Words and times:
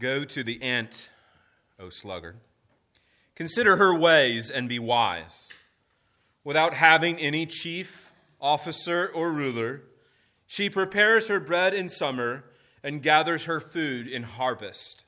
Go 0.00 0.24
to 0.24 0.42
the 0.42 0.62
ant, 0.62 1.10
O 1.78 1.90
sluggard. 1.90 2.38
Consider 3.34 3.76
her 3.76 3.94
ways 3.94 4.50
and 4.50 4.66
be 4.66 4.78
wise. 4.78 5.50
Without 6.42 6.72
having 6.72 7.18
any 7.18 7.44
chief, 7.44 8.10
officer, 8.40 9.10
or 9.14 9.30
ruler, 9.30 9.82
she 10.46 10.70
prepares 10.70 11.28
her 11.28 11.38
bread 11.38 11.74
in 11.74 11.90
summer 11.90 12.44
and 12.82 13.02
gathers 13.02 13.44
her 13.44 13.60
food 13.60 14.08
in 14.08 14.22
harvest. 14.22 15.04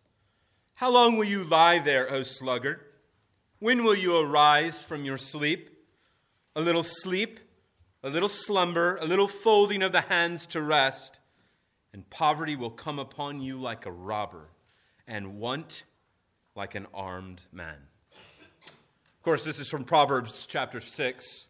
How 0.74 0.90
long 0.90 1.16
will 1.16 1.24
you 1.24 1.42
lie 1.42 1.78
there, 1.78 2.12
O 2.12 2.22
sluggard? 2.22 2.80
When 3.60 3.84
will 3.84 3.96
you 3.96 4.18
arise 4.18 4.82
from 4.82 5.06
your 5.06 5.16
sleep? 5.16 5.70
A 6.54 6.60
little 6.60 6.82
sleep, 6.82 7.40
a 8.02 8.10
little 8.10 8.28
slumber, 8.28 8.98
a 8.98 9.06
little 9.06 9.28
folding 9.28 9.82
of 9.82 9.92
the 9.92 10.02
hands 10.02 10.46
to 10.48 10.60
rest, 10.60 11.18
and 11.94 12.10
poverty 12.10 12.56
will 12.56 12.70
come 12.70 12.98
upon 12.98 13.40
you 13.40 13.58
like 13.58 13.86
a 13.86 13.90
robber, 13.90 14.50
and 15.06 15.38
want 15.38 15.84
like 16.54 16.74
an 16.74 16.86
armed 16.94 17.42
man. 17.52 17.76
Of 18.70 19.24
course, 19.24 19.44
this 19.44 19.58
is 19.58 19.68
from 19.68 19.84
Proverbs 19.84 20.46
chapter 20.46 20.80
6, 20.80 21.46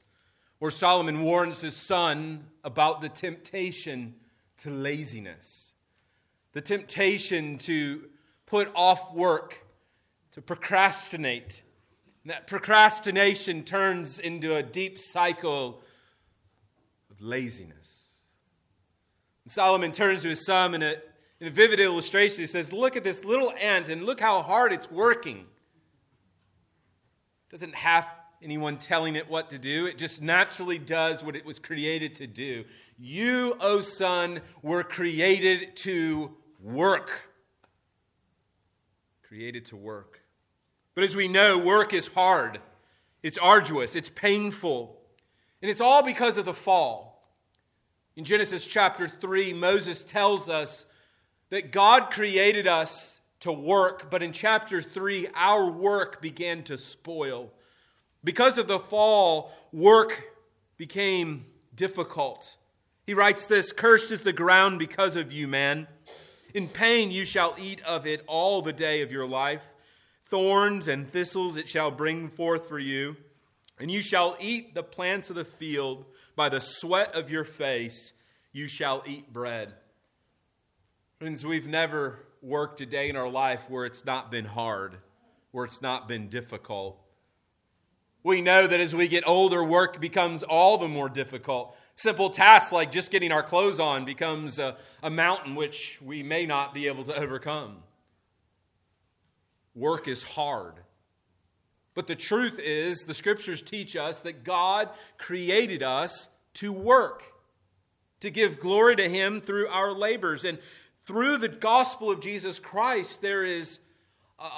where 0.59 0.71
Solomon 0.71 1.23
warns 1.23 1.61
his 1.61 1.77
son 1.77 2.45
about 2.63 3.01
the 3.01 3.09
temptation 3.09 4.15
to 4.59 4.71
laziness, 4.71 5.75
the 6.53 6.61
temptation 6.61 7.59
to 7.59 8.05
put 8.47 8.71
off 8.75 9.15
work, 9.15 9.67
to 10.33 10.43
procrastinate. 10.43 11.63
And 12.23 12.33
that 12.33 12.47
procrastination 12.47 13.65
turns 13.65 14.19
into 14.19 14.55
a 14.55 14.63
deep 14.63 14.99
cycle 14.99 15.83
of 17.11 17.21
laziness. 17.21 18.19
And 19.45 19.51
Solomon 19.51 19.93
turns 19.93 20.23
to 20.23 20.29
his 20.29 20.45
son 20.45 20.75
in 20.75 20.83
a, 20.83 20.97
in 21.43 21.49
a 21.49 21.51
vivid 21.51 21.81
illustration. 21.81 22.41
He 22.41 22.47
says, 22.47 22.73
Look 22.73 22.97
at 22.97 23.05
this 23.05 23.25
little 23.25 23.53
ant 23.61 23.89
and 23.89 24.07
look 24.07 24.21
how 24.21 24.41
hard 24.41 24.73
it's 24.73 24.91
working. 24.91 25.39
It 25.39 25.45
doesn't 27.51 27.75
have 27.75 28.07
anyone 28.41 28.79
telling 28.79 29.17
it 29.17 29.29
what 29.29 29.51
to 29.51 29.59
do. 29.59 29.87
It 29.87 29.99
just 29.99 30.23
naturally 30.23 30.79
does 30.79 31.25
what 31.25 31.37
it 31.37 31.45
was 31.45 31.59
created 31.59 32.15
to 32.17 32.27
do. 32.27 32.65
You, 32.97 33.57
O 33.61 33.79
oh 33.79 33.81
son, 33.81 34.41
were 34.63 34.85
created 34.85 35.77
to 35.77 36.33
work 36.61 37.29
created 39.33 39.65
to 39.65 39.77
work. 39.77 40.21
But 40.95 41.05
as 41.05 41.17
we 41.17 41.27
know, 41.27 41.57
work 41.57 41.95
is 41.95 42.09
hard, 42.09 42.61
it's 43.23 43.39
arduous, 43.39 43.97
it's 43.97 44.11
painful, 44.11 45.01
and 45.63 45.71
it's 45.71 45.81
all 45.81 46.03
because 46.03 46.37
of 46.37 46.45
the 46.45 46.53
fall. 46.53 47.35
In 48.15 48.25
Genesis 48.25 48.67
chapter 48.67 49.09
3, 49.09 49.55
Moses 49.55 50.05
tells 50.05 50.51
us 50.51 50.85
that 51.53 51.71
God 51.71 52.11
created 52.11 52.67
us 52.67 53.21
to 53.41 53.53
work, 53.53 54.11
but 54.11 54.23
in 54.23 54.33
chapter 54.33 54.81
3, 54.81 55.29
our 55.35 55.71
work 55.71 56.23
began 56.23 56.63
to 56.63 56.79
spoil. 56.79 57.53
Because 58.25 58.57
of 58.57 58.69
the 58.69 58.79
fall, 58.79 59.53
work 59.71 60.25
became 60.79 61.45
difficult. 61.75 62.57
He 63.05 63.13
writes 63.13 63.45
this 63.45 63.71
Cursed 63.71 64.13
is 64.13 64.23
the 64.23 64.33
ground 64.33 64.79
because 64.79 65.15
of 65.19 65.31
you, 65.31 65.47
man. 65.47 65.89
In 66.55 66.69
pain 66.69 67.11
you 67.11 67.27
shall 67.27 67.55
eat 67.59 67.83
of 67.83 68.07
it 68.07 68.25
all 68.27 68.63
the 68.63 68.73
day 68.73 69.03
of 69.03 69.13
your 69.13 69.29
life. 69.29 69.75
Thorns 70.25 70.89
and 70.89 71.07
thistles 71.07 71.59
it 71.59 71.69
shall 71.69 71.91
bring 71.91 72.31
forth 72.31 72.67
for 72.67 72.79
you. 72.79 73.15
And 73.79 73.91
you 73.91 74.01
shall 74.01 74.39
eat 74.41 74.75
the 74.75 74.83
plants 74.83 75.29
of 75.29 75.37
the 75.37 75.45
field. 75.45 76.07
By 76.35 76.49
the 76.49 76.61
sweat 76.61 77.15
of 77.15 77.31
your 77.31 77.45
face 77.45 78.15
you 78.55 78.69
shall 78.69 79.03
eat 79.07 79.35
bread. 79.35 79.75
Friends, 81.23 81.47
we've 81.47 81.69
never 81.69 82.19
worked 82.43 82.81
a 82.81 82.87
day 82.87 83.09
in 83.09 83.15
our 83.15 83.29
life 83.29 83.71
where 83.71 83.87
it's 83.87 84.05
not 84.05 84.33
been 84.33 84.45
hard, 84.45 84.97
where 85.53 85.65
it's 85.65 85.81
not 85.81 86.09
been 86.09 86.29
difficult. 86.29 86.99
We 88.25 88.41
know 88.41 88.67
that 88.67 88.81
as 88.81 88.93
we 88.93 89.07
get 89.07 89.23
older, 89.25 89.63
work 89.63 90.01
becomes 90.01 90.43
all 90.43 90.79
the 90.79 90.89
more 90.89 91.09
difficult. 91.09 91.77
Simple 91.95 92.29
tasks 92.29 92.73
like 92.73 92.91
just 92.91 93.13
getting 93.13 93.31
our 93.31 93.45
clothes 93.45 93.79
on 93.79 94.05
becomes 94.05 94.59
a, 94.59 94.77
a 95.01 95.11
mountain 95.11 95.55
which 95.55 96.01
we 96.03 96.25
may 96.25 96.45
not 96.45 96.75
be 96.75 96.89
able 96.89 97.05
to 97.05 97.17
overcome. 97.17 97.85
Work 99.77 100.09
is 100.09 100.25
hard. 100.25 100.75
But 101.95 102.09
the 102.09 102.17
truth 102.17 102.59
is, 102.59 103.05
the 103.05 103.15
scriptures 103.15 103.63
teach 103.63 103.95
us 103.95 104.23
that 104.23 104.43
God 104.43 104.89
created 105.19 105.85
us 105.85 106.31
to 106.55 106.73
work, 106.73 107.23
to 108.19 108.29
give 108.29 108.59
glory 108.59 108.97
to 108.97 109.09
Him 109.09 109.41
through 109.41 109.69
our 109.69 109.93
labors. 109.93 110.45
And 110.45 110.59
through 111.05 111.39
the 111.39 111.49
gospel 111.49 112.11
of 112.11 112.21
Jesus 112.21 112.59
Christ, 112.59 113.23
there 113.23 113.45
is 113.45 113.81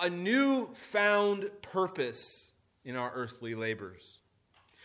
a 0.02 0.10
new 0.10 0.66
found 0.74 1.50
purpose 1.62 2.52
in 2.84 2.96
our 2.96 3.12
earthly 3.14 3.54
labors. 3.54 4.18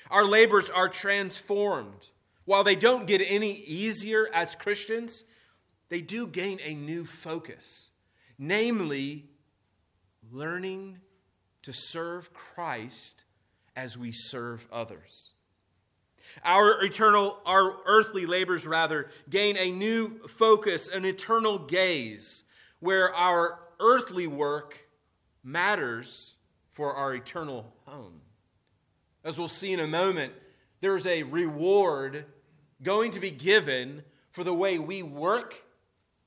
Our 0.09 0.25
labors 0.25 0.70
are 0.70 0.90
transformed. 0.90 2.08
While 2.46 2.64
they 2.64 2.75
don't 2.75 3.06
get 3.06 3.22
any 3.22 3.52
easier 3.52 4.28
as 4.34 4.56
Christians, 4.56 5.24
they 5.90 6.02
do 6.02 6.25
gain 6.28 6.59
a 6.64 6.74
new 6.74 7.06
focus, 7.06 7.91
namely, 8.38 9.26
learning 10.31 11.00
to 11.64 11.74
serve 11.74 12.34
Christ 12.34 13.26
as 13.76 13.97
we 13.97 14.12
serve 14.12 14.68
others. 14.72 15.34
Our 16.44 16.84
eternal, 16.84 17.40
our 17.45 17.78
earthly 17.85 18.25
labors, 18.25 18.66
rather, 18.66 19.09
gain 19.29 19.57
a 19.57 19.72
new 19.72 20.28
focus, 20.28 20.88
an 20.88 21.06
eternal 21.06 21.59
gaze, 21.59 22.44
where 22.79 23.13
our 23.13 23.59
earthly 23.79 24.28
work 24.28 24.88
matters 25.44 26.35
for 26.72 26.94
our 26.94 27.13
eternal 27.13 27.73
home. 27.85 28.22
As 29.23 29.38
we'll 29.38 29.47
see 29.47 29.73
in 29.73 29.79
a 29.79 29.88
moment, 29.88 30.34
there's 30.81 31.06
a 31.06 31.23
reward 31.23 32.25
going 32.81 33.11
to 33.11 33.19
be 33.19 33.31
given 33.31 34.03
for 34.31 34.44
the 34.44 34.53
way 34.53 34.79
we 34.79 35.03
work 35.03 35.56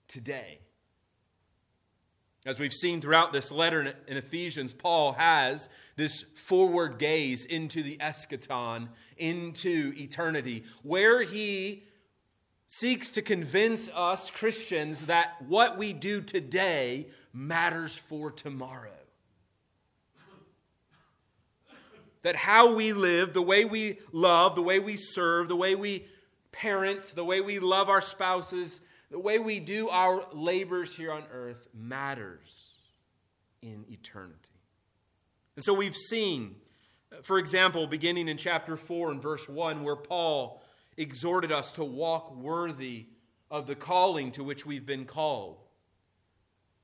today. 0.08 0.61
As 2.44 2.58
we've 2.58 2.72
seen 2.72 3.00
throughout 3.00 3.32
this 3.32 3.52
letter 3.52 3.94
in 4.08 4.16
Ephesians, 4.16 4.72
Paul 4.72 5.12
has 5.12 5.68
this 5.94 6.24
forward 6.34 6.98
gaze 6.98 7.46
into 7.46 7.84
the 7.84 7.96
eschaton, 7.98 8.88
into 9.16 9.92
eternity, 9.96 10.64
where 10.82 11.22
he 11.22 11.84
seeks 12.66 13.12
to 13.12 13.22
convince 13.22 13.88
us 13.90 14.28
Christians 14.28 15.06
that 15.06 15.36
what 15.46 15.78
we 15.78 15.92
do 15.92 16.20
today 16.20 17.06
matters 17.32 17.96
for 17.96 18.30
tomorrow. 18.30 18.90
that 22.22 22.36
how 22.36 22.74
we 22.76 22.92
live, 22.92 23.32
the 23.32 23.42
way 23.42 23.64
we 23.64 23.98
love, 24.12 24.54
the 24.54 24.62
way 24.62 24.78
we 24.78 24.96
serve, 24.96 25.48
the 25.48 25.56
way 25.56 25.74
we 25.74 26.06
parent, 26.52 27.02
the 27.16 27.24
way 27.24 27.40
we 27.40 27.58
love 27.58 27.88
our 27.88 28.00
spouses, 28.00 28.80
the 29.12 29.18
way 29.18 29.38
we 29.38 29.60
do 29.60 29.90
our 29.90 30.24
labors 30.32 30.96
here 30.96 31.12
on 31.12 31.24
earth 31.32 31.68
matters 31.74 32.70
in 33.60 33.84
eternity. 33.90 34.38
And 35.54 35.62
so 35.62 35.74
we've 35.74 35.94
seen, 35.94 36.56
for 37.22 37.38
example, 37.38 37.86
beginning 37.86 38.26
in 38.28 38.38
chapter 38.38 38.74
4 38.74 39.10
and 39.10 39.22
verse 39.22 39.46
1, 39.46 39.84
where 39.84 39.96
Paul 39.96 40.62
exhorted 40.96 41.52
us 41.52 41.72
to 41.72 41.84
walk 41.84 42.34
worthy 42.34 43.06
of 43.50 43.66
the 43.66 43.74
calling 43.74 44.32
to 44.32 44.42
which 44.42 44.64
we've 44.64 44.86
been 44.86 45.04
called. 45.04 45.58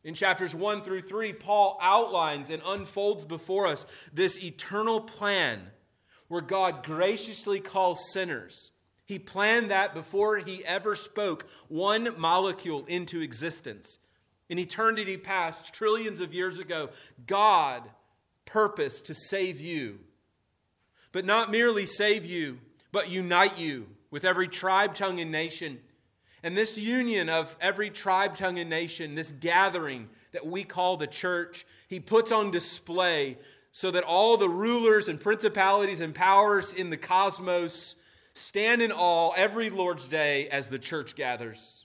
In 0.05 0.12
chapters 0.12 0.55
1 0.55 0.83
through 0.83 1.03
3, 1.03 1.33
Paul 1.33 1.78
outlines 1.81 2.50
and 2.50 2.62
unfolds 2.65 3.25
before 3.25 3.66
us 3.66 3.87
this 4.12 4.43
eternal 4.45 5.00
plan 5.00 5.62
where 6.28 6.43
God 6.43 6.84
graciously 6.84 7.59
calls 7.59 8.12
sinners. 8.12 8.72
He 9.08 9.19
planned 9.19 9.72
that 9.72 9.92
before 9.92 10.36
he 10.36 10.64
ever 10.64 10.94
spoke 10.94 11.48
one 11.66 12.14
molecule 12.16 12.84
into 12.86 13.20
existence. 13.20 13.98
In 14.48 14.60
eternity 14.60 15.16
past, 15.16 15.74
trillions 15.74 16.21
of 16.21 16.33
years 16.33 16.60
ago, 16.60 16.91
God 17.27 17.83
purposed 18.44 19.06
to 19.06 19.15
save 19.15 19.60
you. 19.60 19.98
But 21.10 21.24
not 21.24 21.50
merely 21.50 21.86
save 21.86 22.24
you, 22.24 22.60
but 22.92 23.10
unite 23.10 23.59
you 23.59 23.88
with 24.10 24.24
every 24.24 24.47
tribe, 24.47 24.94
tongue, 24.94 25.18
and 25.18 25.33
nation 25.33 25.80
and 26.42 26.56
this 26.56 26.78
union 26.78 27.28
of 27.28 27.56
every 27.60 27.91
tribe, 27.91 28.34
tongue, 28.34 28.59
and 28.59 28.71
nation, 28.71 29.15
this 29.15 29.33
gathering 29.33 30.09
that 30.33 30.47
we 30.47 30.62
call 30.62 30.97
the 30.97 31.06
church, 31.06 31.66
he 31.88 31.98
puts 31.98 32.30
on 32.30 32.50
display 32.50 33.38
so 33.72 33.91
that 33.91 34.04
all 34.04 34.36
the 34.36 34.48
rulers 34.48 35.09
and 35.09 35.21
principalities 35.21 36.00
and 36.00 36.15
powers 36.15 36.72
in 36.72 36.91
the 36.91 36.97
cosmos 36.97 37.97
stand 38.38 38.82
in 38.82 38.92
awe 38.92 39.32
every 39.36 39.70
Lord's 39.70 40.08
day 40.08 40.48
as 40.48 40.68
the 40.68 40.78
church 40.78 41.14
gathers. 41.14 41.84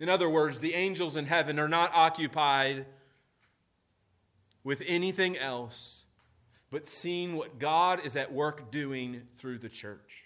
In 0.00 0.08
other 0.08 0.28
words, 0.28 0.60
the 0.60 0.74
angels 0.74 1.16
in 1.16 1.26
heaven 1.26 1.58
are 1.58 1.68
not 1.68 1.94
occupied 1.94 2.86
with 4.62 4.82
anything 4.86 5.36
else 5.36 6.04
but 6.70 6.86
seeing 6.86 7.36
what 7.36 7.58
God 7.58 8.04
is 8.04 8.16
at 8.16 8.32
work 8.32 8.70
doing 8.70 9.22
through 9.38 9.58
the 9.58 9.68
church. 9.68 10.24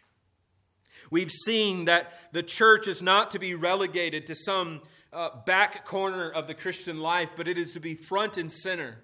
We've 1.10 1.30
seen 1.30 1.86
that 1.86 2.12
the 2.32 2.42
church 2.42 2.86
is 2.86 3.02
not 3.02 3.32
to 3.32 3.38
be 3.38 3.54
relegated 3.54 4.26
to 4.26 4.34
some 4.34 4.82
uh, 5.12 5.30
back 5.46 5.84
corner 5.84 6.30
of 6.30 6.46
the 6.46 6.54
Christian 6.54 7.00
life, 7.00 7.30
but 7.36 7.48
it 7.48 7.58
is 7.58 7.72
to 7.74 7.80
be 7.80 7.94
front 7.94 8.38
and 8.38 8.50
center. 8.50 8.98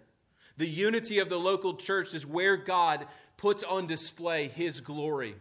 The 0.57 0.67
unity 0.67 1.19
of 1.19 1.29
the 1.29 1.39
local 1.39 1.75
church 1.75 2.15
is 2.15 2.27
where 2.27 2.57
God 2.57 3.07
puts 3.37 3.63
on 3.63 3.87
display 3.87 4.49
his 4.49 4.81
glory. 4.81 5.37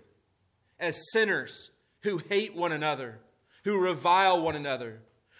As 0.79 1.11
sinners 1.11 1.71
who 2.01 2.17
hate 2.17 2.55
one 2.55 2.71
another, 2.71 3.19
who 3.63 3.79
revile 3.79 4.41
one 4.41 4.55
another, 4.55 4.99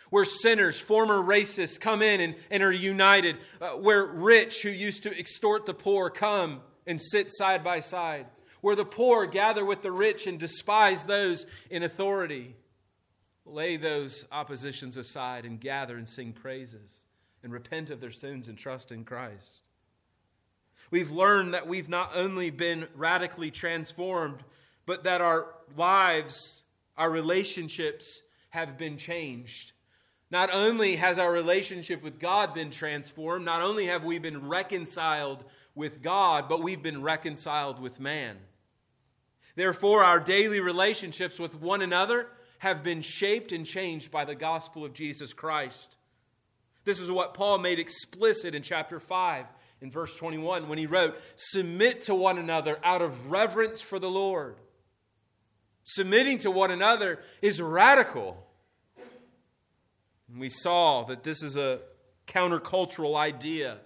where 0.09 0.25
sinners, 0.25 0.79
former 0.79 1.21
racists, 1.21 1.79
come 1.79 2.01
in 2.01 2.21
and, 2.21 2.35
and 2.49 2.63
are 2.63 2.71
united, 2.71 3.37
uh, 3.61 3.69
where 3.71 4.05
rich 4.05 4.61
who 4.63 4.69
used 4.69 5.03
to 5.03 5.17
extort 5.17 5.65
the 5.65 5.73
poor 5.73 6.09
come 6.09 6.61
and 6.85 7.01
sit 7.01 7.27
side 7.29 7.63
by 7.63 7.79
side, 7.79 8.25
where 8.61 8.75
the 8.75 8.85
poor 8.85 9.25
gather 9.25 9.65
with 9.65 9.81
the 9.81 9.91
rich 9.91 10.25
and 10.25 10.39
despise 10.39 11.05
those 11.05 11.45
in 11.69 11.83
authority. 11.83 12.55
Lay 13.45 13.77
those 13.77 14.25
oppositions 14.31 14.97
aside 14.97 15.45
and 15.45 15.59
gather 15.59 15.97
and 15.97 16.07
sing 16.07 16.33
praises 16.33 17.05
and 17.43 17.53
repent 17.53 17.89
of 17.89 18.01
their 18.01 18.11
sins 18.11 18.47
and 18.47 18.57
trust 18.57 18.91
in 18.91 19.05
Christ. 19.05 19.69
We've 20.89 21.11
learned 21.11 21.53
that 21.53 21.67
we've 21.67 21.89
not 21.89 22.11
only 22.15 22.49
been 22.49 22.87
radically 22.95 23.51
transformed, 23.51 24.43
but 24.87 25.03
that 25.03 25.21
our 25.21 25.53
lives, 25.75 26.63
our 26.97 27.11
relationships 27.11 28.23
have 28.49 28.79
been 28.79 28.97
changed. 28.97 29.73
Not 30.31 30.49
only 30.51 30.95
has 30.95 31.19
our 31.19 31.31
relationship 31.31 32.01
with 32.01 32.19
God 32.19 32.55
been 32.55 32.71
transformed, 32.71 33.45
not 33.45 33.61
only 33.61 33.85
have 33.85 34.03
we 34.03 34.17
been 34.17 34.47
reconciled 34.47 35.43
with 35.75 36.01
God, 36.01 36.49
but 36.49 36.63
we've 36.63 36.81
been 36.81 37.03
reconciled 37.03 37.79
with 37.79 37.99
man. 37.99 38.37
Therefore, 39.55 40.03
our 40.03 40.19
daily 40.19 40.59
relationships 40.59 41.37
with 41.37 41.59
one 41.61 41.81
another 41.81 42.29
have 42.59 42.83
been 42.83 43.01
shaped 43.01 43.51
and 43.51 43.65
changed 43.65 44.11
by 44.11 44.25
the 44.25 44.35
gospel 44.35 44.85
of 44.85 44.93
Jesus 44.93 45.33
Christ. 45.33 45.97
This 46.85 46.99
is 46.99 47.11
what 47.11 47.33
Paul 47.33 47.57
made 47.57 47.79
explicit 47.79 48.55
in 48.55 48.63
chapter 48.63 48.99
5 48.99 49.45
in 49.81 49.91
verse 49.91 50.15
21 50.15 50.69
when 50.69 50.77
he 50.77 50.85
wrote, 50.85 51.19
Submit 51.35 52.01
to 52.03 52.15
one 52.15 52.37
another 52.37 52.79
out 52.83 53.01
of 53.01 53.29
reverence 53.29 53.81
for 53.81 53.99
the 53.99 54.09
Lord. 54.09 54.55
Submitting 55.89 56.37
to 56.39 56.51
one 56.51 56.69
another 56.69 57.19
is 57.41 57.61
radical. 57.61 58.45
And 60.29 60.37
we 60.37 60.49
saw 60.49 61.03
that 61.03 61.23
this 61.23 61.41
is 61.41 61.55
a 61.55 61.79
countercultural 62.27 63.15
idea, 63.15 63.77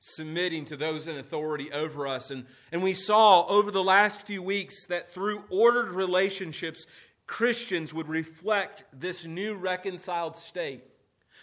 submitting 0.00 0.64
to 0.64 0.76
those 0.76 1.06
in 1.06 1.16
authority 1.16 1.70
over 1.70 2.08
us. 2.08 2.32
And, 2.32 2.46
and 2.72 2.82
we 2.82 2.94
saw 2.94 3.46
over 3.46 3.70
the 3.70 3.82
last 3.82 4.22
few 4.22 4.42
weeks 4.42 4.86
that 4.86 5.08
through 5.08 5.44
ordered 5.50 5.90
relationships, 5.90 6.84
Christians 7.28 7.94
would 7.94 8.08
reflect 8.08 8.82
this 8.92 9.24
new 9.24 9.54
reconciled 9.54 10.36
state. 10.36 10.82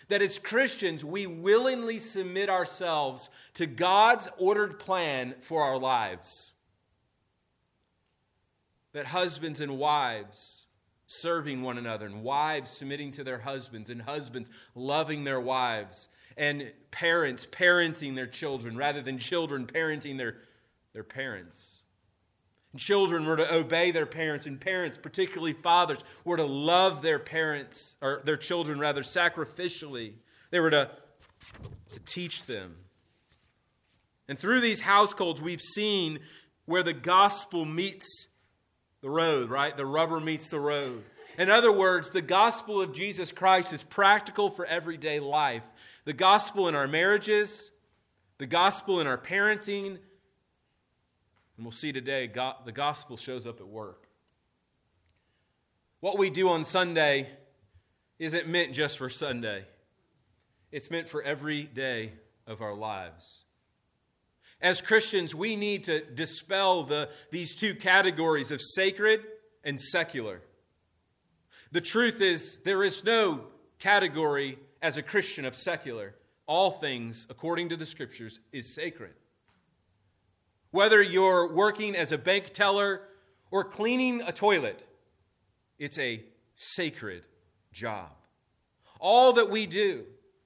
That 0.10 0.22
as 0.22 0.38
Christians, 0.38 1.06
we 1.06 1.28
willingly 1.28 2.00
submit 2.00 2.50
ourselves 2.50 3.30
to 3.54 3.68
God's 3.68 4.28
ordered 4.38 4.80
plan 4.80 5.34
for 5.40 5.64
our 5.64 5.80
lives. 5.80 6.52
That 8.96 9.08
husbands 9.08 9.60
and 9.60 9.78
wives 9.78 10.68
serving 11.06 11.62
one 11.62 11.78
another, 11.78 12.06
and 12.06 12.24
wives 12.24 12.72
submitting 12.72 13.12
to 13.12 13.26
their 13.26 13.40
husbands, 13.40 13.90
and 13.90 14.02
husbands 14.02 14.50
loving 14.74 15.26
their 15.26 15.40
wives, 15.42 16.08
and 16.38 16.72
parents 16.92 17.46
parenting 17.46 18.16
their 18.16 18.26
children 18.26 18.78
rather 18.78 19.02
than 19.02 19.18
children 19.18 19.68
parenting 19.68 20.18
their, 20.18 20.38
their 20.94 21.04
parents. 21.04 21.82
Children 22.78 23.26
were 23.26 23.36
to 23.36 23.54
obey 23.54 23.92
their 23.92 24.06
parents, 24.06 24.46
and 24.46 24.62
parents, 24.62 24.98
particularly 24.98 25.52
fathers, 25.52 26.00
were 26.24 26.38
to 26.38 26.46
love 26.46 27.02
their 27.02 27.20
parents, 27.20 27.98
or 28.02 28.22
their 28.24 28.38
children 28.38 28.80
rather, 28.80 29.02
sacrificially. 29.02 30.14
They 30.52 30.62
were 30.62 30.72
to, 30.72 30.90
to 31.92 32.00
teach 32.06 32.46
them. 32.46 32.78
And 34.30 34.40
through 34.40 34.62
these 34.62 34.80
households, 34.80 35.42
we've 35.42 35.62
seen 35.62 36.20
where 36.64 36.82
the 36.82 36.94
gospel 36.94 37.66
meets 37.66 38.28
the 39.06 39.12
road, 39.12 39.52
right? 39.52 39.78
The 39.78 39.86
rubber 39.86 40.20
meets 40.20 40.48
the 40.48 40.60
road. 40.60 41.04
In 41.38 41.48
other 41.48 41.72
words, 41.72 42.10
the 42.10 42.24
gospel 42.24 42.82
of 42.82 42.92
Jesus 42.92 43.32
Christ 43.32 43.72
is 43.72 43.84
practical 43.84 44.50
for 44.50 44.66
everyday 44.66 45.20
life. 45.20 45.62
The 46.06 46.14
gospel 46.14 46.68
in 46.68 46.74
our 46.74 46.88
marriages, 46.88 47.70
the 48.40 48.48
gospel 48.48 49.00
in 49.00 49.06
our 49.06 49.20
parenting, 49.20 49.90
and 49.90 50.00
we'll 51.60 51.72
see 51.72 51.94
today, 51.94 52.26
God, 52.26 52.56
the 52.66 52.72
gospel 52.72 53.16
shows 53.16 53.46
up 53.46 53.60
at 53.60 53.68
work. 53.68 54.08
What 56.00 56.18
we 56.18 56.32
do 56.32 56.50
on 56.50 56.66
Sunday 56.66 57.30
isn't 58.18 58.48
meant 58.48 58.74
just 58.74 58.98
for 58.98 59.12
Sunday, 59.12 59.66
it's 60.72 60.90
meant 60.90 61.08
for 61.08 61.22
every 61.22 61.62
day 61.62 62.14
of 62.48 62.64
our 62.64 62.74
lives. 62.74 63.45
As 64.66 64.82
Christians, 64.82 65.36
we 65.36 65.56
need 65.56 65.84
to 65.84 66.04
dispel 66.04 66.86
the, 66.86 67.10
these 67.30 67.54
two 67.54 67.76
categories 67.76 68.50
of 68.50 68.60
sacred 68.64 69.22
and 69.64 69.80
secular. 69.80 70.42
The 71.72 71.82
truth 71.82 72.20
is, 72.20 72.58
there 72.66 72.84
is 72.84 73.04
no 73.04 73.44
category 73.78 74.58
as 74.82 74.98
a 74.98 75.04
Christian 75.04 75.46
of 75.46 75.54
secular. 75.56 76.16
All 76.48 76.72
things, 76.72 77.28
according 77.30 77.70
to 77.70 77.76
the 77.76 77.86
scriptures, 77.86 78.40
is 78.52 78.74
sacred. 78.74 79.14
Whether 80.72 81.00
you're 81.00 81.54
working 81.54 81.96
as 81.96 82.12
a 82.12 82.18
bank 82.18 82.50
teller 82.52 83.02
or 83.52 83.64
cleaning 83.64 84.24
a 84.24 84.32
toilet, 84.32 84.88
it's 85.78 86.00
a 86.00 86.24
sacred 86.56 87.22
job. 87.72 88.10
All 89.00 89.34
that 89.34 89.52
we 89.52 89.68
do, 89.68 90.06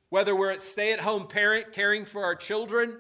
whether 0.10 0.36
we're 0.36 0.52
a 0.52 0.60
stay 0.60 0.92
at 0.92 1.00
home 1.00 1.26
parent 1.26 1.72
caring 1.72 2.04
for 2.04 2.26
our 2.26 2.36
children 2.36 2.98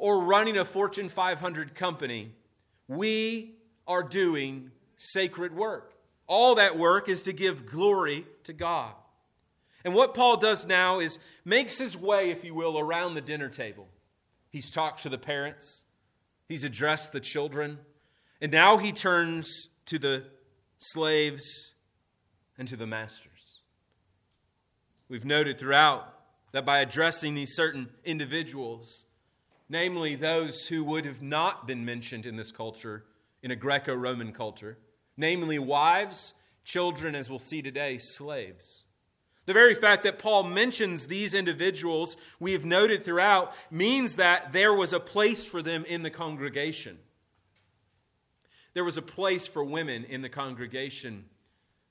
or 0.00 0.24
running 0.24 0.56
a 0.56 0.64
Fortune 0.64 1.08
500 1.08 1.74
company, 1.74 2.32
we 2.88 3.54
are 3.86 4.02
doing 4.02 4.70
sacred 4.96 5.54
work. 5.54 5.92
All 6.26 6.54
that 6.54 6.78
work 6.78 7.08
is 7.08 7.22
to 7.24 7.32
give 7.32 7.66
glory 7.66 8.26
to 8.44 8.52
God. 8.52 8.92
And 9.84 9.94
what 9.94 10.14
Paul 10.14 10.38
does 10.38 10.66
now 10.66 11.00
is 11.00 11.18
makes 11.44 11.78
his 11.78 11.96
way, 11.96 12.30
if 12.30 12.44
you 12.44 12.54
will, 12.54 12.78
around 12.78 13.14
the 13.14 13.20
dinner 13.20 13.48
table. 13.48 13.88
He's 14.48 14.70
talked 14.70 15.02
to 15.02 15.08
the 15.08 15.18
parents, 15.18 15.84
He's 16.48 16.64
addressed 16.64 17.12
the 17.12 17.20
children. 17.20 17.78
And 18.40 18.50
now 18.50 18.78
he 18.78 18.90
turns 18.90 19.68
to 19.84 19.98
the 19.98 20.24
slaves 20.78 21.74
and 22.58 22.66
to 22.68 22.74
the 22.74 22.86
masters. 22.86 23.60
We've 25.08 25.26
noted 25.26 25.58
throughout 25.58 26.12
that 26.52 26.64
by 26.64 26.78
addressing 26.78 27.34
these 27.34 27.54
certain 27.54 27.90
individuals, 28.04 29.06
namely 29.70 30.16
those 30.16 30.66
who 30.66 30.82
would 30.82 31.06
have 31.06 31.22
not 31.22 31.66
been 31.66 31.84
mentioned 31.84 32.26
in 32.26 32.36
this 32.36 32.50
culture, 32.50 33.04
in 33.42 33.52
a 33.52 33.56
Greco 33.56 33.94
Roman 33.94 34.32
culture, 34.32 34.76
namely 35.16 35.58
wives, 35.58 36.34
children, 36.64 37.14
as 37.14 37.30
we'll 37.30 37.38
see 37.38 37.62
today, 37.62 37.96
slaves. 37.96 38.84
The 39.46 39.54
very 39.54 39.74
fact 39.74 40.02
that 40.02 40.18
Paul 40.18 40.42
mentions 40.42 41.06
these 41.06 41.34
individuals, 41.34 42.16
we 42.38 42.52
have 42.52 42.64
noted 42.64 43.04
throughout, 43.04 43.54
means 43.70 44.16
that 44.16 44.52
there 44.52 44.74
was 44.74 44.92
a 44.92 45.00
place 45.00 45.46
for 45.46 45.62
them 45.62 45.84
in 45.84 46.02
the 46.02 46.10
congregation. 46.10 46.98
There 48.74 48.84
was 48.84 48.96
a 48.96 49.02
place 49.02 49.46
for 49.46 49.64
women 49.64 50.04
in 50.04 50.22
the 50.22 50.28
congregation 50.28 51.24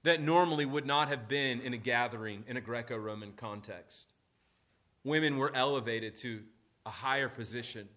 that 0.04 0.22
normally 0.22 0.66
would 0.66 0.86
not 0.86 1.08
have 1.08 1.28
been 1.28 1.62
in 1.62 1.74
a 1.74 1.78
gathering 1.78 2.44
in 2.48 2.58
a 2.58 2.62
Greco 2.62 2.98
Roman 2.98 3.34
context. 3.34 4.14
Women 5.04 5.38
were 5.38 5.54
elevated 5.54 6.16
to 6.18 6.42
a 6.86 6.90
higher 6.90 7.30
position. 7.30 7.88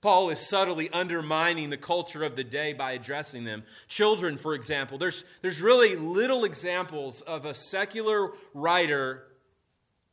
Paul 0.00 0.30
is 0.30 0.38
subtly 0.38 0.88
undermining 0.90 1.70
the 1.70 1.76
culture 1.76 2.22
of 2.22 2.36
the 2.36 2.44
day 2.44 2.72
by 2.72 2.92
addressing 2.92 3.44
them. 3.44 3.64
Children, 3.88 4.36
for 4.36 4.54
example, 4.54 4.98
there's, 4.98 5.24
there's 5.42 5.60
really 5.60 5.96
little 5.96 6.44
examples 6.44 7.22
of 7.22 7.44
a 7.44 7.54
secular 7.54 8.32
writer 8.54 9.24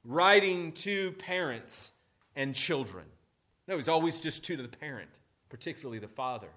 writing 0.04 0.72
to 0.72 1.12
parents 1.14 1.92
and 2.36 2.56
children. 2.56 3.06
No, 3.68 3.76
he's 3.76 3.90
always 3.90 4.20
just 4.20 4.44
to 4.46 4.58
the 4.58 4.68
parent, 4.68 5.20
particularly 5.50 6.00
the 6.00 6.08
father. 6.08 6.50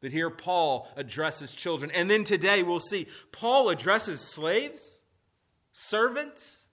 But 0.00 0.12
here 0.12 0.28
Paul 0.28 0.88
addresses 0.96 1.54
children. 1.54 1.90
And 1.92 2.10
then 2.10 2.24
today 2.24 2.62
we'll 2.62 2.80
see 2.80 3.06
Paul 3.32 3.70
addresses 3.70 4.20
slaves, 4.20 5.02
servants, 5.72 6.63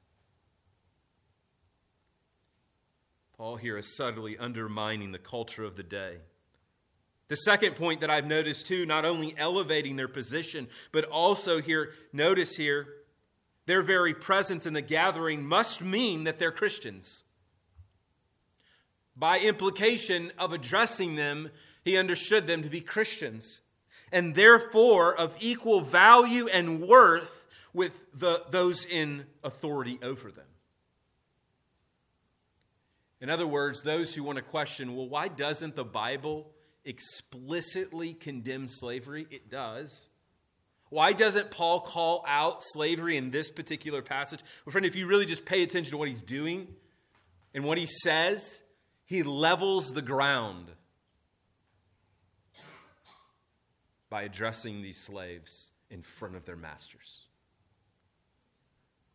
Paul 3.41 3.55
here 3.55 3.75
is 3.75 3.97
subtly 3.97 4.37
undermining 4.37 5.11
the 5.11 5.17
culture 5.17 5.63
of 5.63 5.75
the 5.75 5.81
day. 5.81 6.17
The 7.27 7.35
second 7.35 7.75
point 7.75 8.01
that 8.01 8.09
I've 8.11 8.27
noticed 8.27 8.67
too, 8.67 8.85
not 8.85 9.03
only 9.03 9.33
elevating 9.35 9.95
their 9.95 10.07
position, 10.07 10.67
but 10.91 11.05
also 11.05 11.59
here, 11.59 11.93
notice 12.13 12.55
here, 12.55 12.85
their 13.65 13.81
very 13.81 14.13
presence 14.13 14.67
in 14.67 14.73
the 14.73 14.81
gathering 14.83 15.43
must 15.43 15.81
mean 15.81 16.25
that 16.25 16.37
they're 16.37 16.51
Christians. 16.51 17.23
By 19.15 19.39
implication 19.39 20.31
of 20.37 20.53
addressing 20.53 21.15
them, 21.15 21.49
he 21.83 21.97
understood 21.97 22.45
them 22.45 22.61
to 22.61 22.69
be 22.69 22.79
Christians, 22.79 23.61
and 24.11 24.35
therefore 24.35 25.19
of 25.19 25.35
equal 25.39 25.81
value 25.81 26.47
and 26.47 26.79
worth 26.79 27.47
with 27.73 28.05
the, 28.13 28.43
those 28.51 28.85
in 28.85 29.25
authority 29.43 29.97
over 30.03 30.29
them. 30.29 30.45
In 33.21 33.29
other 33.29 33.45
words, 33.45 33.83
those 33.83 34.15
who 34.15 34.23
want 34.23 34.37
to 34.37 34.41
question, 34.41 34.95
well, 34.95 35.07
why 35.07 35.27
doesn't 35.27 35.75
the 35.75 35.85
Bible 35.85 36.51
explicitly 36.83 38.13
condemn 38.13 38.67
slavery? 38.67 39.27
It 39.29 39.49
does. 39.49 40.09
Why 40.89 41.13
doesn't 41.13 41.51
Paul 41.51 41.81
call 41.81 42.25
out 42.27 42.63
slavery 42.63 43.15
in 43.15 43.29
this 43.29 43.51
particular 43.51 44.01
passage? 44.01 44.41
Well, 44.65 44.71
friend, 44.71 44.85
if 44.85 44.95
you 44.95 45.05
really 45.07 45.27
just 45.27 45.45
pay 45.45 45.61
attention 45.61 45.91
to 45.91 45.97
what 45.97 46.09
he's 46.09 46.23
doing 46.23 46.67
and 47.53 47.63
what 47.63 47.77
he 47.77 47.85
says, 47.85 48.63
he 49.05 49.23
levels 49.23 49.93
the 49.93 50.01
ground 50.01 50.71
by 54.09 54.23
addressing 54.23 54.81
these 54.81 55.01
slaves 55.01 55.71
in 55.89 56.01
front 56.01 56.35
of 56.35 56.45
their 56.45 56.57
masters. 56.57 57.27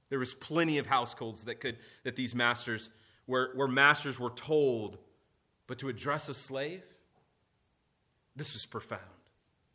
There 0.08 0.18
was 0.20 0.34
plenty 0.34 0.78
of 0.78 0.86
households 0.86 1.44
that 1.44 1.60
could 1.60 1.78
that 2.04 2.14
these 2.14 2.34
masters 2.34 2.90
where, 3.26 3.50
where 3.54 3.68
masters 3.68 4.18
were 4.18 4.30
told, 4.30 4.98
but 5.66 5.78
to 5.78 5.88
address 5.88 6.28
a 6.28 6.34
slave, 6.34 6.82
this 8.34 8.54
was 8.54 8.66
profound. 8.66 9.02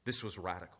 This 0.06 0.24
was 0.24 0.38
radical. 0.38 0.78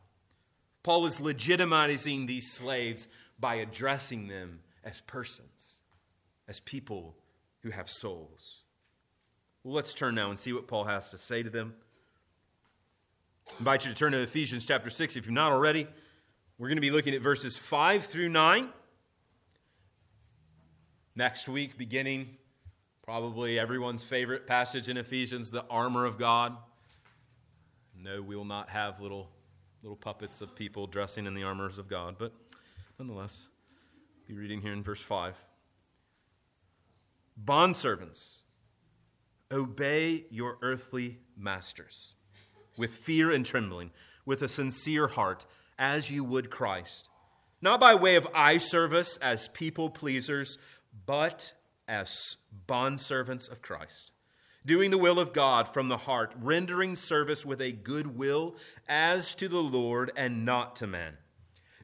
Paul 0.84 1.06
is 1.06 1.20
legitimizing 1.20 2.28
these 2.28 2.52
slaves 2.52 3.08
by 3.40 3.56
addressing 3.56 4.28
them 4.28 4.62
as 4.84 5.02
persons, 5.02 5.82
as 6.48 6.60
people 6.60 7.16
who 7.62 7.70
have 7.70 7.90
souls. 7.90 8.64
Well, 9.64 9.76
let's 9.76 9.94
turn 9.94 10.16
now 10.16 10.32
and 10.32 10.40
see 10.40 10.54
what 10.54 10.68
Paul 10.68 10.86
has 10.86 11.10
to 11.12 11.20
say 11.20 11.44
to 11.44 11.50
them. 11.50 11.76
I 13.50 13.60
invite 13.60 13.86
you 13.86 13.92
to 13.92 13.98
turn 13.98 14.14
to 14.14 14.22
Ephesians 14.22 14.66
chapter 14.66 14.90
6 14.90 15.18
if 15.18 15.26
you're 15.26 15.34
not 15.34 15.52
already. 15.52 15.88
We're 16.58 16.68
going 16.68 16.78
to 16.78 16.82
be 16.82 16.92
looking 16.92 17.14
at 17.14 17.22
verses 17.22 17.58
5 17.58 18.06
through 18.06 18.30
9. 18.30 18.70
Next 21.16 21.48
week, 21.48 21.78
beginning 21.78 22.38
probably 23.04 23.60
everyone's 23.60 24.04
favorite 24.04 24.46
passage 24.46 24.88
in 24.88 24.98
Ephesians, 24.98 25.50
the 25.50 25.66
armor 25.70 26.06
of 26.06 26.18
God. 26.18 26.56
No, 27.98 28.22
we 28.22 28.36
will 28.36 28.46
not 28.46 28.70
have 28.70 29.02
little, 29.02 29.30
little 29.82 29.96
puppets 29.96 30.42
of 30.42 30.56
people 30.56 30.88
dressing 30.88 31.26
in 31.26 31.34
the 31.34 31.44
armors 31.44 31.78
of 31.78 31.88
God, 31.88 32.16
but 32.18 32.32
nonetheless, 33.00 33.48
be 34.28 34.34
reading 34.36 34.62
here 34.62 34.74
in 34.74 34.84
verse 34.84 35.02
5. 35.02 35.36
Bondservants, 37.44 38.42
obey 39.52 40.26
your 40.30 40.58
earthly 40.62 41.20
masters 41.36 42.16
with 42.78 42.92
fear 42.92 43.32
and 43.32 43.46
trembling, 43.46 43.92
with 44.26 44.42
a 44.42 44.48
sincere 44.48 45.08
heart, 45.08 45.46
as 45.78 46.12
you 46.12 46.24
would 46.24 46.50
Christ, 46.50 47.10
not 47.62 47.80
by 47.80 47.96
way 47.96 48.16
of 48.16 48.28
eye 48.34 48.58
service 48.58 49.18
as 49.18 49.48
people 49.50 49.90
pleasers, 49.90 50.58
but 51.06 51.54
as 51.88 52.38
bondservants 52.68 53.52
of 53.52 53.62
Christ, 53.62 54.14
doing 54.66 54.92
the 54.92 54.98
will 54.98 55.20
of 55.20 55.34
God 55.34 55.68
from 55.68 55.88
the 55.88 55.98
heart, 55.98 56.34
rendering 56.40 56.96
service 56.96 57.46
with 57.46 57.62
a 57.62 57.72
good 57.72 58.18
will 58.18 58.56
as 58.88 59.36
to 59.36 59.48
the 59.48 59.64
Lord 59.64 60.12
and 60.16 60.46
not 60.46 60.76
to 60.78 60.88
man, 60.88 61.18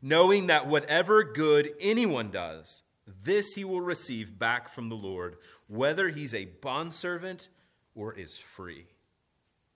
knowing 0.01 0.47
that 0.47 0.67
whatever 0.67 1.23
good 1.23 1.71
anyone 1.79 2.29
does, 2.29 2.83
this 3.23 3.53
he 3.53 3.63
will 3.63 3.81
receive 3.81 4.37
back 4.37 4.69
from 4.69 4.89
the 4.89 4.95
Lord, 4.95 5.37
whether 5.67 6.09
he's 6.09 6.33
a 6.33 6.45
bondservant 6.45 7.49
or 7.95 8.13
is 8.13 8.37
free. 8.37 8.85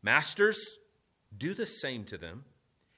Masters, 0.01 0.77
do 1.37 1.53
the 1.53 1.67
same 1.67 2.03
to 2.05 2.17
them 2.17 2.43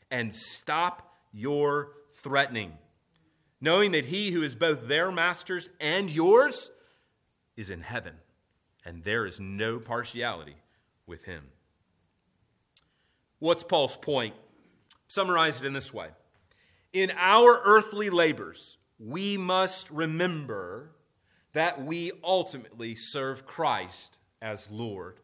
and 0.09 0.33
stop 0.33 1.15
your 1.31 1.91
threatening, 2.13 2.73
knowing 3.61 3.91
that 3.91 4.05
he 4.05 4.31
who 4.31 4.41
is 4.41 4.55
both 4.55 4.87
their 4.87 5.11
masters 5.11 5.69
and 5.79 6.09
yours 6.09 6.71
is 7.55 7.69
in 7.69 7.81
heaven, 7.81 8.15
and 8.85 9.03
there 9.03 9.25
is 9.25 9.39
no 9.39 9.79
partiality 9.79 10.55
with 11.05 11.25
him. 11.25 11.43
What's 13.39 13.63
Paul's 13.63 13.97
point? 13.97 14.35
Summarize 15.07 15.61
it 15.61 15.65
in 15.67 15.73
this 15.73 15.93
way 15.93 16.09
In 16.93 17.11
our 17.17 17.61
earthly 17.65 18.09
labors, 18.09 18.77
we 18.97 19.37
must 19.37 19.89
remember 19.91 20.91
that 21.53 21.83
we 21.83 22.11
ultimately 22.23 22.95
serve 22.95 23.45
Christ 23.45 24.17
as 24.41 24.71
Lord. 24.71 25.19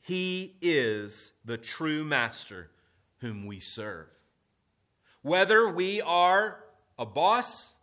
He 0.00 0.56
is 0.62 1.32
the 1.44 1.58
true 1.58 2.04
master 2.04 2.70
whom 3.18 3.46
we 3.46 3.60
serve. 3.60 4.08
Whether 5.22 5.68
we 5.68 6.00
are 6.00 6.64
a 6.98 7.04
boss, 7.04 7.74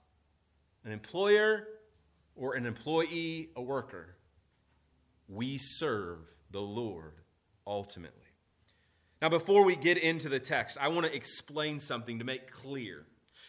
an 0.84 0.92
employer, 0.92 1.68
or 2.38 2.54
an 2.54 2.66
employee, 2.66 3.50
a 3.56 3.62
worker, 3.62 4.16
we 5.28 5.58
serve 5.58 6.20
the 6.52 6.62
Lord 6.62 7.14
ultimately. 7.66 8.22
Now, 9.22 9.30
before 9.30 9.66
we 9.66 9.76
get 9.76 9.98
into 9.98 10.30
the 10.30 10.40
text, 10.40 10.78
I 10.80 10.90
want 10.90 11.08
to 11.08 11.16
explain 11.16 11.80
something 11.80 12.20
to 12.20 12.26
make 12.26 12.52
clear. 12.52 13.04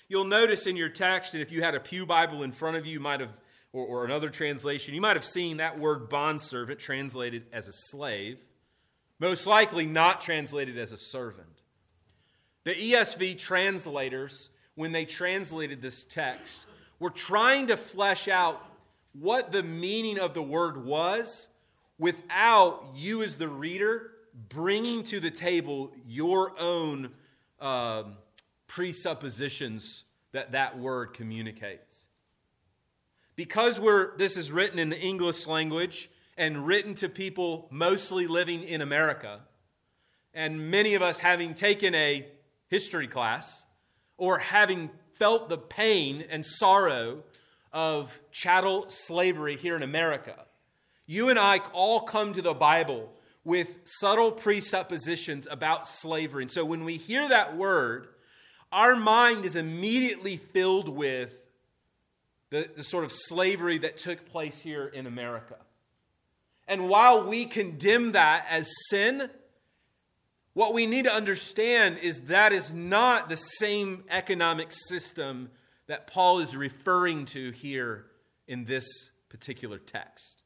You'll 0.09 0.25
notice 0.25 0.67
in 0.67 0.77
your 0.77 0.89
text, 0.89 1.35
and 1.35 1.43
if 1.43 1.53
you 1.53 1.63
had 1.63 1.75
a 1.75 1.81
Pew 1.81 2.07
Bible 2.07 2.43
in 2.43 2.53
front 2.53 2.79
of 2.79 2.87
you, 2.87 2.95
you 2.95 3.01
might 3.01 3.21
have, 3.21 3.33
or, 3.75 3.85
or 3.85 4.05
another 4.07 4.31
translation, 4.31 4.95
you 4.95 5.03
might 5.03 5.17
have 5.17 5.25
seen 5.25 5.59
that 5.59 5.79
word 5.79 6.09
bondservant 6.09 6.81
translated 6.81 7.45
as 7.53 7.69
a 7.69 7.73
slave, 7.73 8.39
most 9.21 9.47
likely 9.47 9.85
not 9.85 10.23
translated 10.23 10.79
as 10.79 10.93
a 10.93 10.99
servant. 10.99 11.63
The 12.65 12.73
ESV 12.73 13.39
translators, 13.39 14.49
when 14.75 14.93
they 14.93 15.05
translated 15.05 15.83
this 15.83 16.05
text, 16.05 16.67
were 16.99 17.11
trying 17.11 17.67
to 17.67 17.77
flesh 17.77 18.29
out 18.29 18.63
what 19.21 19.51
the 19.51 19.63
meaning 19.63 20.19
of 20.19 20.35
the 20.35 20.43
word 20.43 20.85
was 20.85 21.49
without 21.99 22.85
you, 22.95 23.23
as 23.23 23.37
the 23.37 23.49
reader, 23.49 24.13
bringing 24.49 25.03
to 25.05 25.21
the 25.21 25.31
table 25.31 25.93
your 26.07 26.53
own 26.59 27.11
um, 27.61 28.17
presuppositions 28.69 30.05
that 30.33 30.53
that 30.53 30.79
word 30.79 31.15
communicates. 31.15 32.07
Because 33.35 33.81
we're, 33.81 34.17
this 34.17 34.37
is 34.37 34.53
written 34.53 34.79
in 34.79 34.91
the 34.91 35.01
English 35.01 35.47
language 35.47 36.11
and 36.37 36.67
written 36.67 36.95
to 36.95 37.09
people 37.09 37.67
mostly 37.71 38.27
living 38.27 38.63
in 38.63 38.81
America, 38.81 39.41
and 40.35 40.71
many 40.71 40.95
of 40.95 41.03
us 41.03 41.19
having 41.19 41.55
taken 41.55 41.95
a 41.95 42.27
history 42.69 43.09
class 43.09 43.65
or 44.17 44.39
having 44.39 44.91
felt 45.15 45.49
the 45.49 45.59
pain 45.59 46.25
and 46.31 46.45
sorrow 46.45 47.25
of 47.73 48.21
chattel 48.31 48.87
slavery 48.89 49.57
here 49.57 49.77
in 49.77 49.83
America, 49.83 50.35
you 51.07 51.29
and 51.29 51.39
I 51.39 51.59
all 51.73 52.01
come 52.01 52.33
to 52.35 52.43
the 52.43 52.55
Bible 52.55 53.13
with 53.45 53.79
subtle 53.85 54.31
presuppositions 54.31 55.47
about 55.51 55.89
slavery. 55.89 56.45
And 56.45 56.51
so 56.51 56.65
when 56.65 56.85
we 56.85 56.97
hear 56.97 57.27
that 57.29 57.57
word, 57.57 58.09
our 58.71 58.95
mind 58.95 59.45
is 59.45 59.57
immediately 59.57 60.37
filled 60.37 60.89
with 60.89 61.39
the, 62.51 62.69
the 62.77 62.85
sort 62.85 63.05
of 63.05 63.13
slavery 63.13 63.79
that 63.79 63.97
took 63.97 64.27
place 64.27 64.61
here 64.61 64.87
in 64.87 65.07
America. 65.07 65.57
And 66.67 66.89
while 66.89 67.27
we 67.27 67.47
condemn 67.47 68.13
that 68.13 68.47
as 68.51 68.71
sin, 68.91 69.31
what 70.53 70.75
we 70.75 70.87
need 70.87 71.05
to 71.05 71.13
understand 71.13 71.99
is 71.99 72.21
that 72.23 72.53
is 72.53 72.75
not 72.75 73.29
the 73.29 73.37
same 73.37 74.05
economic 74.11 74.73
system 74.73 75.51
that 75.89 76.07
Paul 76.07 76.39
is 76.39 76.55
referring 76.55 77.25
to 77.27 77.51
here 77.51 78.07
in 78.47 78.65
this 78.65 79.11
particular 79.29 79.79
text. 79.79 80.43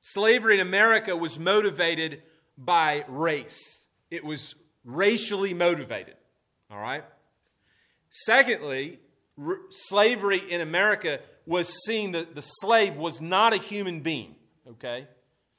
Slavery 0.00 0.54
in 0.54 0.60
America 0.60 1.16
was 1.16 1.38
motivated 1.38 2.22
by 2.58 3.04
race, 3.08 3.88
it 4.10 4.24
was 4.24 4.54
racially 4.84 5.54
motivated. 5.54 6.16
All 6.70 6.78
right? 6.78 7.04
Secondly, 8.10 8.98
r- 9.38 9.60
slavery 9.70 10.38
in 10.38 10.60
America 10.60 11.20
was 11.46 11.68
seen 11.84 12.12
that 12.12 12.34
the 12.34 12.40
slave 12.40 12.96
was 12.96 13.20
not 13.20 13.52
a 13.52 13.56
human 13.56 14.00
being, 14.00 14.34
okay? 14.68 15.06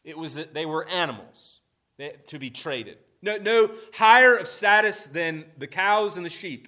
It 0.04 0.18
was 0.18 0.36
that 0.36 0.54
they 0.54 0.66
were 0.66 0.88
animals 0.88 1.62
eh, 2.00 2.12
to 2.28 2.40
be 2.40 2.50
traded. 2.50 2.98
No, 3.22 3.38
no 3.38 3.72
higher 3.94 4.36
of 4.36 4.48
status 4.48 5.08
than 5.08 5.46
the 5.58 5.68
cows 5.68 6.18
and 6.18 6.26
the 6.26 6.30
sheep. 6.30 6.68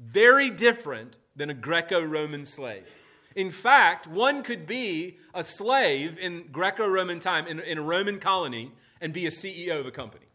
Very 0.00 0.48
different 0.48 1.18
than 1.36 1.50
a 1.50 1.54
Greco 1.54 2.02
Roman 2.02 2.46
slave. 2.46 2.86
In 3.36 3.52
fact, 3.52 4.06
one 4.06 4.42
could 4.42 4.66
be 4.66 5.18
a 5.34 5.44
slave 5.44 6.18
in 6.18 6.48
Greco 6.50 6.88
Roman 6.88 7.20
time, 7.20 7.46
in, 7.46 7.60
in, 7.60 7.78
a 7.78 7.82
Roman 7.82 8.18
colony, 8.18 8.72
and 9.00 9.12
be 9.12 9.26
a 9.26 9.30
CEO 9.30 9.78
of 9.78 9.86
a 9.86 9.90
company. 9.90 10.26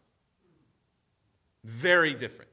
Very 1.64 2.14
different. 2.14 2.50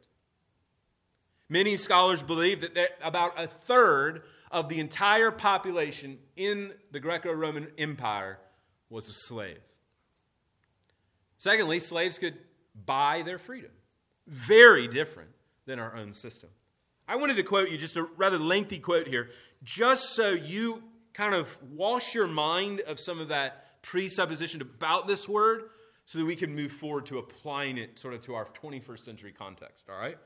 Many 1.50 1.77
scholars 1.77 2.24
believe 2.24 2.62
that 2.62 2.98
about 3.01 3.39
a 3.39 3.48
third 3.48 4.24
of 4.51 4.70
the 4.70 4.79
entire 4.79 5.32
population 5.32 6.17
in 6.36 6.74
the 6.91 7.00
Greco 7.00 7.32
Roman 7.32 7.67
Empire 7.77 8.39
was 8.89 9.08
a 9.08 9.13
slave. 9.13 9.62
Secondly, 11.38 11.79
slaves 11.79 12.17
could 12.17 12.38
buy 12.86 13.22
their 13.22 13.38
freedom. 13.38 13.72
Very 14.27 14.88
different 14.88 15.29
than 15.65 15.79
our 15.79 15.96
own 15.96 16.13
system. 16.13 16.50
I 17.13 17.15
wanted 17.15 17.36
to 17.36 17.43
quote 17.43 17.70
you 17.70 17.77
just 17.77 17.96
a 17.96 18.08
rather 18.17 18.39
lengthy 18.39 18.79
quote 18.79 19.05
here, 19.05 19.29
just 19.62 20.15
so 20.15 20.32
you 20.32 20.84
kind 21.13 21.36
of 21.36 21.55
wash 21.62 22.15
your 22.15 22.25
mind 22.25 22.79
of 22.88 23.00
some 23.00 23.20
of 23.20 23.27
that 23.27 23.84
presupposition 23.84 24.63
about 24.63 25.05
this 25.05 25.29
word 25.29 25.65
so 26.05 26.17
that 26.17 26.25
we 26.25 26.36
can 26.36 26.55
move 26.55 26.72
forward 26.72 27.05
to 27.05 27.20
applying 27.20 27.77
it 27.77 28.00
sort 28.00 28.15
of 28.15 28.25
to 28.25 28.34
our 28.34 28.46
21st 28.46 29.00
century 29.01 29.32
context, 29.32 29.91
all 29.91 29.96
right? 29.96 30.17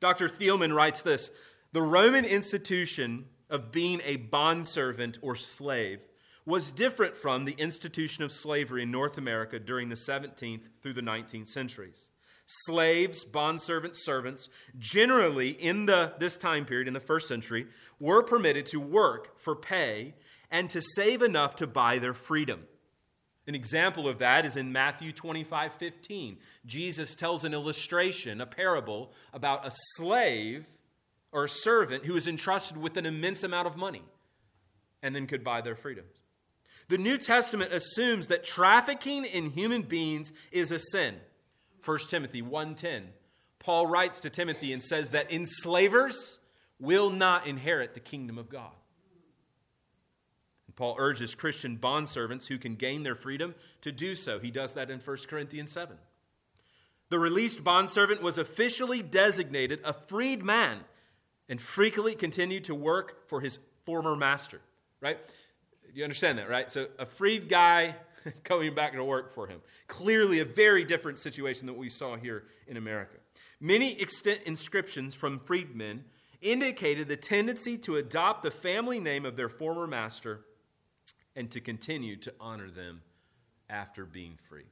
Dr. 0.00 0.30
Thielman 0.30 0.74
writes 0.74 1.02
this 1.02 1.30
The 1.72 1.82
Roman 1.82 2.24
institution 2.24 3.26
of 3.50 3.70
being 3.70 4.00
a 4.06 4.16
bondservant 4.16 5.18
or 5.20 5.36
slave 5.36 6.00
was 6.46 6.70
different 6.70 7.18
from 7.18 7.44
the 7.44 7.56
institution 7.58 8.24
of 8.24 8.32
slavery 8.32 8.84
in 8.84 8.90
North 8.90 9.18
America 9.18 9.58
during 9.58 9.90
the 9.90 9.94
17th 9.94 10.70
through 10.80 10.94
the 10.94 11.02
19th 11.02 11.48
centuries. 11.48 12.08
Slaves, 12.52 13.24
bondservants, 13.24 13.98
servants, 13.98 14.48
generally 14.76 15.50
in 15.50 15.86
the, 15.86 16.14
this 16.18 16.36
time 16.36 16.64
period, 16.64 16.88
in 16.88 16.94
the 16.94 16.98
first 16.98 17.28
century, 17.28 17.68
were 18.00 18.24
permitted 18.24 18.66
to 18.66 18.80
work 18.80 19.38
for 19.38 19.54
pay 19.54 20.14
and 20.50 20.68
to 20.70 20.80
save 20.80 21.22
enough 21.22 21.54
to 21.56 21.68
buy 21.68 22.00
their 22.00 22.12
freedom. 22.12 22.64
An 23.46 23.54
example 23.54 24.08
of 24.08 24.18
that 24.18 24.44
is 24.44 24.56
in 24.56 24.72
Matthew 24.72 25.12
25 25.12 25.74
15. 25.74 26.38
Jesus 26.66 27.14
tells 27.14 27.44
an 27.44 27.54
illustration, 27.54 28.40
a 28.40 28.46
parable, 28.46 29.12
about 29.32 29.64
a 29.64 29.70
slave 29.94 30.66
or 31.30 31.44
a 31.44 31.48
servant 31.48 32.06
who 32.06 32.16
is 32.16 32.26
entrusted 32.26 32.76
with 32.76 32.96
an 32.96 33.06
immense 33.06 33.44
amount 33.44 33.68
of 33.68 33.76
money 33.76 34.02
and 35.04 35.14
then 35.14 35.28
could 35.28 35.44
buy 35.44 35.60
their 35.60 35.76
freedoms. 35.76 36.20
The 36.88 36.98
New 36.98 37.16
Testament 37.16 37.72
assumes 37.72 38.26
that 38.26 38.42
trafficking 38.42 39.24
in 39.24 39.50
human 39.50 39.82
beings 39.82 40.32
is 40.50 40.72
a 40.72 40.80
sin. 40.80 41.20
1 41.84 41.98
Timothy 42.08 42.42
1:10. 42.42 43.12
Paul 43.58 43.86
writes 43.86 44.20
to 44.20 44.30
Timothy 44.30 44.72
and 44.72 44.82
says 44.82 45.10
that 45.10 45.30
enslavers 45.32 46.38
will 46.78 47.10
not 47.10 47.46
inherit 47.46 47.94
the 47.94 48.00
kingdom 48.00 48.38
of 48.38 48.48
God. 48.48 48.72
And 50.66 50.74
Paul 50.74 50.96
urges 50.98 51.34
Christian 51.34 51.76
bondservants 51.76 52.48
who 52.48 52.58
can 52.58 52.74
gain 52.74 53.02
their 53.02 53.14
freedom 53.14 53.54
to 53.82 53.92
do 53.92 54.14
so. 54.14 54.38
He 54.38 54.50
does 54.50 54.72
that 54.74 54.90
in 54.90 55.00
1 55.00 55.16
Corinthians 55.28 55.72
7. 55.72 55.98
The 57.10 57.18
released 57.18 57.62
bondservant 57.64 58.22
was 58.22 58.38
officially 58.38 59.02
designated 59.02 59.80
a 59.84 59.92
freed 59.92 60.42
man 60.42 60.84
and 61.48 61.60
frequently 61.60 62.14
continued 62.14 62.64
to 62.64 62.74
work 62.74 63.28
for 63.28 63.40
his 63.40 63.58
former 63.84 64.14
master, 64.14 64.60
right? 65.00 65.18
You 65.92 66.04
understand 66.04 66.38
that, 66.38 66.48
right? 66.48 66.70
So 66.70 66.86
a 66.98 67.04
freed 67.04 67.48
guy 67.48 67.96
going 68.44 68.74
back 68.74 68.92
to 68.92 69.04
work 69.04 69.32
for 69.34 69.46
him. 69.46 69.60
Clearly 69.86 70.40
a 70.40 70.44
very 70.44 70.84
different 70.84 71.18
situation 71.18 71.66
than 71.66 71.74
what 71.74 71.80
we 71.80 71.88
saw 71.88 72.16
here 72.16 72.44
in 72.66 72.76
America. 72.76 73.16
Many 73.60 74.00
extant 74.00 74.42
inscriptions 74.44 75.14
from 75.14 75.38
freedmen 75.38 76.04
indicated 76.40 77.08
the 77.08 77.16
tendency 77.16 77.76
to 77.78 77.96
adopt 77.96 78.42
the 78.42 78.50
family 78.50 78.98
name 78.98 79.26
of 79.26 79.36
their 79.36 79.48
former 79.48 79.86
master 79.86 80.40
and 81.36 81.50
to 81.50 81.60
continue 81.60 82.16
to 82.16 82.32
honor 82.40 82.70
them 82.70 83.02
after 83.68 84.04
being 84.04 84.38
free. 84.48 84.66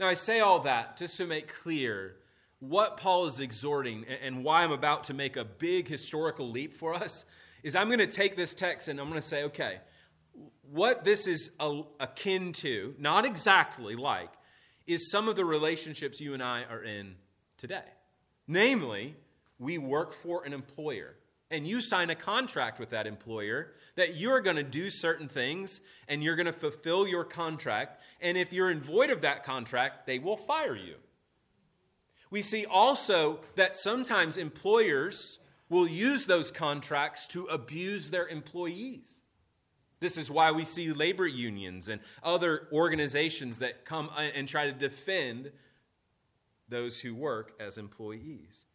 Now, 0.00 0.08
I 0.08 0.14
say 0.14 0.40
all 0.40 0.60
that 0.60 0.96
just 0.96 1.16
to 1.18 1.26
make 1.26 1.52
clear 1.62 2.16
what 2.60 2.96
Paul 2.96 3.26
is 3.26 3.40
exhorting 3.40 4.04
and 4.22 4.42
why 4.42 4.64
I'm 4.64 4.72
about 4.72 5.04
to 5.04 5.14
make 5.14 5.36
a 5.36 5.44
big 5.44 5.88
historical 5.88 6.50
leap 6.50 6.74
for 6.74 6.94
us 6.94 7.24
is 7.62 7.76
I'm 7.76 7.88
going 7.88 7.98
to 7.98 8.06
take 8.06 8.36
this 8.36 8.54
text 8.54 8.88
and 8.88 9.00
I'm 9.00 9.08
going 9.08 9.20
to 9.20 9.26
say, 9.26 9.44
okay, 9.44 9.78
what 10.70 11.04
this 11.04 11.26
is 11.26 11.50
akin 12.00 12.52
to, 12.52 12.94
not 12.98 13.24
exactly 13.24 13.96
like, 13.96 14.30
is 14.86 15.10
some 15.10 15.28
of 15.28 15.36
the 15.36 15.44
relationships 15.44 16.20
you 16.20 16.34
and 16.34 16.42
I 16.42 16.64
are 16.64 16.82
in 16.82 17.14
today. 17.56 17.82
Namely, 18.46 19.16
we 19.58 19.78
work 19.78 20.12
for 20.14 20.44
an 20.44 20.52
employer 20.52 21.14
and 21.50 21.66
you 21.66 21.80
sign 21.80 22.10
a 22.10 22.14
contract 22.14 22.78
with 22.78 22.90
that 22.90 23.06
employer 23.06 23.72
that 23.96 24.16
you're 24.16 24.40
going 24.40 24.56
to 24.56 24.62
do 24.62 24.90
certain 24.90 25.28
things 25.28 25.80
and 26.06 26.22
you're 26.22 26.36
going 26.36 26.46
to 26.46 26.52
fulfill 26.52 27.08
your 27.08 27.24
contract. 27.24 28.02
And 28.20 28.36
if 28.36 28.52
you're 28.52 28.70
in 28.70 28.80
void 28.80 29.10
of 29.10 29.22
that 29.22 29.44
contract, 29.44 30.06
they 30.06 30.18
will 30.18 30.36
fire 30.36 30.76
you. 30.76 30.96
We 32.30 32.42
see 32.42 32.66
also 32.66 33.40
that 33.54 33.76
sometimes 33.76 34.36
employers 34.36 35.38
will 35.70 35.88
use 35.88 36.26
those 36.26 36.50
contracts 36.50 37.26
to 37.28 37.46
abuse 37.46 38.10
their 38.10 38.28
employees. 38.28 39.20
This 40.00 40.16
is 40.16 40.30
why 40.30 40.52
we 40.52 40.64
see 40.64 40.92
labor 40.92 41.26
unions 41.26 41.88
and 41.88 42.00
other 42.22 42.68
organizations 42.72 43.58
that 43.58 43.84
come 43.84 44.10
uh, 44.16 44.20
and 44.34 44.48
try 44.48 44.66
to 44.66 44.72
defend 44.72 45.50
those 46.68 47.00
who 47.00 47.14
work 47.14 47.52
as 47.58 47.78
employees. 47.78 48.66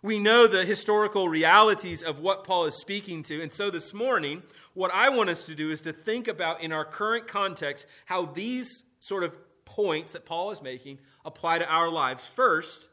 We 0.00 0.20
know 0.20 0.46
the 0.46 0.64
historical 0.64 1.28
realities 1.28 2.04
of 2.04 2.20
what 2.20 2.44
Paul 2.44 2.66
is 2.66 2.78
speaking 2.78 3.24
to. 3.24 3.42
And 3.42 3.52
so 3.52 3.68
this 3.68 3.92
morning, 3.92 4.44
what 4.74 4.92
I 4.92 5.08
want 5.08 5.28
us 5.28 5.44
to 5.44 5.56
do 5.56 5.72
is 5.72 5.80
to 5.82 5.92
think 5.92 6.28
about 6.28 6.62
in 6.62 6.72
our 6.72 6.84
current 6.84 7.26
context 7.26 7.86
how 8.04 8.26
these 8.26 8.84
sort 9.00 9.24
of 9.24 9.34
points 9.64 10.12
that 10.12 10.24
Paul 10.24 10.52
is 10.52 10.62
making 10.62 10.98
apply 11.24 11.58
to 11.58 11.68
our 11.68 11.90
lives. 11.90 12.24
First, 12.26 12.88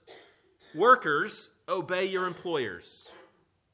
workers, 0.73 1.51
obey 1.69 2.05
your 2.05 2.25
employers. 2.25 3.07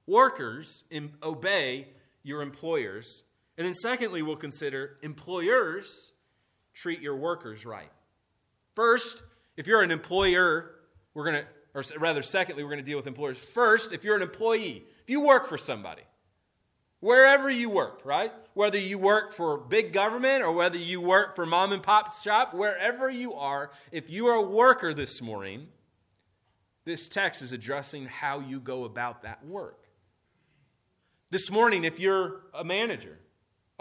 Workers, 0.07 0.83
obey 1.23 1.87
your 2.23 2.41
employers. 2.41 3.23
And 3.57 3.67
then, 3.67 3.73
secondly, 3.73 4.21
we'll 4.21 4.35
consider 4.35 4.97
employers 5.01 6.13
treat 6.73 7.01
your 7.01 7.15
workers 7.15 7.65
right. 7.65 7.91
First, 8.75 9.23
if 9.57 9.67
you're 9.67 9.81
an 9.81 9.91
employer, 9.91 10.75
we're 11.13 11.25
going 11.25 11.43
to 11.43 11.47
or 11.73 11.83
rather, 11.99 12.21
secondly, 12.21 12.63
we're 12.63 12.69
going 12.69 12.83
to 12.83 12.85
deal 12.85 12.97
with 12.97 13.07
employers. 13.07 13.39
First, 13.39 13.93
if 13.93 14.03
you're 14.03 14.15
an 14.15 14.21
employee, 14.21 14.83
if 15.03 15.09
you 15.09 15.25
work 15.25 15.45
for 15.45 15.57
somebody, 15.57 16.01
wherever 16.99 17.49
you 17.49 17.69
work, 17.69 18.01
right? 18.03 18.31
Whether 18.53 18.77
you 18.77 18.97
work 18.97 19.33
for 19.33 19.57
big 19.57 19.93
government 19.93 20.43
or 20.43 20.51
whether 20.51 20.77
you 20.77 20.99
work 20.99 21.35
for 21.35 21.45
mom 21.45 21.71
and 21.71 21.81
pop 21.81 22.11
shop, 22.13 22.53
wherever 22.53 23.09
you 23.09 23.33
are, 23.33 23.71
if 23.91 24.09
you 24.09 24.27
are 24.27 24.35
a 24.35 24.41
worker 24.41 24.93
this 24.93 25.21
morning, 25.21 25.67
this 26.83 27.07
text 27.07 27.41
is 27.41 27.53
addressing 27.53 28.05
how 28.05 28.39
you 28.39 28.59
go 28.59 28.83
about 28.83 29.23
that 29.23 29.45
work. 29.45 29.87
This 31.29 31.49
morning, 31.49 31.85
if 31.85 32.01
you're 32.01 32.41
a 32.53 32.65
manager, 32.65 33.17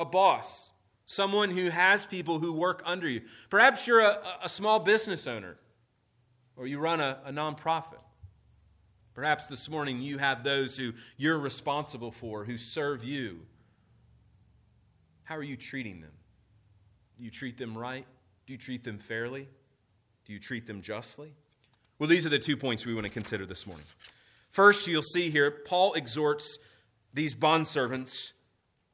a 0.01 0.05
boss, 0.05 0.73
someone 1.05 1.51
who 1.51 1.69
has 1.69 2.07
people 2.07 2.39
who 2.39 2.53
work 2.53 2.83
under 2.85 3.09
you, 3.09 3.21
perhaps 3.51 3.87
you're 3.87 4.01
a, 4.01 4.19
a 4.43 4.49
small 4.49 4.81
business 4.81 5.27
owner 5.27 5.57
or 6.57 6.67
you 6.67 6.79
run 6.79 7.01
a, 7.01 7.19
a 7.25 7.33
nonprofit. 7.33 8.01
Perhaps 9.15 9.47
this 9.47 9.69
morning 9.69 10.01
you 10.01 10.19
have 10.19 10.43
those 10.43 10.77
who 10.77 10.93
you're 11.17 11.39
responsible 11.39 12.11
for, 12.11 12.45
who 12.45 12.57
serve 12.57 13.05
you. 13.05 13.41
How 15.25 15.37
are 15.37 15.43
you 15.43 15.57
treating 15.57 16.01
them? 16.01 16.13
Do 17.19 17.25
you 17.25 17.31
treat 17.31 17.59
them 17.59 17.77
right? 17.77 18.07
Do 18.47 18.53
you 18.55 18.59
treat 18.59 18.83
them 18.83 18.99
fairly? 18.99 19.49
Do 20.25 20.33
you 20.33 20.39
treat 20.39 20.67
them 20.67 20.81
justly? 20.81 21.35
Well, 21.99 22.09
these 22.09 22.25
are 22.25 22.31
the 22.31 22.39
two 22.39 22.57
points 22.57 22.87
we 22.87 22.95
want 22.95 23.07
to 23.07 23.13
consider 23.13 23.45
this 23.45 23.67
morning. 23.67 23.85
First, 24.51 24.89
you'll 24.89 25.03
see 25.03 25.31
here, 25.31 25.51
Paul 25.51 25.93
exhorts 25.95 26.59
these 27.13 27.35
bondservants, 27.35 28.33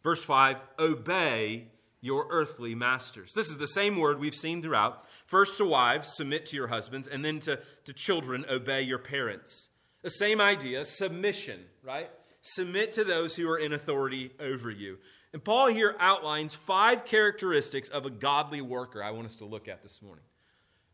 verse 0.07 0.23
5, 0.23 0.59
obey 0.79 1.66
your 2.01 2.29
earthly 2.31 2.77
masters. 2.77 3.33
This 3.35 3.49
is 3.49 3.57
the 3.57 3.66
same 3.66 3.97
word 3.97 4.21
we've 4.21 4.37
seen 4.37 4.62
throughout. 4.62 5.05
First 5.27 5.59
to 5.59 5.64
wives, 5.64 6.14
submit 6.14 6.47
to 6.47 6.57
your 6.57 6.69
husbands, 6.69 7.09
and 7.09 7.25
then 7.25 7.40
to, 7.40 7.59
to 7.87 7.92
children, 7.92 8.47
obey 8.49 8.83
your 8.83 9.01
parents. 9.01 9.69
The 10.03 10.11
same 10.11 10.40
idea, 10.40 10.85
submission, 10.85 11.59
right? 11.83 12.09
Submit 12.40 12.92
to 12.92 13.03
those 13.03 13.35
who 13.35 13.51
are 13.51 13.59
in 13.59 13.73
authority 13.73 14.31
over 14.38 14.71
you. 14.71 14.99
And 15.33 15.42
Paul 15.42 15.66
here 15.66 15.97
outlines 15.99 16.55
five 16.55 17.05
characteristics 17.05 17.88
of 17.88 18.07
a 18.07 18.11
godly 18.11 18.61
worker 18.61 19.03
I 19.03 19.11
want 19.11 19.27
us 19.27 19.37
to 19.38 19.45
look 19.45 19.66
at 19.66 19.83
this 19.83 20.01
morning. 20.01 20.25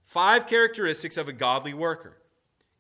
Five 0.07 0.47
characteristics 0.47 1.19
of 1.19 1.29
a 1.29 1.35
godly 1.35 1.75
worker. 1.75 2.17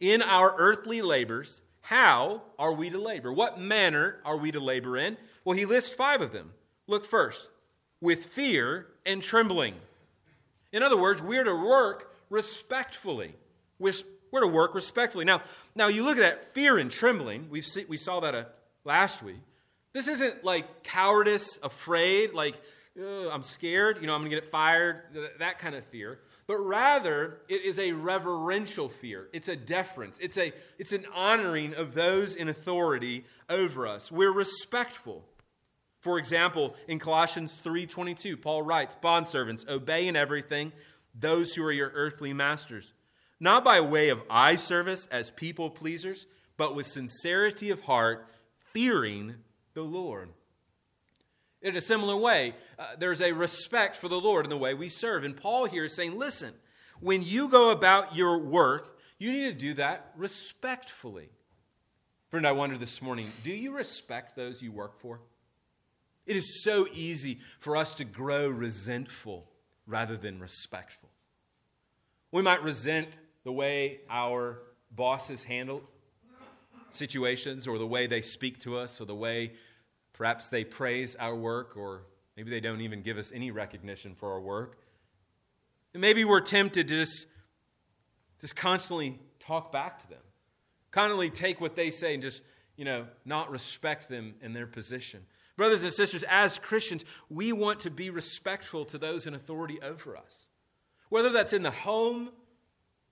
In 0.00 0.22
our 0.22 0.54
earthly 0.56 1.02
labors, 1.02 1.60
how 1.82 2.44
are 2.58 2.72
we 2.72 2.88
to 2.88 2.98
labor? 2.98 3.30
What 3.30 3.60
manner 3.60 4.20
are 4.24 4.38
we 4.38 4.50
to 4.52 4.60
labor 4.60 4.96
in? 4.96 5.18
Well, 5.44 5.56
he 5.56 5.64
lists 5.64 5.94
five 5.94 6.20
of 6.20 6.32
them. 6.32 6.52
Look 6.86 7.04
first 7.04 7.50
with 8.00 8.26
fear 8.26 8.86
and 9.06 9.22
trembling. 9.22 9.74
In 10.72 10.82
other 10.82 10.96
words, 10.96 11.22
we're 11.22 11.44
to 11.44 11.54
work 11.54 12.14
respectfully. 12.30 13.34
We're, 13.78 13.92
to 14.40 14.46
work 14.46 14.74
respectfully. 14.74 15.24
Now, 15.24 15.42
now 15.74 15.88
you 15.88 16.04
look 16.04 16.16
at 16.16 16.22
that 16.22 16.54
fear 16.54 16.78
and 16.78 16.90
trembling. 16.90 17.48
we 17.50 17.60
see, 17.60 17.84
we 17.84 17.96
saw 17.96 18.20
that 18.20 18.34
uh, 18.34 18.44
last 18.84 19.22
week. 19.22 19.40
This 19.92 20.08
isn't 20.08 20.42
like 20.42 20.82
cowardice, 20.82 21.58
afraid, 21.62 22.32
like 22.32 22.60
I'm 22.98 23.42
scared, 23.42 23.98
you 24.00 24.06
know, 24.06 24.14
I'm 24.14 24.20
going 24.20 24.30
to 24.30 24.36
get 24.36 24.50
fired, 24.50 25.02
that 25.38 25.58
kind 25.58 25.74
of 25.74 25.84
fear. 25.86 26.18
But 26.46 26.58
rather, 26.58 27.38
it 27.48 27.62
is 27.62 27.78
a 27.78 27.92
reverential 27.92 28.88
fear. 28.88 29.28
It's 29.32 29.48
a 29.48 29.56
deference. 29.56 30.18
It's, 30.18 30.36
a, 30.36 30.52
it's 30.78 30.92
an 30.92 31.06
honoring 31.14 31.74
of 31.74 31.94
those 31.94 32.34
in 32.34 32.48
authority 32.48 33.24
over 33.48 33.86
us. 33.86 34.12
We're 34.12 34.32
respectful. 34.32 35.24
For 36.02 36.18
example, 36.18 36.76
in 36.88 36.98
Colossians 36.98 37.60
3:22, 37.60 38.36
Paul 38.36 38.62
writes, 38.62 38.96
"Bondservants, 38.96 39.66
obey 39.68 40.06
in 40.06 40.16
everything 40.16 40.72
those 41.14 41.54
who 41.54 41.64
are 41.64 41.72
your 41.72 41.92
earthly 41.94 42.32
masters, 42.32 42.92
not 43.38 43.64
by 43.64 43.80
way 43.80 44.08
of 44.08 44.22
eye 44.28 44.56
service 44.56 45.06
as 45.06 45.30
people 45.30 45.70
pleasers, 45.70 46.26
but 46.56 46.74
with 46.74 46.86
sincerity 46.86 47.70
of 47.70 47.82
heart, 47.82 48.28
fearing 48.72 49.36
the 49.74 49.82
Lord. 49.82 50.30
In 51.60 51.76
a 51.76 51.80
similar 51.80 52.16
way, 52.16 52.54
uh, 52.78 52.96
there's 52.98 53.20
a 53.20 53.32
respect 53.32 53.94
for 53.94 54.08
the 54.08 54.20
Lord 54.20 54.44
in 54.44 54.50
the 54.50 54.56
way 54.56 54.74
we 54.74 54.88
serve. 54.88 55.22
And 55.22 55.36
Paul 55.36 55.66
here 55.66 55.84
is 55.84 55.94
saying, 55.94 56.18
listen, 56.18 56.54
when 57.00 57.22
you 57.22 57.48
go 57.48 57.70
about 57.70 58.16
your 58.16 58.38
work, 58.38 58.98
you 59.18 59.30
need 59.30 59.52
to 59.52 59.66
do 59.66 59.74
that 59.74 60.12
respectfully. 60.16 61.28
Friend, 62.30 62.46
I 62.46 62.52
wonder 62.52 62.76
this 62.78 63.00
morning 63.00 63.30
do 63.44 63.52
you 63.52 63.76
respect 63.76 64.34
those 64.34 64.62
you 64.62 64.72
work 64.72 64.98
for? 64.98 65.20
It 66.26 66.36
is 66.36 66.62
so 66.62 66.86
easy 66.92 67.38
for 67.58 67.76
us 67.76 67.94
to 67.96 68.04
grow 68.04 68.48
resentful 68.48 69.48
rather 69.86 70.16
than 70.16 70.38
respectful. 70.38 71.10
We 72.30 72.42
might 72.42 72.62
resent 72.62 73.18
the 73.44 73.52
way 73.52 74.00
our 74.08 74.62
bosses 74.90 75.44
handle 75.44 75.82
situations 76.90 77.66
or 77.66 77.78
the 77.78 77.86
way 77.86 78.06
they 78.06 78.22
speak 78.22 78.60
to 78.60 78.76
us 78.76 79.00
or 79.00 79.04
the 79.04 79.14
way 79.14 79.52
perhaps 80.12 80.48
they 80.48 80.64
praise 80.64 81.16
our 81.16 81.34
work 81.34 81.76
or 81.76 82.02
maybe 82.36 82.50
they 82.50 82.60
don't 82.60 82.80
even 82.80 83.02
give 83.02 83.18
us 83.18 83.32
any 83.32 83.50
recognition 83.50 84.14
for 84.14 84.32
our 84.32 84.40
work. 84.40 84.78
And 85.94 86.00
maybe 86.00 86.24
we're 86.24 86.40
tempted 86.40 86.88
to 86.88 86.94
just, 86.94 87.26
just 88.40 88.56
constantly 88.56 89.18
talk 89.40 89.72
back 89.72 89.98
to 90.00 90.08
them, 90.08 90.22
constantly 90.90 91.30
take 91.30 91.60
what 91.60 91.76
they 91.76 91.90
say 91.90 92.14
and 92.14 92.22
just, 92.22 92.42
you 92.76 92.84
know, 92.84 93.06
not 93.24 93.50
respect 93.50 94.08
them 94.08 94.34
in 94.40 94.52
their 94.52 94.66
position. 94.66 95.24
Brothers 95.56 95.82
and 95.82 95.92
sisters, 95.92 96.24
as 96.28 96.58
Christians, 96.58 97.04
we 97.28 97.52
want 97.52 97.80
to 97.80 97.90
be 97.90 98.10
respectful 98.10 98.84
to 98.86 98.98
those 98.98 99.26
in 99.26 99.34
authority 99.34 99.80
over 99.82 100.16
us. 100.16 100.48
Whether 101.10 101.28
that's 101.30 101.52
in 101.52 101.62
the 101.62 101.70
home, 101.70 102.30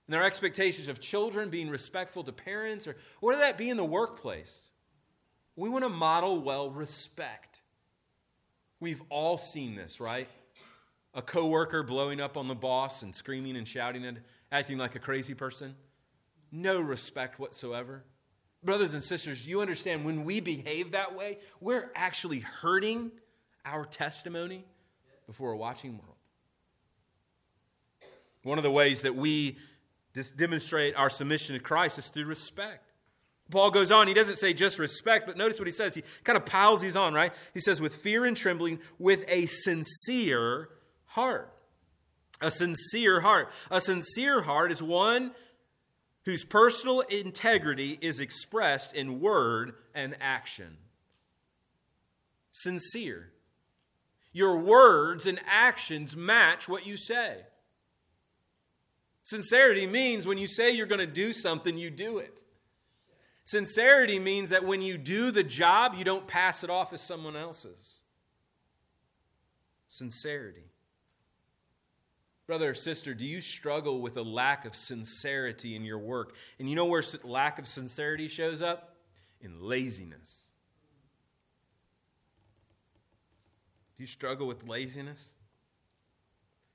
and 0.07 0.19
our 0.19 0.25
expectations 0.25 0.89
of 0.89 0.99
children 0.99 1.49
being 1.49 1.69
respectful 1.69 2.23
to 2.23 2.33
parents, 2.33 2.85
or 2.85 2.97
whether 3.21 3.39
that 3.39 3.57
be 3.57 3.69
in 3.69 3.77
the 3.77 3.85
workplace. 3.85 4.69
We 5.55 5.69
want 5.69 5.85
to 5.85 5.89
model 5.89 6.41
well 6.41 6.69
respect. 6.69 7.61
We've 8.81 9.01
all 9.09 9.37
seen 9.37 9.75
this, 9.75 10.01
right? 10.01 10.27
A 11.13 11.21
coworker 11.21 11.83
blowing 11.83 12.19
up 12.19 12.35
on 12.35 12.47
the 12.47 12.55
boss 12.55 13.03
and 13.03 13.15
screaming 13.15 13.55
and 13.55 13.67
shouting 13.67 14.05
and 14.05 14.19
acting 14.51 14.77
like 14.77 14.95
a 14.95 14.99
crazy 14.99 15.33
person. 15.33 15.75
No 16.51 16.81
respect 16.81 17.39
whatsoever. 17.39 18.03
Brothers 18.63 18.93
and 18.93 19.03
sisters, 19.03 19.47
you 19.47 19.61
understand 19.61 20.05
when 20.05 20.23
we 20.23 20.39
behave 20.39 20.91
that 20.91 21.15
way, 21.15 21.39
we're 21.59 21.91
actually 21.95 22.39
hurting 22.39 23.11
our 23.65 23.85
testimony 23.85 24.65
before 25.25 25.51
a 25.51 25.57
watching 25.57 25.93
world. 25.93 26.15
One 28.43 28.57
of 28.57 28.63
the 28.63 28.71
ways 28.71 29.01
that 29.01 29.15
we 29.15 29.57
demonstrate 30.35 30.95
our 30.95 31.09
submission 31.09 31.55
to 31.55 31.61
Christ 31.61 31.97
is 31.97 32.09
through 32.09 32.25
respect. 32.25 32.83
Paul 33.49 33.71
goes 33.71 33.91
on, 33.91 34.07
he 34.07 34.13
doesn't 34.13 34.37
say 34.37 34.53
just 34.53 34.79
respect, 34.79 35.27
but 35.27 35.37
notice 35.37 35.59
what 35.59 35.67
he 35.67 35.73
says. 35.73 35.95
He 35.95 36.03
kind 36.23 36.37
of 36.37 36.45
piles 36.45 36.81
these 36.81 36.95
on, 36.95 37.13
right? 37.13 37.33
He 37.53 37.59
says, 37.59 37.81
with 37.81 37.95
fear 37.95 38.25
and 38.25 38.35
trembling, 38.35 38.79
with 38.97 39.25
a 39.27 39.45
sincere 39.47 40.69
heart. 41.05 41.51
A 42.39 42.49
sincere 42.49 43.19
heart. 43.21 43.51
A 43.69 43.81
sincere 43.81 44.41
heart 44.41 44.71
is 44.71 44.81
one 44.81 45.31
whose 46.25 46.43
personal 46.43 47.01
integrity 47.01 47.97
is 48.01 48.19
expressed 48.19 48.93
in 48.93 49.19
word 49.19 49.73
and 49.95 50.15
action. 50.21 50.77
Sincere. 52.51 53.31
Your 54.33 54.59
words 54.59 55.25
and 55.25 55.39
actions 55.45 56.15
match 56.15 56.69
what 56.69 56.85
you 56.85 56.95
say. 56.95 57.37
Sincerity 59.23 59.85
means 59.87 60.25
when 60.25 60.37
you 60.37 60.47
say 60.47 60.71
you're 60.71 60.85
going 60.85 60.99
to 60.99 61.07
do 61.07 61.33
something, 61.33 61.77
you 61.77 61.89
do 61.89 62.17
it. 62.17 62.43
Sincerity 63.45 64.19
means 64.19 64.49
that 64.49 64.65
when 64.65 64.81
you 64.81 64.97
do 64.97 65.31
the 65.31 65.43
job, 65.43 65.95
you 65.97 66.03
don't 66.03 66.27
pass 66.27 66.63
it 66.63 66.69
off 66.69 66.93
as 66.93 67.01
someone 67.01 67.35
else's. 67.35 67.99
Sincerity. 69.89 70.70
Brother 72.51 72.71
or 72.71 72.75
sister, 72.75 73.13
do 73.13 73.23
you 73.23 73.39
struggle 73.39 74.01
with 74.01 74.17
a 74.17 74.21
lack 74.21 74.65
of 74.65 74.75
sincerity 74.75 75.73
in 75.73 75.85
your 75.85 75.99
work? 75.99 76.35
And 76.59 76.69
you 76.69 76.75
know 76.75 76.83
where 76.83 77.01
lack 77.23 77.59
of 77.59 77.65
sincerity 77.65 78.27
shows 78.27 78.61
up? 78.61 78.97
In 79.39 79.61
laziness. 79.61 80.47
Do 83.95 84.03
you 84.03 84.07
struggle 84.07 84.47
with 84.47 84.67
laziness? 84.67 85.35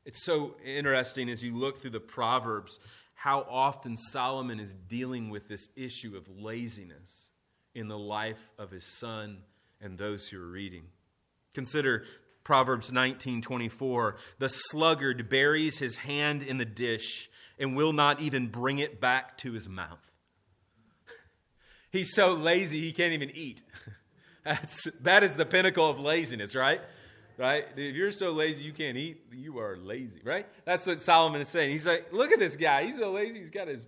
It's 0.06 0.22
so 0.22 0.56
interesting 0.64 1.28
as 1.28 1.44
you 1.44 1.54
look 1.54 1.82
through 1.82 1.90
the 1.90 2.00
Proverbs 2.00 2.80
how 3.12 3.46
often 3.46 3.98
Solomon 3.98 4.58
is 4.58 4.72
dealing 4.72 5.28
with 5.28 5.46
this 5.46 5.68
issue 5.76 6.16
of 6.16 6.26
laziness 6.38 7.32
in 7.74 7.88
the 7.88 7.98
life 7.98 8.50
of 8.58 8.70
his 8.70 8.86
son 8.86 9.42
and 9.82 9.98
those 9.98 10.26
who 10.26 10.42
are 10.42 10.48
reading. 10.48 10.84
Consider 11.52 12.06
Proverbs 12.46 12.92
19:24, 12.92 14.16
"The 14.38 14.48
sluggard 14.48 15.28
buries 15.28 15.80
his 15.80 15.96
hand 15.96 16.44
in 16.44 16.58
the 16.58 16.64
dish 16.64 17.28
and 17.58 17.76
will 17.76 17.92
not 17.92 18.20
even 18.20 18.46
bring 18.46 18.78
it 18.78 19.00
back 19.00 19.36
to 19.38 19.50
his 19.50 19.68
mouth." 19.68 20.12
He's 21.90 22.14
so 22.14 22.34
lazy 22.34 22.80
he 22.80 22.92
can't 22.92 23.12
even 23.12 23.32
eat. 23.32 23.64
That's, 24.44 24.84
that 25.00 25.24
is 25.24 25.34
the 25.34 25.44
pinnacle 25.44 25.90
of 25.90 25.98
laziness, 25.98 26.54
right? 26.54 26.80
right? 27.36 27.66
If 27.76 27.96
you're 27.96 28.12
so 28.12 28.30
lazy 28.30 28.64
you 28.64 28.72
can't 28.72 28.96
eat, 28.96 29.24
you 29.32 29.58
are 29.58 29.76
lazy, 29.76 30.20
right? 30.22 30.46
That's 30.64 30.86
what 30.86 31.02
Solomon 31.02 31.40
is 31.40 31.48
saying. 31.48 31.70
He's 31.70 31.84
like, 31.84 32.12
look 32.12 32.30
at 32.30 32.38
this 32.38 32.54
guy. 32.54 32.84
He's 32.84 32.98
so 32.98 33.10
lazy, 33.10 33.40
he's 33.40 33.50
got 33.50 33.66
his 33.66 33.80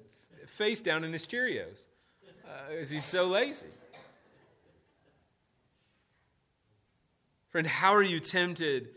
face 0.47 0.83
down 0.83 1.05
in 1.05 1.13
his 1.13 1.29
Cheerios 1.29 1.87
uh, 2.49 2.85
he's 2.89 3.05
so 3.05 3.27
lazy. 3.27 3.67
Friend, 7.59 7.67
how 7.67 7.95
are 7.95 8.05
you 8.05 8.21
tempted 8.21 8.91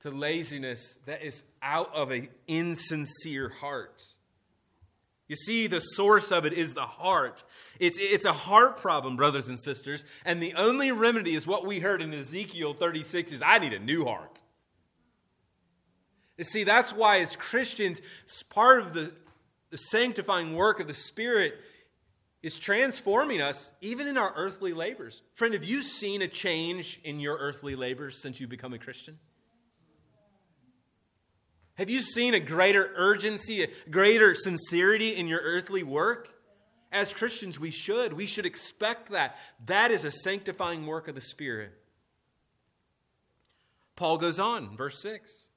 to 0.00 0.10
laziness 0.10 0.98
that 1.06 1.22
is 1.22 1.44
out 1.62 1.94
of 1.94 2.10
an 2.10 2.26
insincere 2.48 3.48
heart? 3.48 4.02
You 5.28 5.36
see, 5.36 5.68
the 5.68 5.78
source 5.78 6.32
of 6.32 6.44
it 6.44 6.52
is 6.52 6.74
the 6.74 6.80
heart. 6.80 7.44
It's, 7.78 7.96
it's 8.00 8.26
a 8.26 8.32
heart 8.32 8.78
problem, 8.78 9.14
brothers 9.14 9.48
and 9.48 9.56
sisters. 9.56 10.04
And 10.24 10.42
the 10.42 10.54
only 10.54 10.90
remedy 10.90 11.36
is 11.36 11.46
what 11.46 11.64
we 11.64 11.78
heard 11.78 12.02
in 12.02 12.12
Ezekiel 12.12 12.74
36 12.74 13.30
is 13.30 13.40
I 13.40 13.60
need 13.60 13.72
a 13.72 13.78
new 13.78 14.04
heart. 14.04 14.42
You 16.38 16.42
see, 16.42 16.64
that's 16.64 16.92
why 16.92 17.20
as 17.20 17.36
Christians, 17.36 18.02
part 18.50 18.80
of 18.80 18.94
the, 18.94 19.12
the 19.70 19.78
sanctifying 19.78 20.56
work 20.56 20.80
of 20.80 20.88
the 20.88 20.92
Spirit 20.92 21.54
is 22.42 22.58
transforming 22.58 23.40
us 23.40 23.72
even 23.80 24.06
in 24.06 24.16
our 24.16 24.32
earthly 24.36 24.72
labors. 24.72 25.22
Friend, 25.34 25.54
have 25.54 25.64
you 25.64 25.82
seen 25.82 26.22
a 26.22 26.28
change 26.28 27.00
in 27.02 27.20
your 27.20 27.36
earthly 27.36 27.74
labors 27.74 28.22
since 28.22 28.40
you 28.40 28.46
become 28.46 28.72
a 28.72 28.78
Christian? 28.78 29.18
Have 31.74 31.90
you 31.90 32.00
seen 32.00 32.34
a 32.34 32.40
greater 32.40 32.92
urgency, 32.96 33.62
a 33.62 33.68
greater 33.90 34.34
sincerity 34.34 35.16
in 35.16 35.28
your 35.28 35.40
earthly 35.40 35.82
work? 35.82 36.28
As 36.90 37.12
Christians, 37.12 37.60
we 37.60 37.70
should. 37.70 38.12
We 38.12 38.26
should 38.26 38.46
expect 38.46 39.10
that. 39.10 39.36
That 39.66 39.90
is 39.90 40.04
a 40.04 40.10
sanctifying 40.10 40.86
work 40.86 41.06
of 41.06 41.14
the 41.14 41.20
Spirit. 41.20 41.72
Paul 43.94 44.18
goes 44.18 44.38
on, 44.38 44.76
verse 44.76 45.02
6. 45.02 45.48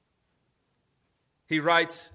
He 1.46 1.58
writes, 1.58 2.10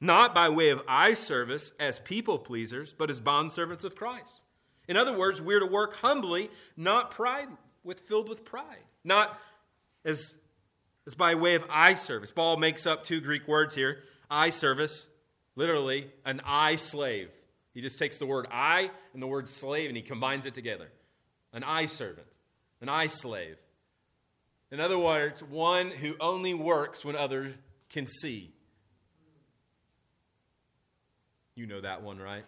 Not 0.00 0.34
by 0.34 0.48
way 0.48 0.70
of 0.70 0.82
eye 0.86 1.14
service 1.14 1.72
as 1.80 1.98
people 1.98 2.38
pleasers, 2.38 2.92
but 2.92 3.10
as 3.10 3.20
bondservants 3.20 3.84
of 3.84 3.96
Christ. 3.96 4.44
In 4.86 4.96
other 4.96 5.16
words, 5.16 5.42
we're 5.42 5.60
to 5.60 5.66
work 5.66 5.96
humbly, 5.96 6.50
not 6.76 7.10
pride 7.10 7.48
with 7.84 8.00
filled 8.00 8.28
with 8.28 8.44
pride. 8.44 8.84
Not 9.04 9.38
as 10.04 10.36
it's 11.04 11.14
by 11.14 11.34
way 11.34 11.54
of 11.54 11.64
eye 11.70 11.94
service. 11.94 12.30
Paul 12.30 12.58
makes 12.58 12.86
up 12.86 13.02
two 13.02 13.20
Greek 13.20 13.48
words 13.48 13.74
here 13.74 13.98
eye 14.30 14.50
service, 14.50 15.08
literally, 15.56 16.10
an 16.24 16.42
eye 16.44 16.76
slave. 16.76 17.30
He 17.72 17.80
just 17.80 17.98
takes 17.98 18.18
the 18.18 18.26
word 18.26 18.46
eye 18.50 18.90
and 19.14 19.22
the 19.22 19.26
word 19.26 19.48
slave 19.48 19.88
and 19.88 19.96
he 19.96 20.02
combines 20.02 20.46
it 20.46 20.54
together. 20.54 20.90
An 21.52 21.64
eye 21.64 21.86
servant, 21.86 22.38
an 22.80 22.88
eye 22.88 23.06
slave. 23.06 23.56
In 24.70 24.80
other 24.80 24.98
words, 24.98 25.42
one 25.42 25.90
who 25.90 26.14
only 26.20 26.52
works 26.52 27.04
when 27.04 27.16
others 27.16 27.54
can 27.88 28.06
see. 28.06 28.52
You 31.58 31.66
know 31.66 31.80
that 31.80 32.02
one, 32.02 32.20
right? 32.20 32.44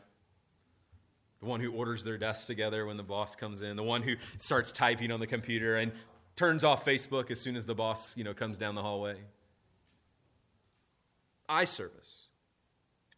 The 1.40 1.46
one 1.46 1.58
who 1.58 1.72
orders 1.72 2.04
their 2.04 2.16
desks 2.16 2.46
together 2.46 2.86
when 2.86 2.96
the 2.96 3.02
boss 3.02 3.34
comes 3.34 3.60
in, 3.60 3.74
the 3.74 3.82
one 3.82 4.02
who 4.02 4.14
starts 4.38 4.70
typing 4.70 5.10
on 5.10 5.18
the 5.18 5.26
computer 5.26 5.74
and 5.74 5.90
turns 6.36 6.62
off 6.62 6.84
Facebook 6.84 7.28
as 7.32 7.40
soon 7.40 7.56
as 7.56 7.66
the 7.66 7.74
boss, 7.74 8.16
you 8.16 8.22
know, 8.22 8.34
comes 8.34 8.56
down 8.56 8.76
the 8.76 8.82
hallway. 8.82 9.16
Eye 11.48 11.64
service. 11.64 12.28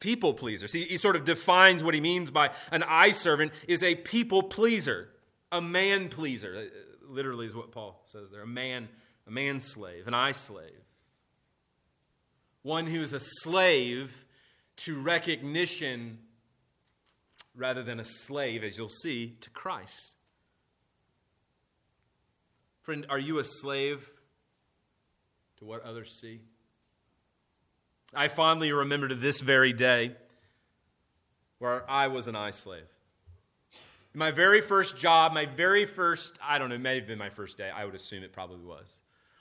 People 0.00 0.32
pleaser. 0.32 0.66
See, 0.66 0.84
he 0.84 0.96
sort 0.96 1.14
of 1.14 1.26
defines 1.26 1.84
what 1.84 1.92
he 1.92 2.00
means 2.00 2.30
by 2.30 2.52
an 2.70 2.82
eye 2.84 3.12
servant 3.12 3.52
is 3.68 3.82
a 3.82 3.94
people 3.94 4.44
pleaser, 4.44 5.10
a 5.52 5.60
man 5.60 6.08
pleaser. 6.08 6.56
Uh, 6.56 7.06
literally 7.06 7.44
is 7.44 7.54
what 7.54 7.70
Paul 7.70 8.00
says 8.04 8.30
there. 8.30 8.40
A 8.40 8.46
man, 8.46 8.88
a 9.26 9.30
man 9.30 9.60
slave, 9.60 10.06
an 10.06 10.14
eye 10.14 10.32
slave. 10.32 10.72
One 12.62 12.86
who 12.86 13.02
is 13.02 13.12
a 13.12 13.20
slave 13.20 14.24
to 14.76 15.00
recognition 15.00 16.18
rather 17.54 17.82
than 17.82 18.00
a 18.00 18.04
slave, 18.04 18.64
as 18.64 18.78
you'll 18.78 18.88
see, 18.88 19.36
to 19.40 19.50
Christ. 19.50 20.16
Friend, 22.82 23.06
are 23.08 23.18
you 23.18 23.38
a 23.38 23.44
slave 23.44 24.08
to 25.58 25.64
what 25.64 25.82
others 25.82 26.18
see? 26.20 26.40
I 28.14 28.28
fondly 28.28 28.72
remember 28.72 29.08
to 29.08 29.14
this 29.14 29.40
very 29.40 29.72
day 29.72 30.16
where 31.58 31.88
I 31.88 32.08
was 32.08 32.26
an 32.26 32.36
eye 32.36 32.50
slave. 32.50 32.88
My 34.14 34.30
very 34.30 34.60
first 34.60 34.96
job, 34.96 35.32
my 35.32 35.46
very 35.46 35.86
first, 35.86 36.38
I 36.42 36.58
don't 36.58 36.68
know, 36.68 36.74
it 36.74 36.80
may 36.80 36.96
have 36.96 37.06
been 37.06 37.18
my 37.18 37.30
first 37.30 37.56
day. 37.56 37.70
I 37.70 37.84
would 37.84 37.94
assume 37.94 38.22
it 38.22 38.32
probably 38.32 38.66
was. 38.66 39.00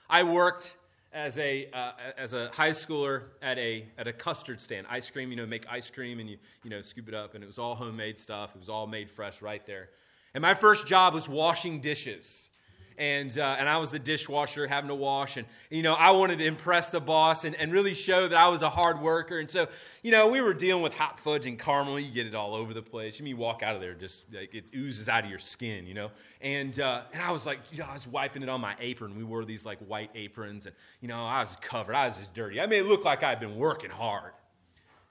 I 0.10 0.24
worked 0.24 0.78
as 1.13 1.38
a, 1.38 1.69
uh, 1.74 1.91
as 2.17 2.34
a 2.34 2.50
high 2.54 2.69
schooler 2.69 3.24
at 3.41 3.58
a, 3.58 3.86
at 3.97 4.08
a 4.08 4.13
custard 4.13 4.62
stand. 4.62 4.88
Ice 4.89 5.10
cream, 5.10 5.30
you 5.32 5.36
know, 5.36 5.45
make 5.45 5.65
ice 5.69 5.89
cream 5.89 6.19
and 6.19 6.30
you, 6.30 6.38
you 6.63 6.69
know, 6.69 6.82
scoop 6.82 7.08
it 7.08 7.13
up. 7.13 7.36
And 7.36 7.43
it 7.43 7.47
was 7.47 7.60
all 7.60 7.76
homemade 7.76 8.19
stuff. 8.19 8.52
It 8.56 8.60
was 8.60 8.69
all 8.69 8.88
made 8.88 9.10
fresh 9.10 9.41
right 9.41 9.65
there. 9.65 9.89
And 10.34 10.41
my 10.41 10.54
first 10.54 10.88
job 10.88 11.13
was 11.13 11.28
washing 11.28 11.82
dishes 11.82 12.51
and, 12.97 13.38
uh, 13.38 13.56
and 13.60 13.67
I 13.67 13.77
was 13.77 13.91
the 13.91 13.99
dishwasher 13.99 14.67
having 14.67 14.89
to 14.89 14.95
wash. 14.95 15.38
And, 15.38 15.47
you 15.69 15.84
know, 15.84 15.93
I 15.93 16.12
wanted 16.12 16.39
to 16.39 16.45
impress 16.45 16.91
the 16.91 16.99
boss 16.99 17.45
and, 17.45 17.56
and 17.56 17.71
really 17.71 17.93
show 17.93 18.27
that 18.27 18.38
I 18.38 18.47
was 18.47 18.62
a 18.62 18.69
hard 18.69 19.01
worker. 19.01 19.39
And 19.39 19.49
so, 19.49 19.67
you 20.04 20.12
know, 20.12 20.30
we 20.30 20.41
were 20.41 20.54
dealing 20.54 20.84
with 20.84 20.93
hot 20.93 21.19
fudge 21.19 21.45
and 21.45 21.58
caramel. 21.58 21.99
You 21.99 22.12
get 22.12 22.27
it 22.27 22.36
all 22.36 22.56
over 22.56 22.73
the 22.73 22.82
place. 22.82 23.19
You 23.19 23.23
mean, 23.23 23.36
you 23.36 23.41
walk 23.41 23.63
out 23.63 23.75
of 23.75 23.82
there, 23.82 23.93
just 23.93 24.25
like 24.34 24.54
it 24.54 24.71
oozes 24.75 25.10
out 25.10 25.23
of 25.23 25.30
your 25.30 25.39
skin, 25.39 25.88
you 25.88 25.93
know? 25.93 26.12
And, 26.41 26.80
uh, 26.80 27.04
and 27.13 27.21
I 27.21 27.32
was 27.32 27.45
like, 27.45 27.60
you 27.71 27.80
know, 27.80 27.86
I 27.89 27.93
was 27.93 28.08
wiping 28.08 28.43
it 28.43 28.49
on 28.49 28.62
my 28.62 28.75
apron. 28.80 29.17
We 29.17 29.23
wore 29.23 29.45
these 29.45 29.65
like 29.65 29.80
white 29.80 30.12
aprons. 30.15 30.65
And, 30.65 30.75
you 31.01 31.08
know, 31.08 31.25
I 31.25 31.41
was 31.41 31.56
covered. 31.56 31.95
I 31.95 32.08
was 32.08 32.17
just 32.17 32.34
dirty. 32.34 32.62
I 32.62 32.65
made 32.65 32.80
it 32.80 32.88
look 32.88 33.06
like 33.06 33.23
I'd 33.23 33.39
been 33.39 33.56
working 33.56 33.91
hard. 33.91 34.34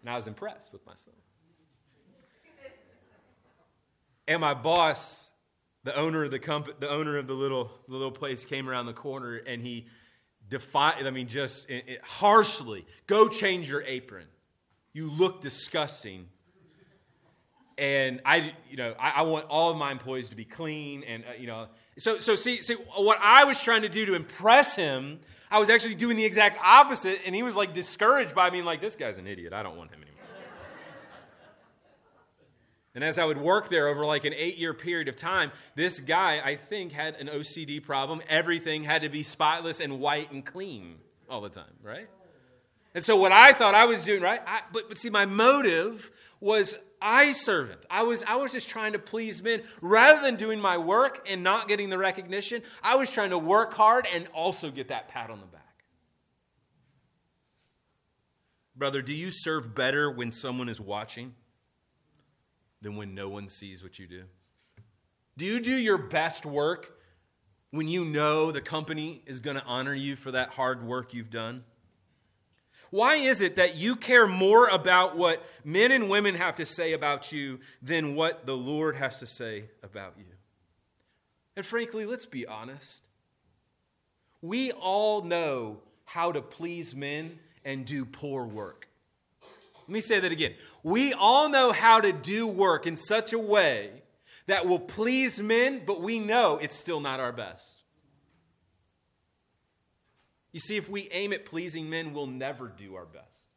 And 0.00 0.10
I 0.10 0.16
was 0.16 0.26
impressed 0.26 0.72
with 0.72 0.84
myself. 0.86 1.16
And 4.26 4.40
my 4.40 4.54
boss, 4.54 5.29
the 5.84 5.96
owner 5.96 6.24
of 6.24 6.30
the 6.30 6.38
company, 6.38 6.76
the 6.78 6.90
owner 6.90 7.16
of 7.16 7.26
the 7.26 7.34
little, 7.34 7.70
the 7.88 7.94
little 7.94 8.10
place 8.10 8.44
came 8.44 8.68
around 8.68 8.86
the 8.86 8.92
corner 8.92 9.36
and 9.36 9.62
he 9.62 9.86
defied, 10.48 11.06
I 11.06 11.10
mean, 11.10 11.28
just 11.28 11.70
it, 11.70 11.84
it, 11.86 12.00
harshly, 12.02 12.84
go 13.06 13.28
change 13.28 13.68
your 13.68 13.82
apron. 13.82 14.26
You 14.92 15.10
look 15.10 15.40
disgusting. 15.40 16.26
And 17.78 18.20
I, 18.26 18.52
you 18.68 18.76
know, 18.76 18.94
I, 18.98 19.12
I 19.16 19.22
want 19.22 19.46
all 19.48 19.70
of 19.70 19.78
my 19.78 19.90
employees 19.90 20.28
to 20.30 20.36
be 20.36 20.44
clean. 20.44 21.02
And, 21.04 21.24
uh, 21.24 21.32
you 21.38 21.46
know, 21.46 21.68
so, 21.96 22.18
so 22.18 22.34
see, 22.34 22.60
see, 22.60 22.74
what 22.74 23.18
I 23.22 23.44
was 23.44 23.62
trying 23.62 23.82
to 23.82 23.88
do 23.88 24.04
to 24.06 24.14
impress 24.14 24.76
him, 24.76 25.20
I 25.50 25.58
was 25.60 25.70
actually 25.70 25.94
doing 25.94 26.16
the 26.16 26.24
exact 26.24 26.58
opposite. 26.62 27.20
And 27.24 27.34
he 27.34 27.42
was 27.42 27.56
like 27.56 27.72
discouraged 27.72 28.34
by 28.34 28.50
me, 28.50 28.60
like, 28.60 28.82
this 28.82 28.96
guy's 28.96 29.16
an 29.16 29.26
idiot. 29.26 29.54
I 29.54 29.62
don't 29.62 29.78
want 29.78 29.92
him 29.92 30.02
anymore. 30.02 30.09
And 32.94 33.04
as 33.04 33.18
I 33.18 33.24
would 33.24 33.38
work 33.38 33.68
there 33.68 33.88
over 33.88 34.04
like 34.04 34.24
an 34.24 34.34
eight 34.34 34.58
year 34.58 34.74
period 34.74 35.08
of 35.08 35.16
time, 35.16 35.52
this 35.76 36.00
guy, 36.00 36.40
I 36.44 36.56
think, 36.56 36.92
had 36.92 37.14
an 37.16 37.28
OCD 37.28 37.82
problem. 37.82 38.20
Everything 38.28 38.82
had 38.82 39.02
to 39.02 39.08
be 39.08 39.22
spotless 39.22 39.80
and 39.80 40.00
white 40.00 40.32
and 40.32 40.44
clean 40.44 40.96
all 41.28 41.40
the 41.40 41.48
time, 41.48 41.72
right? 41.82 42.08
And 42.94 43.04
so 43.04 43.16
what 43.16 43.30
I 43.30 43.52
thought 43.52 43.74
I 43.76 43.84
was 43.84 44.04
doing, 44.04 44.20
right? 44.20 44.40
I, 44.44 44.62
but, 44.72 44.88
but 44.88 44.98
see, 44.98 45.10
my 45.10 45.24
motive 45.24 46.10
was 46.40 46.76
eye 47.00 47.30
servant. 47.30 47.86
I 47.88 48.02
was, 48.02 48.24
I 48.24 48.36
was 48.36 48.50
just 48.50 48.68
trying 48.68 48.94
to 48.94 48.98
please 48.98 49.42
men. 49.42 49.62
Rather 49.80 50.20
than 50.20 50.34
doing 50.34 50.60
my 50.60 50.76
work 50.76 51.26
and 51.30 51.44
not 51.44 51.68
getting 51.68 51.90
the 51.90 51.98
recognition, 51.98 52.62
I 52.82 52.96
was 52.96 53.10
trying 53.10 53.30
to 53.30 53.38
work 53.38 53.74
hard 53.74 54.08
and 54.12 54.26
also 54.34 54.72
get 54.72 54.88
that 54.88 55.06
pat 55.08 55.30
on 55.30 55.38
the 55.38 55.46
back. 55.46 55.60
Brother, 58.74 59.02
do 59.02 59.12
you 59.12 59.30
serve 59.30 59.74
better 59.74 60.10
when 60.10 60.32
someone 60.32 60.68
is 60.68 60.80
watching? 60.80 61.34
Than 62.82 62.96
when 62.96 63.14
no 63.14 63.28
one 63.28 63.48
sees 63.48 63.82
what 63.82 63.98
you 63.98 64.06
do? 64.06 64.24
Do 65.36 65.44
you 65.44 65.60
do 65.60 65.72
your 65.72 65.98
best 65.98 66.44
work 66.44 66.98
when 67.70 67.88
you 67.88 68.04
know 68.04 68.50
the 68.50 68.60
company 68.60 69.22
is 69.26 69.40
going 69.40 69.56
to 69.56 69.64
honor 69.64 69.94
you 69.94 70.16
for 70.16 70.32
that 70.32 70.50
hard 70.50 70.82
work 70.84 71.14
you've 71.14 71.30
done? 71.30 71.64
Why 72.90 73.16
is 73.16 73.40
it 73.40 73.56
that 73.56 73.76
you 73.76 73.94
care 73.94 74.26
more 74.26 74.68
about 74.68 75.16
what 75.16 75.44
men 75.64 75.92
and 75.92 76.10
women 76.10 76.34
have 76.34 76.56
to 76.56 76.66
say 76.66 76.92
about 76.92 77.30
you 77.30 77.60
than 77.80 78.16
what 78.16 78.46
the 78.46 78.56
Lord 78.56 78.96
has 78.96 79.20
to 79.20 79.26
say 79.26 79.66
about 79.82 80.14
you? 80.18 80.24
And 81.56 81.64
frankly, 81.64 82.04
let's 82.04 82.26
be 82.26 82.46
honest. 82.46 83.06
We 84.42 84.72
all 84.72 85.22
know 85.22 85.80
how 86.04 86.32
to 86.32 86.42
please 86.42 86.96
men 86.96 87.38
and 87.64 87.86
do 87.86 88.04
poor 88.04 88.44
work. 88.44 88.88
Let 89.90 89.94
me 89.94 90.00
say 90.02 90.20
that 90.20 90.30
again. 90.30 90.54
We 90.84 91.14
all 91.14 91.48
know 91.48 91.72
how 91.72 92.00
to 92.00 92.12
do 92.12 92.46
work 92.46 92.86
in 92.86 92.96
such 92.96 93.32
a 93.32 93.40
way 93.40 93.90
that 94.46 94.68
will 94.68 94.78
please 94.78 95.42
men, 95.42 95.82
but 95.84 96.00
we 96.00 96.20
know 96.20 96.58
it's 96.62 96.76
still 96.76 97.00
not 97.00 97.18
our 97.18 97.32
best. 97.32 97.82
You 100.52 100.60
see, 100.60 100.76
if 100.76 100.88
we 100.88 101.08
aim 101.10 101.32
at 101.32 101.44
pleasing 101.44 101.90
men, 101.90 102.12
we'll 102.14 102.28
never 102.28 102.68
do 102.68 102.94
our 102.94 103.04
best. 103.04 103.48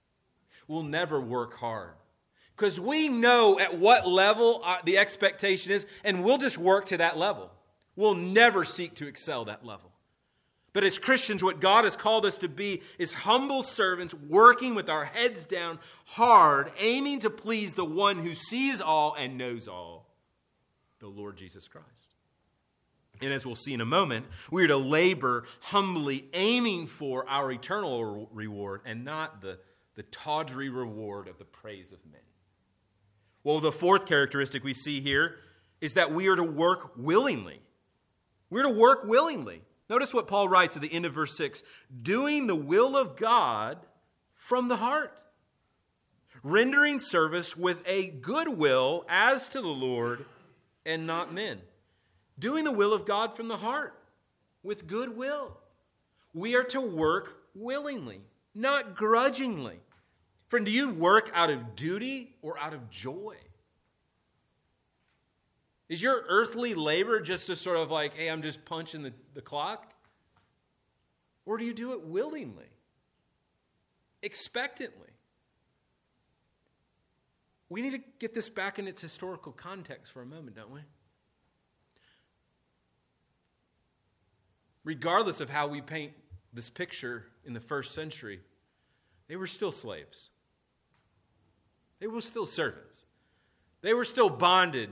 We'll 0.68 0.82
never 0.82 1.22
work 1.22 1.54
hard. 1.54 1.94
Because 2.56 2.80
we 2.80 3.10
know 3.10 3.60
at 3.60 3.78
what 3.78 4.08
level 4.08 4.62
uh, 4.66 4.78
the 4.86 4.98
expectation 4.98 5.72
is, 5.72 5.86
and 6.04 6.24
we'll 6.24 6.40
just 6.40 6.58
work 6.58 6.88
to 6.88 6.98
that 6.98 7.16
level. 7.16 7.52
We'll 7.96 8.16
never 8.16 8.66
seek 8.66 8.96
to 8.96 9.06
excel 9.06 9.46
that 9.46 9.64
level. 9.64 9.93
But 10.74 10.84
as 10.84 10.98
Christians, 10.98 11.44
what 11.44 11.62
God 11.62 11.84
has 11.84 11.96
called 11.96 12.26
us 12.26 12.38
to 12.40 12.50
be 12.50 12.82
is 12.98 13.12
humble 13.12 13.62
servants 13.62 14.14
working 14.14 14.74
with 14.74 14.90
our 14.90 15.06
heads 15.06 15.46
down 15.46 15.80
hard, 16.06 16.72
aiming 16.80 17.20
to 17.20 17.30
please 17.30 17.76
the 17.76 17.86
one 17.86 18.18
who 18.18 18.34
sees 18.34 18.82
all 18.82 19.14
and 19.14 19.38
knows 19.38 19.68
all, 19.68 20.10
the 21.00 21.08
Lord 21.08 21.38
Jesus 21.38 21.68
Christ. 21.68 21.88
And 23.22 23.32
as 23.32 23.46
we'll 23.46 23.56
see 23.56 23.74
in 23.74 23.82
a 23.82 23.86
moment, 23.86 24.26
we 24.50 24.64
are 24.64 24.68
to 24.68 24.78
labor 24.78 25.46
humbly, 25.62 26.26
aiming 26.34 26.88
for 26.88 27.30
our 27.30 27.52
eternal 27.52 28.28
reward 28.34 28.82
and 28.84 29.06
not 29.06 29.42
the, 29.42 29.60
the 29.94 30.04
tawdry 30.04 30.70
reward 30.70 31.28
of 31.28 31.38
the 31.38 31.46
praise 31.46 31.92
of 31.92 32.00
men. 32.12 32.20
Well, 33.44 33.60
the 33.60 33.72
fourth 33.72 34.08
characteristic 34.08 34.64
we 34.64 34.74
see 34.74 35.02
here 35.02 35.36
is 35.82 35.94
that 35.94 36.14
we 36.14 36.28
are 36.28 36.36
to 36.36 36.44
work 36.44 36.94
willingly. 36.98 37.62
We're 38.50 38.64
to 38.64 38.70
work 38.70 39.04
willingly. 39.04 39.62
Notice 39.90 40.14
what 40.14 40.28
Paul 40.28 40.48
writes 40.48 40.76
at 40.76 40.82
the 40.82 40.94
end 40.94 41.06
of 41.06 41.14
verse 41.14 41.36
6 41.38 41.64
doing 42.02 42.48
the 42.48 42.56
will 42.56 42.96
of 42.96 43.16
God 43.16 43.80
from 44.36 44.68
the 44.68 44.78
heart, 44.78 45.18
rendering 46.42 47.00
service 47.00 47.56
with 47.56 47.82
a 47.88 48.10
good 48.10 48.48
will 48.48 49.06
as 49.08 49.50
to 49.50 49.62
the 49.62 49.68
Lord 49.68 50.26
and 50.86 51.06
not 51.08 51.34
men. 51.34 51.62
Doing 52.40 52.64
the 52.64 52.72
will 52.72 52.94
of 52.94 53.06
God 53.06 53.36
from 53.36 53.48
the 53.48 53.58
heart 53.58 53.94
with 54.64 54.88
good 54.88 55.16
will. 55.16 55.58
We 56.34 56.56
are 56.56 56.64
to 56.66 56.82
work 56.82 57.38
willingly, 57.54 58.22
not 58.56 58.96
grudgingly. 58.96 59.80
Friend, 60.48 60.66
do 60.66 60.72
you 60.72 60.90
work 60.90 61.30
out 61.34 61.50
of 61.50 61.76
duty 61.76 62.36
or 62.42 62.58
out 62.58 62.74
of 62.74 62.90
joy? 62.90 63.36
Is 65.94 66.02
your 66.02 66.24
earthly 66.28 66.74
labor 66.74 67.20
just 67.20 67.46
to 67.46 67.56
sort 67.56 67.78
of 67.78 67.92
like, 67.92 68.16
hey, 68.16 68.28
I'm 68.28 68.42
just 68.42 68.66
punching 68.66 69.04
the, 69.04 69.14
the 69.36 69.42
clock? 69.42 69.94
Or 71.46 71.60
do 71.60 71.66
you 71.66 71.74
do 71.76 71.92
it 71.92 72.02
willingly, 72.02 72.66
expectantly? 74.24 75.12
We 77.70 77.84
need 77.84 77.92
to 77.92 78.02
get 78.18 78.34
this 78.34 78.50
back 78.50 78.80
in 78.80 78.88
its 78.88 79.02
historical 79.02 79.52
context 79.52 80.12
for 80.12 80.24
a 80.24 80.26
moment, 80.26 80.56
don't 80.56 80.72
we? 80.72 80.80
Regardless 84.84 85.42
of 85.42 85.52
how 85.52 85.68
we 85.68 85.80
paint 85.80 86.14
this 86.54 86.72
picture 86.72 87.28
in 87.46 87.54
the 87.54 87.62
first 87.62 87.94
century, 87.94 88.40
they 89.28 89.36
were 89.36 89.46
still 89.46 89.72
slaves. 89.72 90.32
They 92.00 92.08
were 92.08 92.22
still 92.22 92.48
servants. 92.48 93.06
They 93.84 93.94
were 93.94 94.06
still 94.06 94.32
bonded 94.32 94.90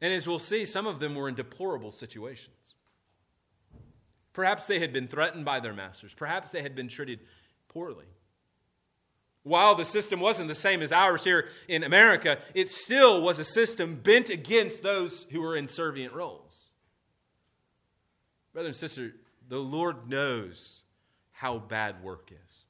and 0.00 0.12
as 0.12 0.28
we'll 0.28 0.38
see, 0.38 0.64
some 0.64 0.86
of 0.86 1.00
them 1.00 1.14
were 1.14 1.28
in 1.28 1.34
deplorable 1.34 1.90
situations. 1.90 2.74
Perhaps 4.32 4.66
they 4.66 4.78
had 4.78 4.92
been 4.92 5.08
threatened 5.08 5.44
by 5.44 5.58
their 5.60 5.72
masters, 5.72 6.14
perhaps 6.14 6.50
they 6.50 6.62
had 6.62 6.74
been 6.74 6.88
treated 6.88 7.20
poorly. 7.68 8.06
While 9.42 9.74
the 9.74 9.84
system 9.84 10.20
wasn't 10.20 10.48
the 10.48 10.54
same 10.54 10.82
as 10.82 10.92
ours 10.92 11.24
here 11.24 11.48
in 11.68 11.82
America, 11.82 12.38
it 12.54 12.70
still 12.70 13.22
was 13.22 13.38
a 13.38 13.44
system 13.44 13.96
bent 13.96 14.30
against 14.30 14.82
those 14.82 15.24
who 15.24 15.40
were 15.40 15.56
in 15.56 15.66
servient 15.66 16.12
roles. 16.12 16.66
Brother 18.52 18.68
and 18.68 18.76
sister, 18.76 19.14
the 19.48 19.58
Lord 19.58 20.08
knows 20.08 20.82
how 21.32 21.58
bad 21.58 22.02
work 22.02 22.30
is. 22.30 22.64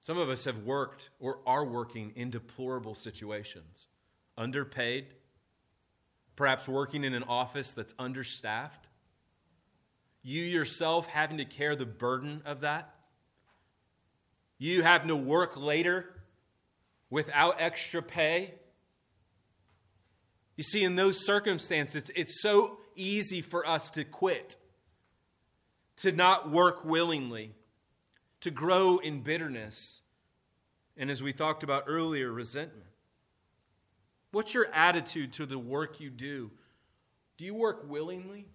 Some 0.00 0.18
of 0.18 0.28
us 0.28 0.44
have 0.44 0.64
worked 0.64 1.10
or 1.20 1.38
are 1.46 1.64
working 1.64 2.12
in 2.16 2.28
deplorable 2.28 2.94
situations 2.94 3.86
underpaid, 4.42 5.06
perhaps 6.36 6.68
working 6.68 7.04
in 7.04 7.14
an 7.14 7.22
office 7.22 7.72
that's 7.72 7.94
understaffed, 7.98 8.88
you 10.22 10.42
yourself 10.42 11.06
having 11.06 11.38
to 11.38 11.44
carry 11.44 11.76
the 11.76 11.86
burden 11.86 12.42
of 12.44 12.60
that, 12.60 12.94
you 14.58 14.82
having 14.82 15.08
to 15.08 15.16
work 15.16 15.56
later 15.56 16.06
without 17.10 17.60
extra 17.60 18.02
pay. 18.02 18.54
You 20.56 20.64
see, 20.64 20.84
in 20.84 20.96
those 20.96 21.24
circumstances, 21.24 22.10
it's 22.14 22.40
so 22.42 22.78
easy 22.94 23.40
for 23.40 23.66
us 23.66 23.90
to 23.90 24.04
quit, 24.04 24.56
to 25.96 26.12
not 26.12 26.50
work 26.50 26.84
willingly, 26.84 27.54
to 28.40 28.50
grow 28.50 28.98
in 28.98 29.22
bitterness, 29.22 30.02
and 30.96 31.10
as 31.10 31.22
we 31.22 31.32
talked 31.32 31.62
about 31.62 31.84
earlier, 31.86 32.30
resentment. 32.30 32.91
What's 34.32 34.54
your 34.54 34.66
attitude 34.72 35.34
to 35.34 35.46
the 35.46 35.58
work 35.58 36.00
you 36.00 36.10
do? 36.10 36.50
Do 37.36 37.44
you 37.44 37.54
work 37.54 37.88
willingly? 37.88 38.46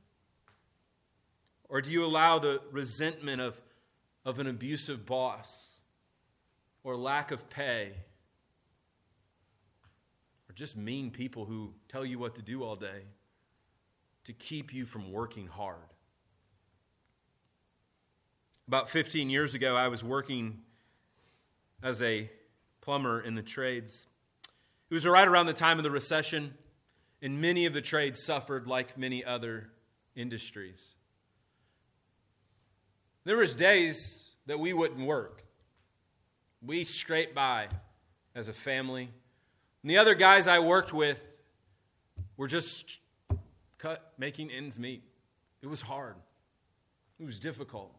Or 1.70 1.82
do 1.82 1.92
you 1.92 2.04
allow 2.04 2.40
the 2.40 2.62
resentment 2.72 3.42
of, 3.42 3.62
of 4.26 4.40
an 4.40 4.48
abusive 4.48 5.06
boss 5.06 5.82
or 6.84 6.96
lack 6.96 7.32
of 7.32 7.50
pay 7.50 7.92
or 10.50 10.54
just 10.54 10.78
mean 10.78 11.12
people 11.12 11.46
who 11.46 11.74
tell 11.88 12.06
you 12.06 12.18
what 12.18 12.36
to 12.36 12.42
do 12.42 12.64
all 12.64 12.76
day 12.76 13.04
to 14.24 14.34
keep 14.34 14.74
you 14.74 14.86
from 14.86 15.12
working 15.12 15.48
hard? 15.48 15.94
About 18.68 18.90
15 18.90 19.30
years 19.30 19.54
ago, 19.54 19.76
I 19.76 19.90
was 19.90 20.04
working 20.04 20.60
as 21.84 22.02
a 22.02 22.30
plumber 22.82 23.22
in 23.22 23.36
the 23.36 23.42
trades. 23.42 24.08
It 24.90 24.94
was 24.94 25.06
right 25.06 25.28
around 25.28 25.48
the 25.48 25.54
time 25.54 25.78
of 25.78 25.84
the 25.84 25.92
recession, 25.92 26.54
and 27.22 27.42
many 27.42 27.66
of 27.66 27.74
the 27.74 27.82
trades 27.82 28.24
suffered 28.24 28.68
like 28.68 28.98
many 28.98 29.24
other 29.24 29.70
industries. 30.16 30.96
There 33.26 33.38
was 33.38 33.54
days 33.54 34.32
that 34.46 34.60
we 34.60 34.72
wouldn't 34.72 35.06
work. 35.06 35.44
We 36.66 36.86
scraped 36.86 37.36
by 37.36 37.68
as 38.34 38.48
a 38.48 38.54
family. 38.54 39.10
And 39.84 39.92
the 39.92 39.98
other 39.98 40.16
guys 40.16 40.48
I 40.48 40.60
worked 40.60 40.94
with 40.94 41.38
were 42.38 42.48
just 42.48 43.00
cut 43.78 44.14
making 44.18 44.52
ends 44.52 44.80
meet. 44.80 45.04
It 45.62 45.68
was 45.68 45.82
hard. 45.82 46.16
It 47.20 47.26
was 47.26 47.40
difficult. 47.40 47.94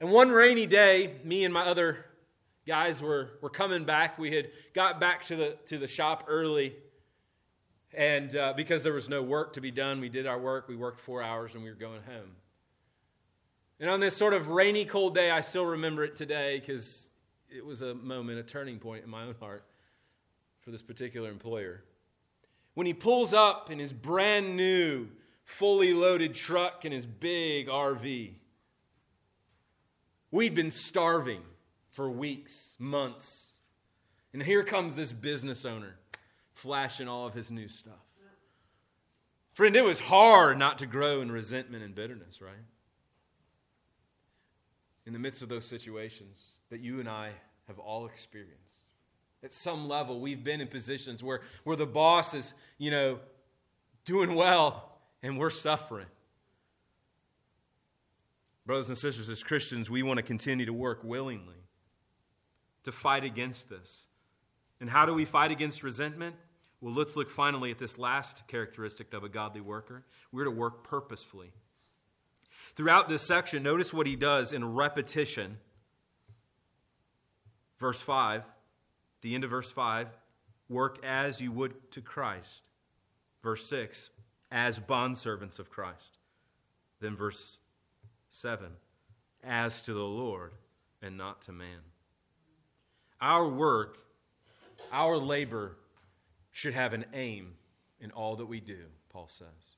And 0.00 0.10
one 0.10 0.30
rainy 0.30 0.66
day, 0.66 1.16
me 1.24 1.44
and 1.44 1.54
my 1.54 1.62
other 1.62 2.06
guys 2.70 3.02
were, 3.02 3.30
were 3.40 3.50
coming 3.50 3.82
back. 3.82 4.16
We 4.16 4.30
had 4.30 4.52
got 4.74 5.00
back 5.00 5.24
to 5.24 5.34
the, 5.34 5.58
to 5.66 5.76
the 5.76 5.88
shop 5.88 6.26
early. 6.28 6.76
And 7.92 8.36
uh, 8.36 8.52
because 8.56 8.84
there 8.84 8.92
was 8.92 9.08
no 9.08 9.24
work 9.24 9.54
to 9.54 9.60
be 9.60 9.72
done, 9.72 10.00
we 10.00 10.08
did 10.08 10.24
our 10.24 10.38
work. 10.38 10.68
We 10.68 10.76
worked 10.76 11.00
four 11.00 11.20
hours 11.20 11.56
and 11.56 11.64
we 11.64 11.70
were 11.70 11.74
going 11.74 12.02
home. 12.02 12.30
And 13.80 13.90
on 13.90 13.98
this 13.98 14.16
sort 14.16 14.34
of 14.34 14.46
rainy, 14.46 14.84
cold 14.84 15.16
day, 15.16 15.32
I 15.32 15.40
still 15.40 15.66
remember 15.66 16.04
it 16.04 16.14
today 16.14 16.60
because 16.60 17.10
it 17.48 17.66
was 17.66 17.82
a 17.82 17.92
moment, 17.92 18.38
a 18.38 18.44
turning 18.44 18.78
point 18.78 19.02
in 19.02 19.10
my 19.10 19.24
own 19.24 19.34
heart 19.40 19.64
for 20.60 20.70
this 20.70 20.82
particular 20.82 21.28
employer. 21.28 21.82
When 22.74 22.86
he 22.86 22.94
pulls 22.94 23.34
up 23.34 23.68
in 23.68 23.80
his 23.80 23.92
brand 23.92 24.56
new, 24.56 25.08
fully 25.42 25.92
loaded 25.92 26.36
truck 26.36 26.84
and 26.84 26.94
his 26.94 27.04
big 27.04 27.66
RV, 27.66 28.30
we'd 30.30 30.54
been 30.54 30.70
starving 30.70 31.42
for 31.90 32.10
weeks, 32.10 32.76
months. 32.78 33.54
And 34.32 34.42
here 34.42 34.62
comes 34.62 34.94
this 34.94 35.12
business 35.12 35.64
owner 35.64 35.96
flashing 36.52 37.08
all 37.08 37.26
of 37.26 37.34
his 37.34 37.50
new 37.50 37.68
stuff. 37.68 37.94
Friend, 39.52 39.74
it 39.74 39.84
was 39.84 40.00
hard 40.00 40.58
not 40.58 40.78
to 40.78 40.86
grow 40.86 41.20
in 41.20 41.30
resentment 41.30 41.82
and 41.82 41.94
bitterness, 41.94 42.40
right? 42.40 42.54
in 45.10 45.12
the 45.12 45.18
midst 45.18 45.42
of 45.42 45.48
those 45.48 45.64
situations 45.64 46.60
that 46.70 46.78
you 46.78 47.00
and 47.00 47.08
I 47.08 47.30
have 47.66 47.80
all 47.80 48.06
experienced. 48.06 48.86
At 49.42 49.52
some 49.52 49.88
level, 49.88 50.20
we've 50.20 50.44
been 50.44 50.60
in 50.60 50.68
positions 50.68 51.20
where, 51.20 51.40
where 51.64 51.76
the 51.76 51.84
boss 51.84 52.32
is, 52.32 52.54
you 52.78 52.92
know, 52.92 53.18
doing 54.04 54.36
well 54.36 55.00
and 55.22 55.36
we're 55.36 55.50
suffering. 55.50 56.06
Brothers 58.66 58.88
and 58.88 58.96
sisters, 58.96 59.28
as 59.28 59.42
Christians, 59.42 59.90
we 59.90 60.04
want 60.04 60.18
to 60.18 60.22
continue 60.22 60.64
to 60.66 60.72
work 60.72 61.02
willingly 61.02 61.56
to 62.84 62.92
fight 62.92 63.24
against 63.24 63.68
this. 63.68 64.06
And 64.80 64.90
how 64.90 65.06
do 65.06 65.14
we 65.14 65.24
fight 65.24 65.50
against 65.50 65.82
resentment? 65.82 66.36
Well, 66.80 66.94
let's 66.94 67.16
look 67.16 67.30
finally 67.30 67.70
at 67.70 67.78
this 67.78 67.98
last 67.98 68.48
characteristic 68.48 69.12
of 69.12 69.22
a 69.22 69.28
godly 69.28 69.60
worker. 69.60 70.04
We're 70.32 70.44
to 70.44 70.50
work 70.50 70.82
purposefully. 70.82 71.52
Throughout 72.74 73.08
this 73.08 73.22
section, 73.22 73.62
notice 73.62 73.92
what 73.92 74.06
he 74.06 74.16
does 74.16 74.52
in 74.52 74.74
repetition. 74.74 75.58
Verse 77.78 78.00
5, 78.00 78.44
the 79.20 79.34
end 79.34 79.44
of 79.44 79.50
verse 79.50 79.70
5, 79.70 80.08
work 80.68 81.04
as 81.04 81.40
you 81.40 81.52
would 81.52 81.90
to 81.92 82.00
Christ. 82.00 82.68
Verse 83.42 83.66
6, 83.66 84.10
as 84.50 84.80
bondservants 84.80 85.58
of 85.58 85.70
Christ. 85.70 86.18
Then 87.00 87.16
verse 87.16 87.58
7, 88.28 88.68
as 89.42 89.82
to 89.82 89.92
the 89.92 90.00
Lord 90.00 90.52
and 91.02 91.16
not 91.16 91.42
to 91.42 91.52
man. 91.52 91.80
Our 93.20 93.48
work, 93.48 93.98
our 94.92 95.16
labor 95.16 95.76
should 96.52 96.74
have 96.74 96.92
an 96.92 97.04
aim 97.12 97.54
in 98.00 98.10
all 98.12 98.36
that 98.36 98.46
we 98.46 98.60
do, 98.60 98.84
Paul 99.10 99.28
says. 99.28 99.76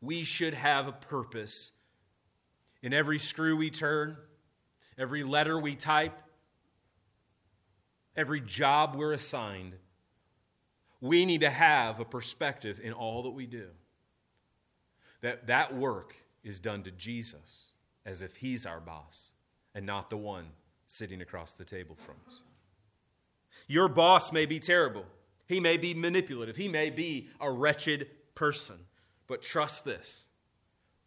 We 0.00 0.24
should 0.24 0.54
have 0.54 0.88
a 0.88 0.92
purpose 0.92 1.72
in 2.82 2.92
every 2.92 3.18
screw 3.18 3.56
we 3.56 3.70
turn, 3.70 4.16
every 4.98 5.22
letter 5.22 5.58
we 5.58 5.76
type, 5.76 6.18
every 8.16 8.40
job 8.40 8.96
we're 8.96 9.12
assigned, 9.12 9.74
we 11.00 11.24
need 11.24 11.40
to 11.42 11.50
have 11.50 12.00
a 12.00 12.04
perspective 12.04 12.80
in 12.82 12.92
all 12.92 13.24
that 13.24 13.30
we 13.30 13.46
do. 13.46 13.68
That 15.20 15.46
that 15.48 15.74
work 15.74 16.14
is 16.42 16.58
done 16.60 16.82
to 16.84 16.90
Jesus 16.90 17.68
as 18.04 18.22
if 18.22 18.36
he's 18.36 18.66
our 18.66 18.80
boss 18.80 19.30
and 19.74 19.86
not 19.86 20.10
the 20.10 20.16
one 20.16 20.46
sitting 20.86 21.20
across 21.20 21.52
the 21.52 21.64
table 21.64 21.96
from 22.04 22.16
us. 22.26 22.42
Your 23.68 23.88
boss 23.88 24.32
may 24.32 24.46
be 24.46 24.60
terrible. 24.60 25.04
He 25.46 25.60
may 25.60 25.76
be 25.76 25.94
manipulative. 25.94 26.56
He 26.56 26.68
may 26.68 26.90
be 26.90 27.28
a 27.40 27.50
wretched 27.50 28.08
person. 28.34 28.76
But 29.26 29.42
trust 29.42 29.84
this 29.84 30.26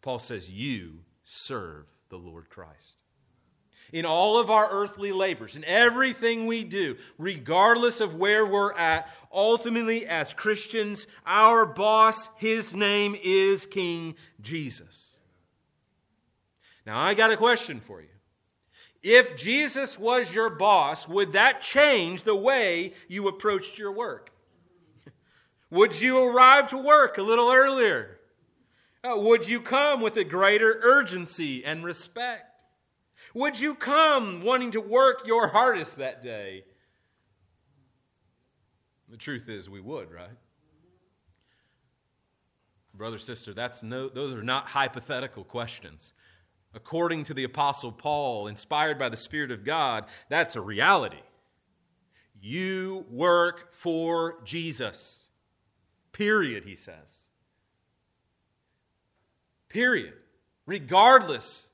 Paul 0.02 0.18
says, 0.18 0.50
You 0.50 1.00
serve 1.24 1.86
the 2.08 2.16
Lord 2.16 2.48
Christ. 2.48 3.02
In 3.92 4.04
all 4.04 4.38
of 4.38 4.50
our 4.50 4.68
earthly 4.70 5.12
labors, 5.12 5.56
in 5.56 5.64
everything 5.64 6.46
we 6.46 6.64
do, 6.64 6.96
regardless 7.18 8.00
of 8.00 8.16
where 8.16 8.44
we're 8.44 8.72
at, 8.72 9.08
ultimately 9.32 10.06
as 10.06 10.34
Christians, 10.34 11.06
our 11.24 11.64
boss, 11.64 12.28
his 12.36 12.74
name 12.74 13.16
is 13.22 13.64
King 13.64 14.16
Jesus. 14.40 15.18
Now, 16.84 16.98
I 16.98 17.14
got 17.14 17.30
a 17.30 17.36
question 17.36 17.78
for 17.80 18.00
you. 18.00 18.08
If 19.08 19.36
Jesus 19.36 20.00
was 20.00 20.34
your 20.34 20.50
boss, 20.50 21.06
would 21.06 21.34
that 21.34 21.60
change 21.60 22.24
the 22.24 22.34
way 22.34 22.92
you 23.06 23.28
approached 23.28 23.78
your 23.78 23.92
work? 23.92 24.32
Would 25.70 26.00
you 26.00 26.18
arrive 26.18 26.70
to 26.70 26.76
work 26.76 27.16
a 27.16 27.22
little 27.22 27.52
earlier? 27.52 28.18
Uh, 29.04 29.12
would 29.14 29.48
you 29.48 29.60
come 29.60 30.00
with 30.00 30.16
a 30.16 30.24
greater 30.24 30.80
urgency 30.82 31.64
and 31.64 31.84
respect? 31.84 32.64
Would 33.32 33.60
you 33.60 33.76
come 33.76 34.42
wanting 34.42 34.72
to 34.72 34.80
work 34.80 35.24
your 35.24 35.46
hardest 35.46 35.98
that 35.98 36.20
day? 36.20 36.64
The 39.08 39.16
truth 39.16 39.48
is, 39.48 39.70
we 39.70 39.80
would, 39.80 40.10
right? 40.10 40.36
Brother, 42.92 43.18
sister, 43.18 43.54
that's 43.54 43.84
no, 43.84 44.08
those 44.08 44.32
are 44.32 44.42
not 44.42 44.66
hypothetical 44.66 45.44
questions. 45.44 46.12
According 46.76 47.24
to 47.24 47.34
the 47.34 47.44
Apostle 47.44 47.90
Paul, 47.90 48.48
inspired 48.48 48.98
by 48.98 49.08
the 49.08 49.16
Spirit 49.16 49.50
of 49.50 49.64
God, 49.64 50.04
that's 50.28 50.56
a 50.56 50.60
reality. 50.60 51.22
You 52.38 53.06
work 53.10 53.72
for 53.72 54.42
Jesus. 54.44 55.24
Period, 56.12 56.64
he 56.64 56.76
says. 56.76 57.28
Period. 59.70 60.12
Regardless 60.66 61.70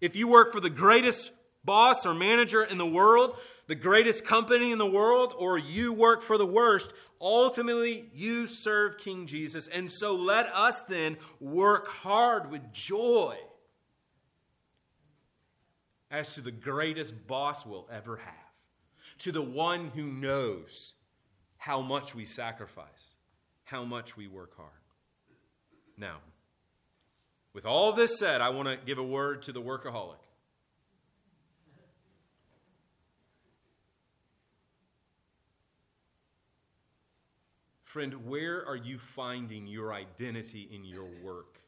if 0.00 0.14
you 0.14 0.28
work 0.28 0.52
for 0.52 0.60
the 0.60 0.70
greatest 0.70 1.32
boss 1.64 2.06
or 2.06 2.14
manager 2.14 2.62
in 2.62 2.78
the 2.78 2.86
world, 2.86 3.36
the 3.66 3.74
greatest 3.74 4.24
company 4.24 4.70
in 4.70 4.78
the 4.78 4.86
world, 4.86 5.34
or 5.36 5.58
you 5.58 5.92
work 5.92 6.22
for 6.22 6.38
the 6.38 6.46
worst, 6.46 6.92
ultimately 7.20 8.08
you 8.14 8.46
serve 8.46 8.98
King 8.98 9.26
Jesus. 9.26 9.66
And 9.66 9.90
so 9.90 10.14
let 10.14 10.46
us 10.54 10.82
then 10.82 11.16
work 11.40 11.88
hard 11.88 12.52
with 12.52 12.72
joy 12.72 13.36
as 16.10 16.34
to 16.34 16.40
the 16.40 16.50
greatest 16.50 17.26
boss 17.26 17.66
we'll 17.66 17.88
ever 17.92 18.16
have, 18.16 18.34
to 19.18 19.32
the 19.32 19.42
one 19.42 19.90
who 19.94 20.04
knows 20.04 20.94
how 21.56 21.80
much 21.80 22.14
we 22.14 22.24
sacrifice, 22.24 23.14
how 23.64 23.84
much 23.84 24.16
we 24.16 24.26
work 24.28 24.56
hard. 24.56 24.70
Now, 25.96 26.18
with 27.52 27.64
all 27.64 27.92
this 27.92 28.18
said, 28.18 28.40
I 28.40 28.50
want 28.50 28.68
to 28.68 28.76
give 28.84 28.98
a 28.98 29.02
word 29.02 29.42
to 29.42 29.52
the 29.52 29.62
workaholic. 29.62 30.18
Friend, 37.84 38.26
where 38.26 38.62
are 38.68 38.76
you 38.76 38.98
finding 38.98 39.66
your 39.66 39.94
identity 39.94 40.68
in 40.70 40.84
your 40.84 41.08
work 41.22 41.60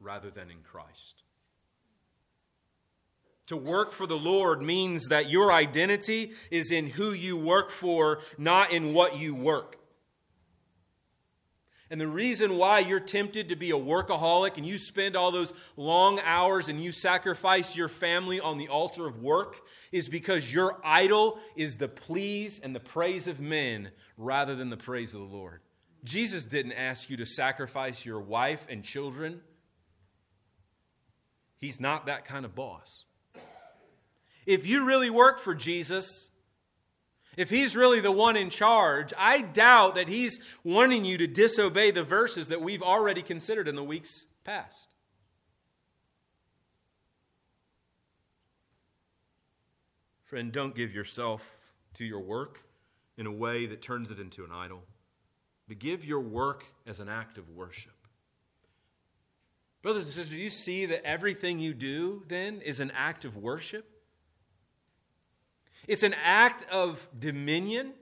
rather 0.00 0.30
than 0.30 0.50
in 0.50 0.62
Christ? 0.62 1.23
To 3.48 3.56
work 3.56 3.92
for 3.92 4.06
the 4.06 4.16
Lord 4.16 4.62
means 4.62 5.08
that 5.08 5.28
your 5.28 5.52
identity 5.52 6.32
is 6.50 6.72
in 6.72 6.88
who 6.88 7.12
you 7.12 7.36
work 7.36 7.70
for, 7.70 8.20
not 8.38 8.72
in 8.72 8.94
what 8.94 9.18
you 9.18 9.34
work. 9.34 9.76
And 11.90 12.00
the 12.00 12.08
reason 12.08 12.56
why 12.56 12.78
you're 12.78 12.98
tempted 12.98 13.50
to 13.50 13.56
be 13.56 13.70
a 13.70 13.78
workaholic 13.78 14.56
and 14.56 14.66
you 14.66 14.78
spend 14.78 15.14
all 15.14 15.30
those 15.30 15.52
long 15.76 16.18
hours 16.24 16.68
and 16.68 16.82
you 16.82 16.90
sacrifice 16.90 17.76
your 17.76 17.88
family 17.88 18.40
on 18.40 18.56
the 18.56 18.68
altar 18.68 19.06
of 19.06 19.22
work 19.22 19.60
is 19.92 20.08
because 20.08 20.52
your 20.52 20.80
idol 20.82 21.38
is 21.54 21.76
the 21.76 21.86
please 21.86 22.58
and 22.58 22.74
the 22.74 22.80
praise 22.80 23.28
of 23.28 23.38
men 23.38 23.90
rather 24.16 24.56
than 24.56 24.70
the 24.70 24.76
praise 24.78 25.12
of 25.12 25.20
the 25.20 25.36
Lord. 25.36 25.60
Jesus 26.02 26.46
didn't 26.46 26.72
ask 26.72 27.10
you 27.10 27.18
to 27.18 27.26
sacrifice 27.26 28.04
your 28.04 28.20
wife 28.20 28.66
and 28.70 28.82
children. 28.82 29.42
He's 31.60 31.80
not 31.80 32.06
that 32.06 32.24
kind 32.24 32.44
of 32.44 32.54
boss. 32.54 33.04
If 34.46 34.66
you 34.66 34.84
really 34.84 35.10
work 35.10 35.38
for 35.38 35.54
Jesus, 35.54 36.30
if 37.36 37.50
he's 37.50 37.74
really 37.74 38.00
the 38.00 38.12
one 38.12 38.36
in 38.36 38.50
charge, 38.50 39.12
I 39.18 39.40
doubt 39.40 39.96
that 39.96 40.08
he's 40.08 40.38
wanting 40.62 41.04
you 41.04 41.18
to 41.18 41.26
disobey 41.26 41.90
the 41.90 42.04
verses 42.04 42.48
that 42.48 42.60
we've 42.60 42.82
already 42.82 43.22
considered 43.22 43.68
in 43.68 43.74
the 43.74 43.84
weeks 43.84 44.26
past. 44.44 44.88
Friend, 50.24 50.52
don't 50.52 50.74
give 50.74 50.94
yourself 50.94 51.48
to 51.94 52.04
your 52.04 52.20
work 52.20 52.60
in 53.16 53.26
a 53.26 53.32
way 53.32 53.66
that 53.66 53.82
turns 53.82 54.10
it 54.10 54.18
into 54.18 54.44
an 54.44 54.50
idol, 54.52 54.82
but 55.68 55.78
give 55.78 56.04
your 56.04 56.20
work 56.20 56.64
as 56.86 57.00
an 57.00 57.08
act 57.08 57.38
of 57.38 57.48
worship. 57.50 57.92
Brothers 59.82 60.06
and 60.06 60.14
sisters, 60.14 60.32
do 60.32 60.38
you 60.38 60.50
see 60.50 60.86
that 60.86 61.06
everything 61.06 61.58
you 61.58 61.74
do 61.74 62.24
then 62.26 62.60
is 62.62 62.80
an 62.80 62.90
act 62.92 63.24
of 63.24 63.36
worship? 63.36 63.93
It's 65.86 66.02
an 66.02 66.14
act 66.22 66.64
of 66.70 67.08
dominion. 67.18 67.92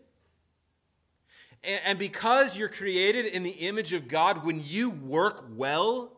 And 1.63 1.99
because 1.99 2.57
you're 2.57 2.69
created 2.69 3.27
in 3.27 3.45
the 3.45 3.51
image 3.51 3.93
of 3.93 4.09
God, 4.09 4.45
when 4.45 4.63
you 4.65 4.91
work 4.91 5.45
well, 5.55 6.13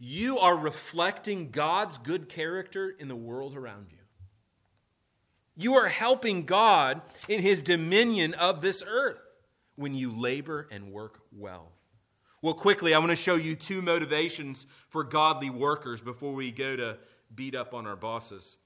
you 0.00 0.38
are 0.38 0.56
reflecting 0.56 1.50
God's 1.50 1.98
good 1.98 2.28
character 2.28 2.94
in 2.98 3.08
the 3.08 3.16
world 3.16 3.56
around 3.56 3.88
you. 3.90 3.98
You 5.56 5.74
are 5.74 5.88
helping 5.88 6.46
God 6.46 7.00
in 7.28 7.42
his 7.42 7.62
dominion 7.62 8.34
of 8.34 8.60
this 8.60 8.82
earth 8.86 9.20
when 9.74 9.94
you 9.94 10.12
labor 10.12 10.68
and 10.70 10.92
work 10.92 11.20
well. 11.36 11.72
Well, 12.42 12.54
quickly, 12.54 12.94
I 12.94 12.98
want 12.98 13.10
to 13.10 13.16
show 13.16 13.34
you 13.34 13.56
two 13.56 13.82
motivations 13.82 14.66
for 14.88 15.02
godly 15.02 15.50
workers 15.50 16.00
before 16.00 16.32
we 16.32 16.52
go 16.52 16.76
to 16.76 16.98
beat 17.34 17.56
up 17.56 17.74
on 17.74 17.86
our 17.86 17.96
bosses. 17.96 18.56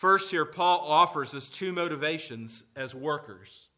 First, 0.00 0.30
here, 0.30 0.46
Paul 0.46 0.78
offers 0.78 1.34
us 1.34 1.50
two 1.50 1.74
motivations 1.74 2.64
as 2.74 2.94
workers. 2.94 3.68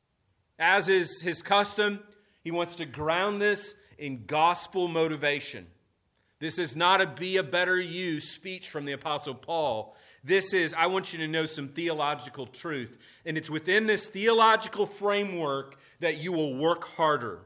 As 0.56 0.88
is 0.88 1.20
his 1.20 1.42
custom, 1.42 1.98
he 2.44 2.52
wants 2.52 2.76
to 2.76 2.84
ground 2.84 3.42
this 3.42 3.74
in 3.98 4.24
gospel 4.26 4.86
motivation. 4.86 5.66
This 6.38 6.60
is 6.60 6.76
not 6.76 7.00
a 7.00 7.08
be 7.08 7.38
a 7.38 7.42
better 7.42 7.80
you 7.80 8.20
speech 8.20 8.68
from 8.68 8.84
the 8.84 8.92
Apostle 8.92 9.34
Paul. 9.34 9.96
This 10.22 10.54
is, 10.54 10.72
I 10.74 10.86
want 10.86 11.12
you 11.12 11.18
to 11.18 11.26
know 11.26 11.44
some 11.44 11.66
theological 11.66 12.46
truth. 12.46 13.00
And 13.26 13.36
it's 13.36 13.50
within 13.50 13.88
this 13.88 14.06
theological 14.06 14.86
framework 14.86 15.80
that 15.98 16.18
you 16.18 16.30
will 16.30 16.54
work 16.54 16.84
harder. 16.84 17.40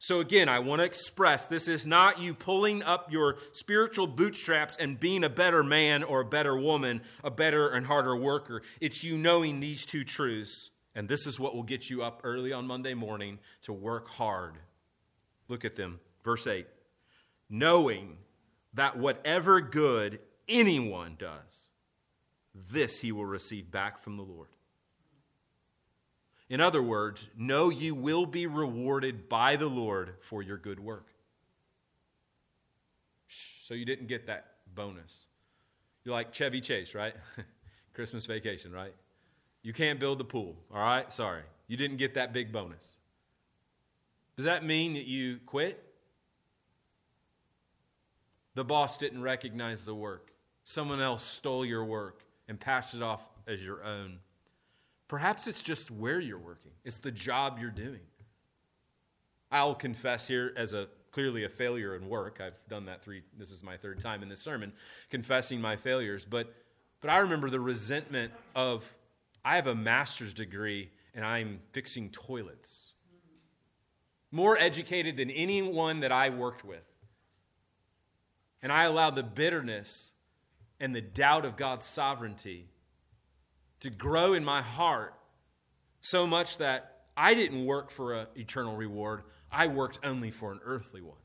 So, 0.00 0.20
again, 0.20 0.48
I 0.48 0.60
want 0.60 0.80
to 0.80 0.86
express 0.86 1.46
this 1.46 1.66
is 1.66 1.84
not 1.86 2.20
you 2.20 2.32
pulling 2.32 2.84
up 2.84 3.10
your 3.10 3.38
spiritual 3.50 4.06
bootstraps 4.06 4.76
and 4.76 4.98
being 4.98 5.24
a 5.24 5.28
better 5.28 5.64
man 5.64 6.04
or 6.04 6.20
a 6.20 6.24
better 6.24 6.56
woman, 6.56 7.02
a 7.24 7.32
better 7.32 7.68
and 7.68 7.84
harder 7.84 8.16
worker. 8.16 8.62
It's 8.80 9.02
you 9.02 9.18
knowing 9.18 9.58
these 9.58 9.84
two 9.84 10.04
truths. 10.04 10.70
And 10.94 11.08
this 11.08 11.26
is 11.26 11.38
what 11.38 11.54
will 11.54 11.64
get 11.64 11.90
you 11.90 12.02
up 12.02 12.20
early 12.24 12.52
on 12.52 12.66
Monday 12.66 12.94
morning 12.94 13.38
to 13.62 13.72
work 13.72 14.08
hard. 14.08 14.54
Look 15.48 15.64
at 15.64 15.76
them. 15.76 15.98
Verse 16.24 16.46
8 16.46 16.66
Knowing 17.50 18.18
that 18.74 18.98
whatever 18.98 19.60
good 19.60 20.20
anyone 20.48 21.16
does, 21.18 21.66
this 22.54 23.00
he 23.00 23.10
will 23.10 23.26
receive 23.26 23.70
back 23.70 23.98
from 23.98 24.16
the 24.16 24.22
Lord. 24.22 24.48
In 26.50 26.60
other 26.60 26.82
words, 26.82 27.28
know 27.36 27.68
you 27.68 27.94
will 27.94 28.24
be 28.24 28.46
rewarded 28.46 29.28
by 29.28 29.56
the 29.56 29.66
Lord 29.66 30.14
for 30.20 30.42
your 30.42 30.56
good 30.56 30.80
work. 30.80 31.08
So 33.28 33.74
you 33.74 33.84
didn't 33.84 34.06
get 34.06 34.26
that 34.28 34.46
bonus. 34.74 35.26
You're 36.04 36.14
like 36.14 36.32
Chevy 36.32 36.62
Chase, 36.62 36.94
right? 36.94 37.14
Christmas 37.92 38.24
vacation, 38.24 38.72
right? 38.72 38.94
You 39.62 39.74
can't 39.74 40.00
build 40.00 40.18
the 40.18 40.24
pool, 40.24 40.56
all 40.72 40.80
right? 40.80 41.12
Sorry. 41.12 41.42
You 41.66 41.76
didn't 41.76 41.98
get 41.98 42.14
that 42.14 42.32
big 42.32 42.50
bonus. 42.50 42.96
Does 44.36 44.46
that 44.46 44.64
mean 44.64 44.94
that 44.94 45.06
you 45.06 45.40
quit? 45.44 45.84
The 48.54 48.64
boss 48.64 48.96
didn't 48.96 49.22
recognize 49.22 49.84
the 49.84 49.94
work. 49.94 50.32
Someone 50.64 51.00
else 51.00 51.22
stole 51.22 51.64
your 51.64 51.84
work 51.84 52.22
and 52.48 52.58
passed 52.58 52.94
it 52.94 53.02
off 53.02 53.24
as 53.46 53.64
your 53.64 53.84
own. 53.84 54.20
Perhaps 55.08 55.46
it's 55.46 55.62
just 55.62 55.90
where 55.90 56.20
you're 56.20 56.38
working, 56.38 56.72
it's 56.84 56.98
the 56.98 57.10
job 57.10 57.58
you're 57.60 57.70
doing. 57.70 58.00
I'll 59.50 59.74
confess 59.74 60.28
here 60.28 60.52
as 60.56 60.74
a 60.74 60.88
clearly 61.10 61.44
a 61.44 61.48
failure 61.48 61.96
in 61.96 62.08
work. 62.08 62.40
I've 62.40 62.58
done 62.68 62.84
that 62.84 63.02
three 63.02 63.22
this 63.38 63.50
is 63.50 63.62
my 63.62 63.78
third 63.78 63.98
time 63.98 64.22
in 64.22 64.28
this 64.28 64.40
sermon 64.40 64.72
confessing 65.10 65.60
my 65.60 65.76
failures, 65.76 66.24
but 66.24 66.54
but 67.00 67.10
I 67.10 67.18
remember 67.18 67.48
the 67.48 67.60
resentment 67.60 68.32
of 68.54 68.84
I 69.44 69.56
have 69.56 69.66
a 69.66 69.74
master's 69.74 70.34
degree 70.34 70.90
and 71.14 71.24
I'm 71.24 71.60
fixing 71.72 72.10
toilets. 72.10 72.92
More 74.30 74.58
educated 74.58 75.16
than 75.16 75.30
anyone 75.30 76.00
that 76.00 76.12
I 76.12 76.28
worked 76.28 76.64
with. 76.64 76.84
And 78.62 78.70
I 78.70 78.84
allowed 78.84 79.14
the 79.14 79.22
bitterness 79.22 80.12
and 80.80 80.94
the 80.94 81.00
doubt 81.00 81.44
of 81.44 81.56
God's 81.56 81.86
sovereignty 81.86 82.68
to 83.80 83.90
grow 83.90 84.34
in 84.34 84.44
my 84.44 84.62
heart 84.62 85.14
so 86.00 86.26
much 86.26 86.58
that 86.58 86.98
I 87.16 87.34
didn't 87.34 87.64
work 87.64 87.90
for 87.90 88.14
an 88.14 88.26
eternal 88.36 88.76
reward, 88.76 89.22
I 89.50 89.66
worked 89.66 89.98
only 90.04 90.30
for 90.30 90.52
an 90.52 90.60
earthly 90.64 91.00
one. 91.00 91.18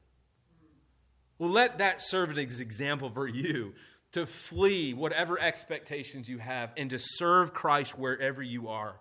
Well, 1.38 1.50
let 1.50 1.80
that 1.80 2.02
serve 2.02 2.32
as 2.32 2.38
an 2.38 2.62
example 2.62 3.10
for 3.10 3.28
you 3.28 3.74
to 4.14 4.26
flee 4.26 4.94
whatever 4.94 5.40
expectations 5.40 6.30
you 6.30 6.38
have 6.38 6.72
and 6.78 6.90
to 6.92 7.00
serve 7.00 7.54
Christ 7.54 7.98
wherever 7.98 8.42
you 8.42 8.70
are. 8.70 8.96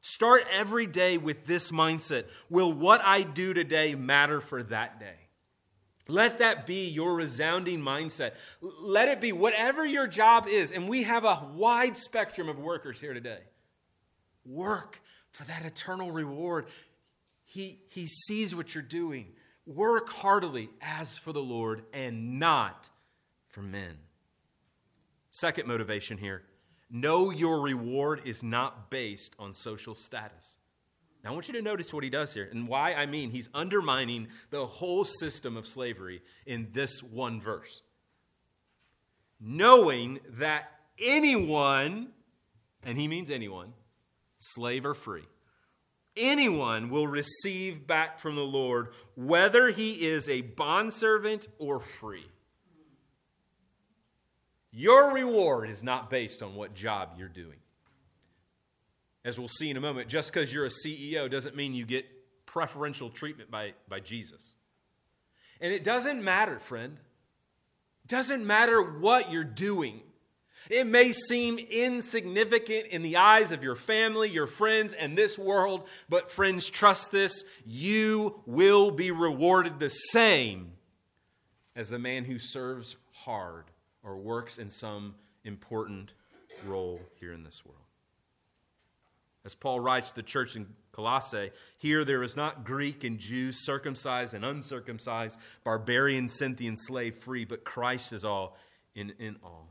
Start 0.00 0.42
every 0.52 0.86
day 0.86 1.16
with 1.16 1.46
this 1.46 1.70
mindset 1.70 2.26
Will 2.50 2.72
what 2.72 3.00
I 3.02 3.22
do 3.22 3.54
today 3.54 3.94
matter 3.94 4.40
for 4.40 4.62
that 4.64 5.00
day? 5.00 5.23
Let 6.06 6.38
that 6.38 6.66
be 6.66 6.88
your 6.88 7.14
resounding 7.14 7.80
mindset. 7.80 8.32
Let 8.60 9.08
it 9.08 9.20
be 9.20 9.32
whatever 9.32 9.86
your 9.86 10.06
job 10.06 10.46
is. 10.48 10.70
And 10.70 10.88
we 10.88 11.04
have 11.04 11.24
a 11.24 11.48
wide 11.54 11.96
spectrum 11.96 12.48
of 12.48 12.58
workers 12.58 13.00
here 13.00 13.14
today. 13.14 13.40
Work 14.44 15.00
for 15.30 15.44
that 15.44 15.64
eternal 15.64 16.12
reward. 16.12 16.66
He, 17.44 17.80
he 17.88 18.06
sees 18.06 18.54
what 18.54 18.74
you're 18.74 18.82
doing. 18.82 19.32
Work 19.66 20.10
heartily 20.10 20.68
as 20.82 21.16
for 21.16 21.32
the 21.32 21.42
Lord 21.42 21.84
and 21.94 22.38
not 22.38 22.90
for 23.48 23.62
men. 23.62 23.96
Second 25.30 25.66
motivation 25.66 26.18
here 26.18 26.42
know 26.90 27.30
your 27.30 27.62
reward 27.62 28.20
is 28.24 28.42
not 28.42 28.90
based 28.90 29.34
on 29.38 29.52
social 29.52 29.94
status. 29.94 30.58
Now, 31.24 31.30
I 31.30 31.32
want 31.32 31.48
you 31.48 31.54
to 31.54 31.62
notice 31.62 31.92
what 31.92 32.04
he 32.04 32.10
does 32.10 32.34
here 32.34 32.46
and 32.50 32.68
why 32.68 32.92
I 32.92 33.06
mean 33.06 33.30
he's 33.30 33.48
undermining 33.54 34.28
the 34.50 34.66
whole 34.66 35.04
system 35.04 35.56
of 35.56 35.66
slavery 35.66 36.20
in 36.44 36.68
this 36.72 37.02
one 37.02 37.40
verse. 37.40 37.80
Knowing 39.40 40.20
that 40.28 40.70
anyone, 40.98 42.08
and 42.84 42.98
he 42.98 43.08
means 43.08 43.30
anyone, 43.30 43.72
slave 44.38 44.84
or 44.84 44.92
free, 44.92 45.24
anyone 46.14 46.90
will 46.90 47.06
receive 47.06 47.86
back 47.86 48.18
from 48.18 48.36
the 48.36 48.42
Lord, 48.42 48.88
whether 49.16 49.70
he 49.70 50.06
is 50.06 50.28
a 50.28 50.42
bondservant 50.42 51.48
or 51.58 51.80
free. 51.80 52.26
Your 54.70 55.10
reward 55.10 55.70
is 55.70 55.82
not 55.82 56.10
based 56.10 56.42
on 56.42 56.54
what 56.54 56.74
job 56.74 57.14
you're 57.16 57.28
doing 57.28 57.56
as 59.24 59.38
we'll 59.38 59.48
see 59.48 59.70
in 59.70 59.76
a 59.76 59.80
moment, 59.80 60.08
just 60.08 60.32
because 60.32 60.52
you're 60.52 60.66
a 60.66 60.70
CEO 60.70 61.30
doesn't 61.30 61.56
mean 61.56 61.74
you 61.74 61.86
get 61.86 62.06
preferential 62.46 63.10
treatment 63.10 63.50
by, 63.50 63.72
by 63.88 64.00
Jesus. 64.00 64.54
And 65.60 65.72
it 65.72 65.82
doesn't 65.82 66.22
matter, 66.22 66.58
friend. 66.58 66.98
It 68.04 68.08
doesn't 68.08 68.46
matter 68.46 68.82
what 68.82 69.32
you're 69.32 69.44
doing. 69.44 70.02
It 70.70 70.86
may 70.86 71.12
seem 71.12 71.58
insignificant 71.58 72.86
in 72.86 73.02
the 73.02 73.16
eyes 73.16 73.52
of 73.52 73.62
your 73.62 73.76
family, 73.76 74.30
your 74.30 74.46
friends, 74.46 74.94
and 74.94 75.16
this 75.16 75.38
world, 75.38 75.86
but 76.08 76.30
friends, 76.30 76.70
trust 76.70 77.10
this 77.10 77.44
you 77.66 78.40
will 78.46 78.90
be 78.90 79.10
rewarded 79.10 79.78
the 79.78 79.90
same 79.90 80.72
as 81.76 81.88
the 81.88 81.98
man 81.98 82.24
who 82.24 82.38
serves 82.38 82.96
hard 83.12 83.64
or 84.02 84.16
works 84.16 84.58
in 84.58 84.70
some 84.70 85.14
important 85.44 86.12
role 86.66 87.00
here 87.20 87.32
in 87.32 87.42
this 87.42 87.64
world. 87.64 87.83
As 89.44 89.54
Paul 89.54 89.80
writes 89.80 90.10
to 90.10 90.16
the 90.16 90.22
church 90.22 90.56
in 90.56 90.66
Colossae, 90.92 91.50
here 91.76 92.04
there 92.04 92.22
is 92.22 92.36
not 92.36 92.64
Greek 92.64 93.04
and 93.04 93.18
Jew, 93.18 93.52
circumcised 93.52 94.32
and 94.32 94.44
uncircumcised, 94.44 95.38
barbarian, 95.64 96.28
Scythian, 96.28 96.76
slave, 96.76 97.16
free, 97.16 97.44
but 97.44 97.64
Christ 97.64 98.12
is 98.12 98.24
all 98.24 98.56
in, 98.94 99.12
in 99.18 99.36
all. 99.42 99.68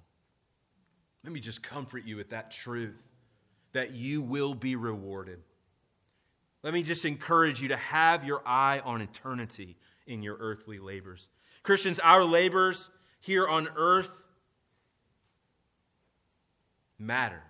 Let 1.23 1.33
me 1.33 1.39
just 1.39 1.63
comfort 1.63 2.05
you 2.05 2.17
with 2.17 2.29
that 2.29 2.51
truth 2.51 3.03
that 3.71 3.93
you 3.93 4.21
will 4.21 4.53
be 4.53 4.75
rewarded. 4.75 5.39
Let 6.61 6.73
me 6.73 6.83
just 6.83 7.03
encourage 7.03 7.61
you 7.61 7.69
to 7.69 7.77
have 7.77 8.23
your 8.23 8.41
eye 8.45 8.79
on 8.85 9.01
eternity 9.01 9.77
in 10.05 10.21
your 10.21 10.37
earthly 10.39 10.77
labors. 10.77 11.27
Christians, 11.63 11.99
our 11.99 12.23
labors 12.23 12.89
here 13.19 13.47
on 13.47 13.67
earth 13.75 14.27
matter 16.99 17.41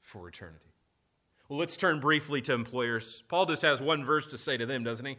for 0.00 0.28
eternity. 0.28 0.71
Well, 1.48 1.58
let's 1.58 1.76
turn 1.76 2.00
briefly 2.00 2.40
to 2.42 2.52
employers. 2.52 3.22
Paul 3.28 3.46
just 3.46 3.62
has 3.62 3.80
one 3.80 4.04
verse 4.04 4.26
to 4.28 4.38
say 4.38 4.56
to 4.56 4.66
them, 4.66 4.84
doesn't 4.84 5.04
he? 5.04 5.18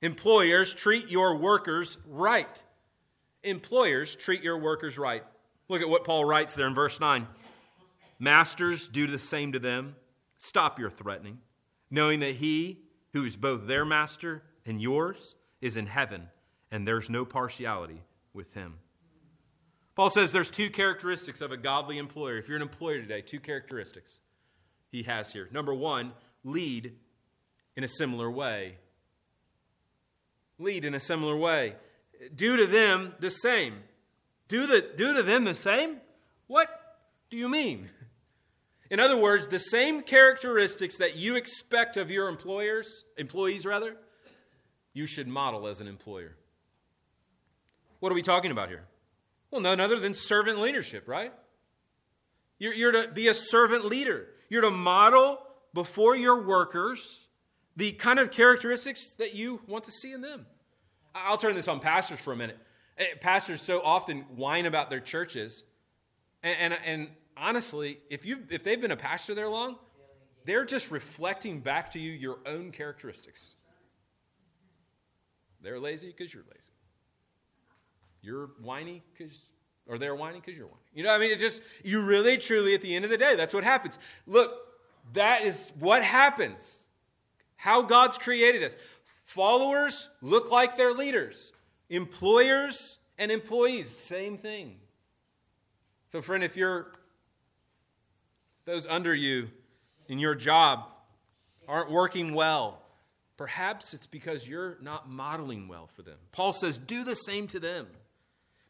Employers, 0.00 0.74
treat 0.74 1.08
your 1.08 1.36
workers 1.36 1.98
right. 2.06 2.62
Employers, 3.42 4.14
treat 4.16 4.42
your 4.42 4.58
workers 4.58 4.98
right. 4.98 5.24
Look 5.68 5.82
at 5.82 5.88
what 5.88 6.04
Paul 6.04 6.24
writes 6.24 6.54
there 6.54 6.66
in 6.66 6.74
verse 6.74 7.00
9. 7.00 7.26
Masters, 8.18 8.88
do 8.88 9.06
the 9.06 9.18
same 9.18 9.52
to 9.52 9.58
them. 9.58 9.96
Stop 10.36 10.78
your 10.78 10.90
threatening, 10.90 11.38
knowing 11.90 12.20
that 12.20 12.36
he 12.36 12.80
who 13.12 13.24
is 13.24 13.36
both 13.36 13.66
their 13.66 13.84
master 13.84 14.42
and 14.66 14.80
yours 14.80 15.34
is 15.60 15.76
in 15.76 15.86
heaven, 15.86 16.28
and 16.70 16.86
there's 16.86 17.10
no 17.10 17.24
partiality 17.24 18.02
with 18.32 18.54
him. 18.54 18.78
Paul 19.94 20.10
says 20.10 20.32
there's 20.32 20.50
two 20.50 20.70
characteristics 20.70 21.40
of 21.40 21.52
a 21.52 21.56
godly 21.56 21.98
employer. 21.98 22.38
If 22.38 22.48
you're 22.48 22.56
an 22.56 22.62
employer 22.62 23.00
today, 23.00 23.20
two 23.20 23.40
characteristics 23.40 24.20
he 24.92 25.02
has 25.04 25.32
here. 25.32 25.48
Number 25.50 25.74
one, 25.74 26.12
lead 26.44 26.92
in 27.74 27.82
a 27.82 27.88
similar 27.88 28.30
way. 28.30 28.76
Lead 30.58 30.84
in 30.84 30.94
a 30.94 31.00
similar 31.00 31.36
way. 31.36 31.74
Do 32.34 32.56
to 32.58 32.66
them 32.66 33.14
the 33.18 33.30
same. 33.30 33.78
Do, 34.46 34.66
the, 34.66 34.86
do 34.94 35.14
to 35.14 35.22
them 35.22 35.44
the 35.44 35.54
same? 35.54 35.96
What 36.46 36.68
do 37.30 37.38
you 37.38 37.48
mean? 37.48 37.88
In 38.90 39.00
other 39.00 39.16
words, 39.16 39.48
the 39.48 39.58
same 39.58 40.02
characteristics 40.02 40.98
that 40.98 41.16
you 41.16 41.36
expect 41.36 41.96
of 41.96 42.10
your 42.10 42.28
employers, 42.28 43.04
employees 43.16 43.64
rather, 43.64 43.96
you 44.92 45.06
should 45.06 45.26
model 45.26 45.66
as 45.66 45.80
an 45.80 45.88
employer. 45.88 46.36
What 48.00 48.12
are 48.12 48.14
we 48.14 48.20
talking 48.22 48.50
about 48.50 48.68
here? 48.68 48.84
Well, 49.50 49.62
none 49.62 49.80
other 49.80 49.98
than 49.98 50.12
servant 50.12 50.58
leadership, 50.60 51.08
right? 51.08 51.32
You're, 52.58 52.74
you're 52.74 52.92
to 52.92 53.08
be 53.08 53.28
a 53.28 53.34
servant 53.34 53.86
leader. 53.86 54.28
You're 54.52 54.60
to 54.60 54.70
model 54.70 55.38
before 55.72 56.14
your 56.14 56.42
workers 56.42 57.26
the 57.74 57.92
kind 57.92 58.18
of 58.18 58.30
characteristics 58.30 59.14
that 59.14 59.34
you 59.34 59.62
want 59.66 59.84
to 59.84 59.90
see 59.90 60.12
in 60.12 60.20
them. 60.20 60.44
I'll 61.14 61.38
turn 61.38 61.54
this 61.54 61.68
on 61.68 61.80
pastors 61.80 62.20
for 62.20 62.34
a 62.34 62.36
minute. 62.36 62.58
Eh, 62.98 63.06
pastors 63.18 63.62
so 63.62 63.80
often 63.82 64.20
whine 64.36 64.66
about 64.66 64.90
their 64.90 65.00
churches, 65.00 65.64
and, 66.42 66.74
and, 66.74 66.78
and 66.84 67.08
honestly, 67.34 67.96
if, 68.10 68.26
you 68.26 68.40
if 68.50 68.62
they've 68.62 68.78
been 68.78 68.90
a 68.90 68.96
pastor 68.96 69.34
there 69.34 69.48
long, 69.48 69.76
they're 70.44 70.66
just 70.66 70.90
reflecting 70.90 71.60
back 71.60 71.92
to 71.92 71.98
you 71.98 72.12
your 72.12 72.36
own 72.44 72.72
characteristics. 72.72 73.54
They're 75.62 75.80
lazy 75.80 76.08
because 76.08 76.34
you're 76.34 76.44
lazy. 76.54 76.72
You're 78.20 78.50
whiny 78.60 79.02
because, 79.16 79.48
or 79.86 79.98
they're 79.98 80.14
whining 80.14 80.40
because 80.40 80.58
you're 80.58 80.66
whining. 80.66 80.84
You 80.94 81.02
know, 81.02 81.10
what 81.10 81.16
I 81.16 81.18
mean, 81.18 81.30
it 81.30 81.38
just, 81.38 81.62
you 81.84 82.02
really, 82.02 82.36
truly, 82.36 82.74
at 82.74 82.82
the 82.82 82.94
end 82.94 83.04
of 83.04 83.10
the 83.10 83.18
day, 83.18 83.34
that's 83.34 83.54
what 83.54 83.64
happens. 83.64 83.98
Look, 84.26 84.52
that 85.12 85.42
is 85.42 85.72
what 85.78 86.02
happens. 86.02 86.86
How 87.56 87.82
God's 87.82 88.18
created 88.18 88.62
us. 88.62 88.76
Followers 89.24 90.08
look 90.20 90.50
like 90.50 90.76
their 90.76 90.92
leaders, 90.92 91.52
employers 91.88 92.98
and 93.18 93.30
employees, 93.30 93.88
same 93.88 94.36
thing. 94.36 94.76
So, 96.08 96.20
friend, 96.20 96.44
if 96.44 96.56
you're 96.56 96.92
those 98.64 98.86
under 98.86 99.14
you 99.14 99.48
in 100.08 100.18
your 100.18 100.34
job 100.34 100.86
aren't 101.66 101.90
working 101.90 102.34
well, 102.34 102.82
perhaps 103.36 103.94
it's 103.94 104.06
because 104.06 104.46
you're 104.46 104.76
not 104.82 105.08
modeling 105.08 105.68
well 105.68 105.86
for 105.86 106.02
them. 106.02 106.18
Paul 106.32 106.52
says, 106.52 106.78
do 106.78 107.04
the 107.04 107.14
same 107.14 107.46
to 107.48 107.60
them. 107.60 107.86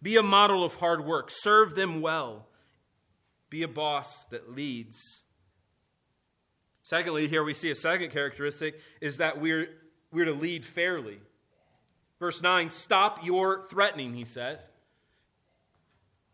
Be 0.03 0.17
a 0.17 0.23
model 0.23 0.65
of 0.65 0.75
hard 0.75 1.05
work, 1.05 1.31
serve 1.31 1.75
them 1.75 2.01
well, 2.01 2.49
be 3.49 3.63
a 3.63 3.69
boss 3.69 4.25
that 4.27 4.55
leads. 4.55 5.25
Secondly, 6.83 7.29
here 7.29 7.45
we 7.45 7.55
see 7.55 7.71
a 7.71 7.75
second 7.75 8.11
characteristic 8.11 8.81
is 9.01 9.19
that 9.19 9.41
we're, 9.41 9.69
we're 10.11 10.25
to 10.25 10.33
lead 10.33 10.65
fairly. 10.65 11.21
Verse 12.19 12.43
9, 12.43 12.71
stop 12.71 13.25
your 13.25 13.65
threatening, 13.67 14.15
he 14.15 14.25
says. 14.25 14.69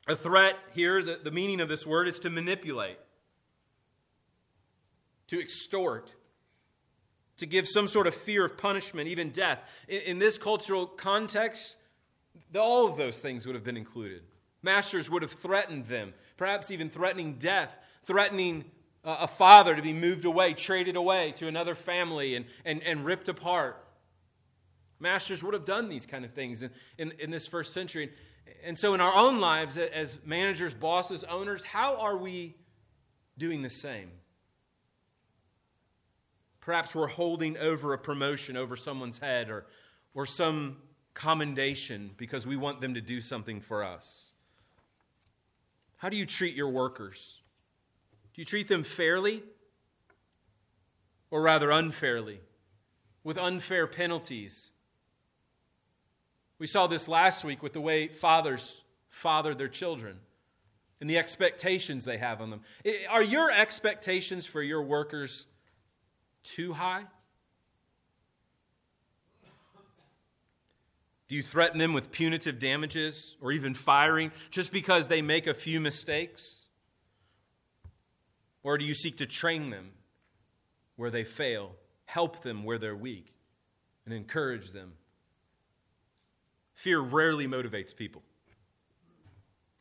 A 0.06 0.16
threat 0.16 0.56
here, 0.74 1.02
the, 1.02 1.20
the 1.22 1.30
meaning 1.30 1.60
of 1.60 1.68
this 1.68 1.86
word 1.86 2.08
is 2.08 2.18
to 2.20 2.30
manipulate 2.30 2.98
to 5.28 5.40
extort, 5.40 6.14
to 7.36 7.46
give 7.46 7.68
some 7.68 7.86
sort 7.86 8.06
of 8.06 8.14
fear 8.14 8.44
of 8.44 8.58
punishment, 8.58 9.08
even 9.08 9.30
death. 9.30 9.60
In, 9.86 10.00
in 10.02 10.18
this 10.18 10.36
cultural 10.36 10.86
context, 10.86 11.76
all 12.56 12.86
of 12.86 12.96
those 12.96 13.20
things 13.20 13.46
would 13.46 13.54
have 13.54 13.64
been 13.64 13.76
included. 13.76 14.22
Masters 14.62 15.08
would 15.10 15.22
have 15.22 15.32
threatened 15.32 15.86
them, 15.86 16.14
perhaps 16.36 16.70
even 16.70 16.90
threatening 16.90 17.34
death, 17.34 17.76
threatening 18.04 18.64
uh, 19.04 19.18
a 19.20 19.28
father 19.28 19.76
to 19.76 19.82
be 19.82 19.92
moved 19.92 20.24
away, 20.24 20.52
traded 20.52 20.96
away 20.96 21.32
to 21.36 21.46
another 21.46 21.74
family, 21.74 22.34
and, 22.34 22.46
and, 22.64 22.82
and 22.82 23.04
ripped 23.04 23.28
apart. 23.28 23.84
Masters 25.00 25.42
would 25.42 25.54
have 25.54 25.64
done 25.64 25.88
these 25.88 26.06
kind 26.06 26.24
of 26.24 26.32
things 26.32 26.62
in, 26.62 26.70
in, 26.98 27.12
in 27.20 27.30
this 27.30 27.46
first 27.46 27.72
century. 27.72 28.10
And 28.64 28.76
so, 28.76 28.94
in 28.94 29.00
our 29.00 29.14
own 29.14 29.38
lives, 29.38 29.78
as 29.78 30.18
managers, 30.24 30.74
bosses, 30.74 31.22
owners, 31.24 31.62
how 31.62 32.00
are 32.00 32.16
we 32.16 32.56
doing 33.36 33.62
the 33.62 33.70
same? 33.70 34.10
Perhaps 36.60 36.94
we're 36.94 37.06
holding 37.06 37.56
over 37.56 37.92
a 37.92 37.98
promotion 37.98 38.56
over 38.56 38.76
someone's 38.76 39.18
head 39.18 39.48
or, 39.48 39.66
or 40.14 40.26
some 40.26 40.76
commendation 41.18 42.12
because 42.16 42.46
we 42.46 42.56
want 42.56 42.80
them 42.80 42.94
to 42.94 43.00
do 43.00 43.20
something 43.20 43.60
for 43.60 43.82
us. 43.82 44.30
How 45.96 46.08
do 46.08 46.16
you 46.16 46.24
treat 46.24 46.54
your 46.54 46.68
workers? 46.68 47.40
Do 48.34 48.40
you 48.40 48.44
treat 48.44 48.68
them 48.68 48.84
fairly 48.84 49.42
or 51.32 51.42
rather 51.42 51.72
unfairly, 51.72 52.38
with 53.24 53.36
unfair 53.36 53.88
penalties? 53.88 54.70
We 56.60 56.68
saw 56.68 56.86
this 56.86 57.08
last 57.08 57.44
week 57.44 57.64
with 57.64 57.72
the 57.72 57.80
way 57.80 58.06
fathers 58.06 58.80
father 59.08 59.54
their 59.54 59.68
children 59.68 60.20
and 61.00 61.10
the 61.10 61.18
expectations 61.18 62.04
they 62.04 62.18
have 62.18 62.40
on 62.40 62.50
them. 62.50 62.60
Are 63.10 63.24
your 63.24 63.50
expectations 63.50 64.46
for 64.46 64.62
your 64.62 64.82
workers 64.82 65.48
too 66.44 66.74
high? 66.74 67.04
Do 71.28 71.34
you 71.34 71.42
threaten 71.42 71.78
them 71.78 71.92
with 71.92 72.10
punitive 72.10 72.58
damages 72.58 73.36
or 73.40 73.52
even 73.52 73.74
firing 73.74 74.32
just 74.50 74.72
because 74.72 75.08
they 75.08 75.20
make 75.20 75.46
a 75.46 75.54
few 75.54 75.78
mistakes? 75.78 76.64
Or 78.62 78.78
do 78.78 78.84
you 78.84 78.94
seek 78.94 79.18
to 79.18 79.26
train 79.26 79.70
them 79.70 79.90
where 80.96 81.10
they 81.10 81.24
fail, 81.24 81.72
help 82.06 82.42
them 82.42 82.64
where 82.64 82.78
they're 82.78 82.96
weak, 82.96 83.34
and 84.06 84.14
encourage 84.14 84.72
them? 84.72 84.94
Fear 86.72 87.00
rarely 87.00 87.46
motivates 87.46 87.94
people, 87.94 88.22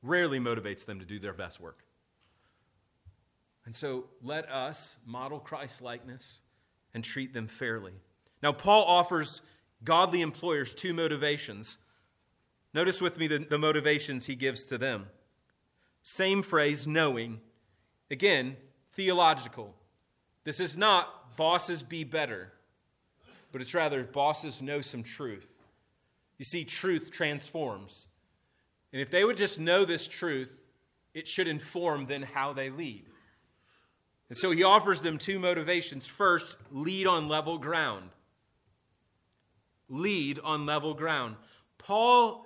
rarely 0.01 0.39
motivates 0.39 0.85
them 0.85 0.99
to 0.99 1.05
do 1.05 1.17
their 1.19 1.33
best 1.33 1.61
work. 1.61 1.83
And 3.65 3.75
so 3.75 4.05
let 4.23 4.49
us 4.49 4.97
model 5.05 5.39
Christ 5.39 5.81
likeness 5.81 6.39
and 6.93 7.03
treat 7.03 7.33
them 7.33 7.47
fairly. 7.47 7.93
Now, 8.41 8.51
Paul 8.51 8.85
offers 8.85 9.41
godly 9.83 10.21
employers 10.21 10.73
two 10.73 10.93
motivations. 10.93 11.77
Notice 12.73 13.01
with 13.01 13.17
me 13.17 13.27
the, 13.27 13.39
the 13.39 13.57
motivations 13.57 14.25
he 14.25 14.35
gives 14.35 14.63
to 14.65 14.77
them. 14.77 15.07
Same 16.03 16.41
phrase, 16.41 16.87
knowing. 16.87 17.41
Again, 18.09 18.55
theological. 18.93 19.75
This 20.43 20.59
is 20.59 20.77
not 20.77 21.35
bosses 21.35 21.83
be 21.83 22.03
better, 22.03 22.53
but 23.51 23.61
it's 23.61 23.73
rather 23.73 24.03
bosses 24.03 24.61
know 24.61 24.81
some 24.81 25.03
truth. 25.03 25.53
You 26.37 26.45
see, 26.45 26.63
truth 26.63 27.11
transforms. 27.11 28.07
And 28.93 29.01
if 29.01 29.09
they 29.09 29.25
would 29.25 29.37
just 29.37 29.59
know 29.59 29.85
this 29.85 30.07
truth, 30.07 30.53
it 31.13 31.27
should 31.27 31.47
inform 31.47 32.05
then 32.05 32.23
how 32.23 32.53
they 32.53 32.69
lead. 32.69 33.05
And 34.29 34.37
so 34.37 34.51
he 34.51 34.63
offers 34.63 35.01
them 35.01 35.17
two 35.17 35.39
motivations. 35.39 36.05
First, 36.05 36.57
lead 36.71 37.07
on 37.07 37.27
level 37.27 37.57
ground. 37.57 38.09
Lead 39.89 40.39
on 40.43 40.65
level 40.65 40.93
ground. 40.93 41.35
Paul 41.77 42.45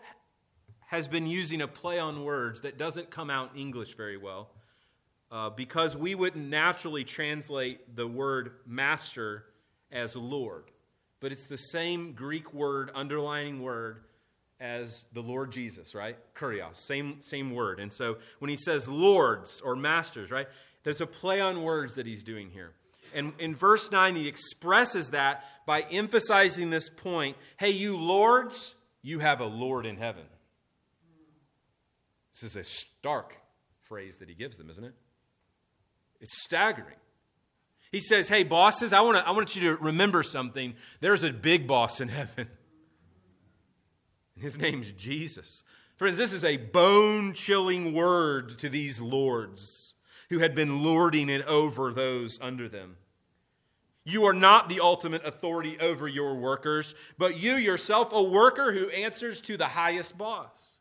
has 0.87 1.07
been 1.07 1.25
using 1.25 1.61
a 1.61 1.67
play 1.67 1.99
on 1.99 2.23
words 2.23 2.61
that 2.61 2.77
doesn't 2.77 3.09
come 3.09 3.29
out 3.29 3.51
English 3.55 3.95
very 3.95 4.17
well 4.17 4.49
uh, 5.31 5.49
because 5.49 5.95
we 5.95 6.15
wouldn't 6.15 6.49
naturally 6.49 7.03
translate 7.03 7.95
the 7.95 8.05
word 8.05 8.51
master 8.65 9.45
as 9.91 10.15
Lord. 10.15 10.65
But 11.21 11.31
it's 11.31 11.45
the 11.45 11.57
same 11.57 12.13
Greek 12.13 12.53
word, 12.53 12.91
underlining 12.93 13.61
word, 13.61 14.01
as 14.59 15.05
the 15.13 15.21
Lord 15.21 15.51
Jesus, 15.51 15.95
right? 15.95 16.17
Kurios, 16.35 16.75
same, 16.75 17.21
same 17.21 17.51
word. 17.51 17.79
And 17.79 17.91
so 17.91 18.17
when 18.39 18.49
he 18.49 18.57
says 18.57 18.87
lords 18.87 19.61
or 19.61 19.75
masters, 19.75 20.29
right, 20.29 20.47
there's 20.83 21.01
a 21.01 21.07
play 21.07 21.39
on 21.39 21.63
words 21.63 21.95
that 21.95 22.05
he's 22.05 22.23
doing 22.23 22.49
here. 22.51 22.73
And 23.13 23.33
in 23.39 23.55
verse 23.55 23.91
9, 23.91 24.15
he 24.15 24.27
expresses 24.27 25.09
that 25.11 25.43
by 25.65 25.81
emphasizing 25.81 26.69
this 26.69 26.89
point 26.89 27.37
hey, 27.57 27.71
you 27.71 27.97
lords, 27.97 28.75
you 29.01 29.19
have 29.19 29.39
a 29.39 29.45
Lord 29.45 29.85
in 29.85 29.97
heaven. 29.97 30.23
This 32.33 32.43
is 32.43 32.55
a 32.55 32.63
stark 32.63 33.35
phrase 33.81 34.19
that 34.19 34.29
he 34.29 34.35
gives 34.35 34.57
them, 34.57 34.69
isn't 34.69 34.83
it? 34.83 34.93
It's 36.21 36.41
staggering. 36.43 36.95
He 37.91 37.99
says, 37.99 38.29
Hey, 38.29 38.43
bosses, 38.43 38.93
I, 38.93 39.01
wanna, 39.01 39.23
I 39.25 39.31
want 39.31 39.55
you 39.55 39.61
to 39.69 39.83
remember 39.83 40.23
something. 40.23 40.75
There's 41.01 41.23
a 41.23 41.33
big 41.33 41.67
boss 41.67 41.99
in 41.99 42.07
heaven. 42.07 42.47
And 44.35 44.43
his 44.43 44.57
name's 44.57 44.91
Jesus. 44.93 45.63
Friends, 45.97 46.17
this 46.17 46.33
is 46.33 46.43
a 46.43 46.57
bone 46.57 47.33
chilling 47.33 47.93
word 47.93 48.57
to 48.59 48.69
these 48.69 48.99
lords 48.99 49.93
who 50.29 50.39
had 50.39 50.55
been 50.55 50.83
lording 50.83 51.29
it 51.29 51.45
over 51.45 51.91
those 51.91 52.39
under 52.41 52.69
them. 52.69 52.95
You 54.03 54.25
are 54.25 54.33
not 54.33 54.67
the 54.67 54.79
ultimate 54.79 55.25
authority 55.25 55.77
over 55.79 56.07
your 56.07 56.35
workers, 56.35 56.95
but 57.17 57.37
you 57.37 57.53
yourself, 57.53 58.11
a 58.11 58.23
worker 58.23 58.71
who 58.71 58.89
answers 58.89 59.41
to 59.41 59.57
the 59.57 59.67
highest 59.67 60.17
boss. 60.17 60.71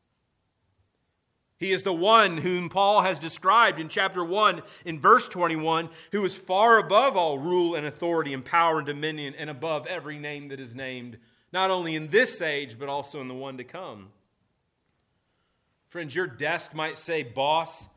He 1.58 1.72
is 1.72 1.82
the 1.82 1.92
one 1.92 2.38
whom 2.38 2.70
Paul 2.70 3.02
has 3.02 3.18
described 3.18 3.78
in 3.78 3.90
chapter 3.90 4.24
1 4.24 4.62
in 4.86 4.98
verse 4.98 5.28
21, 5.28 5.90
who 6.12 6.24
is 6.24 6.34
far 6.34 6.78
above 6.78 7.18
all 7.18 7.38
rule 7.38 7.74
and 7.74 7.86
authority 7.86 8.32
and 8.32 8.42
power 8.42 8.78
and 8.78 8.86
dominion 8.86 9.34
and 9.36 9.50
above 9.50 9.86
every 9.86 10.18
name 10.18 10.48
that 10.48 10.58
is 10.58 10.74
named, 10.74 11.18
not 11.52 11.70
only 11.70 11.94
in 11.94 12.08
this 12.08 12.40
age, 12.40 12.78
but 12.78 12.88
also 12.88 13.20
in 13.20 13.28
the 13.28 13.34
one 13.34 13.58
to 13.58 13.64
come. 13.64 14.08
Friends, 15.90 16.14
your 16.14 16.26
desk 16.26 16.74
might 16.74 16.96
say 16.96 17.22
boss, 17.22 17.90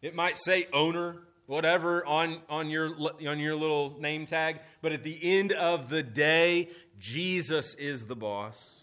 it 0.00 0.14
might 0.14 0.38
say 0.38 0.66
owner, 0.72 1.18
whatever 1.46 2.04
on, 2.06 2.40
on, 2.48 2.70
your, 2.70 2.90
on 3.26 3.38
your 3.38 3.56
little 3.56 3.96
name 4.00 4.26
tag, 4.26 4.60
but 4.82 4.92
at 4.92 5.02
the 5.02 5.18
end 5.22 5.52
of 5.52 5.88
the 5.88 6.02
day, 6.02 6.68
Jesus 6.98 7.74
is 7.74 8.06
the 8.06 8.16
boss. 8.16 8.82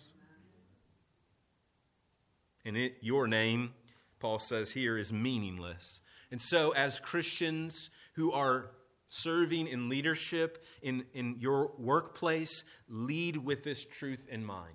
And 2.64 2.78
it, 2.78 2.98
your 3.02 3.28
name 3.28 3.74
Paul 4.22 4.40
says 4.40 4.72
here, 4.72 4.98
is 4.98 5.12
meaningless. 5.12 6.00
And 6.30 6.42
so, 6.42 6.72
as 6.72 7.02
Christians 7.02 7.90
who 8.14 8.32
are 8.32 8.72
serving 9.10 9.68
in 9.68 9.90
leadership 9.90 10.64
in, 10.82 11.04
in 11.14 11.36
your 11.40 11.72
workplace, 11.78 12.64
lead 12.88 13.36
with 13.36 13.64
this 13.64 13.84
truth 13.84 14.26
in 14.30 14.46
mind 14.46 14.68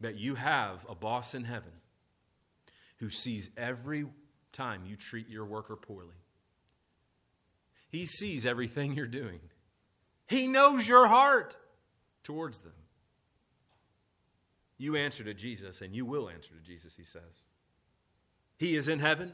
that 0.00 0.16
you 0.16 0.34
have 0.34 0.84
a 0.88 0.94
boss 0.94 1.34
in 1.34 1.44
heaven 1.44 1.72
who 2.96 3.08
sees 3.08 3.50
every 3.56 4.04
time 4.52 4.82
you 4.86 4.96
treat 4.96 5.28
your 5.28 5.44
worker 5.44 5.76
poorly. 5.76 6.16
He 7.90 8.06
sees 8.06 8.46
everything 8.46 8.94
you're 8.94 9.06
doing, 9.06 9.40
He 10.26 10.46
knows 10.46 10.86
your 10.86 11.06
heart 11.06 11.56
towards 12.22 12.58
them. 12.58 12.72
You 14.78 14.96
answer 14.96 15.22
to 15.22 15.34
Jesus, 15.34 15.80
and 15.80 15.94
you 15.94 16.04
will 16.04 16.28
answer 16.28 16.50
to 16.50 16.66
Jesus, 16.66 16.96
he 16.96 17.04
says. 17.04 17.46
He 18.58 18.74
is 18.74 18.88
in 18.88 18.98
heaven, 18.98 19.30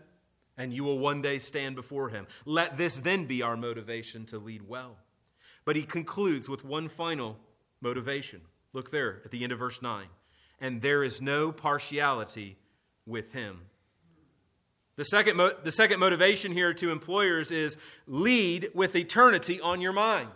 and 0.59 0.75
you 0.75 0.85
will 0.85 0.99
one 0.99 1.23
day 1.23 1.39
stand 1.39 1.75
before 1.75 2.11
him. 2.11 2.27
Let 2.45 2.77
this 2.77 2.97
then 2.97 3.25
be 3.25 3.41
our 3.41 3.57
motivation 3.57 4.27
to 4.27 4.39
lead 4.39 4.69
well. 4.69 4.97
But 5.65 5.77
he 5.77 5.85
concludes 5.85 6.51
with 6.51 6.67
one 6.67 6.89
final 6.89 7.39
motivation. 7.81 8.43
Look 8.75 8.91
there 8.91 9.23
at 9.25 9.31
the 9.31 9.43
end 9.43 9.53
of 9.53 9.59
verse 9.59 9.81
9. 9.81 10.07
And 10.61 10.83
there 10.83 11.03
is 11.03 11.23
no 11.23 11.53
partiality 11.53 12.59
with 13.07 13.33
him. 13.33 13.61
The 14.99 15.05
second, 15.05 15.37
mo- 15.37 15.53
the 15.63 15.71
second 15.71 16.01
motivation 16.01 16.51
here 16.51 16.75
to 16.75 16.91
employers 16.91 17.53
is 17.53 17.77
lead 18.09 18.71
with 18.75 18.97
eternity 18.97 19.61
on 19.61 19.81
your 19.81 19.93
mind. 19.93 20.29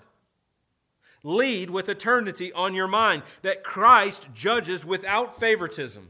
Lead 1.25 1.69
with 1.69 1.89
eternity 1.89 2.53
on 2.53 2.73
your 2.73 2.87
mind, 2.87 3.25
that 3.43 3.65
Christ 3.65 4.29
judges 4.33 4.87
without 4.87 5.41
favoritism. 5.41 6.09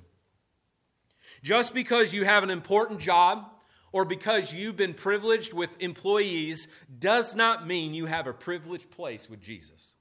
Just 1.43 1.73
because 1.73 2.13
you 2.13 2.27
have 2.27 2.43
an 2.43 2.51
important 2.51 3.01
job 3.01 3.49
or 3.91 4.05
because 4.05 4.53
you've 4.53 4.77
been 4.77 4.93
privileged 4.93 5.55
with 5.55 5.75
employees 5.81 6.69
does 6.99 7.35
not 7.35 7.67
mean 7.67 7.95
you 7.95 8.05
have 8.05 8.27
a 8.27 8.35
privileged 8.35 8.91
place 8.91 9.31
with 9.31 9.41
Jesus. 9.41 9.95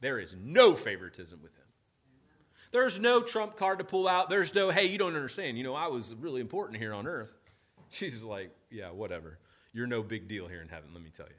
There 0.00 0.18
is 0.18 0.34
no 0.42 0.74
favoritism 0.74 1.38
with 1.40 1.54
him. 1.54 1.64
There's 2.72 2.98
no 2.98 3.22
trump 3.22 3.56
card 3.56 3.78
to 3.78 3.84
pull 3.84 4.08
out. 4.08 4.28
There's 4.28 4.52
no, 4.52 4.70
hey, 4.70 4.86
you 4.86 4.98
don't 4.98 5.14
understand. 5.14 5.56
You 5.56 5.62
know, 5.62 5.76
I 5.76 5.86
was 5.86 6.16
really 6.16 6.40
important 6.40 6.80
here 6.80 6.92
on 6.92 7.06
earth. 7.06 7.36
Jesus 7.98 8.20
is 8.20 8.24
like, 8.24 8.50
yeah, 8.70 8.90
whatever. 8.90 9.38
You're 9.72 9.86
no 9.86 10.02
big 10.02 10.28
deal 10.28 10.48
here 10.48 10.60
in 10.60 10.68
heaven, 10.68 10.90
let 10.92 11.02
me 11.02 11.10
tell 11.10 11.26
you. 11.26 11.34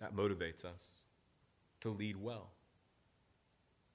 That 0.00 0.14
motivates 0.14 0.64
us 0.64 0.94
to 1.80 1.90
lead 1.90 2.16
well. 2.16 2.50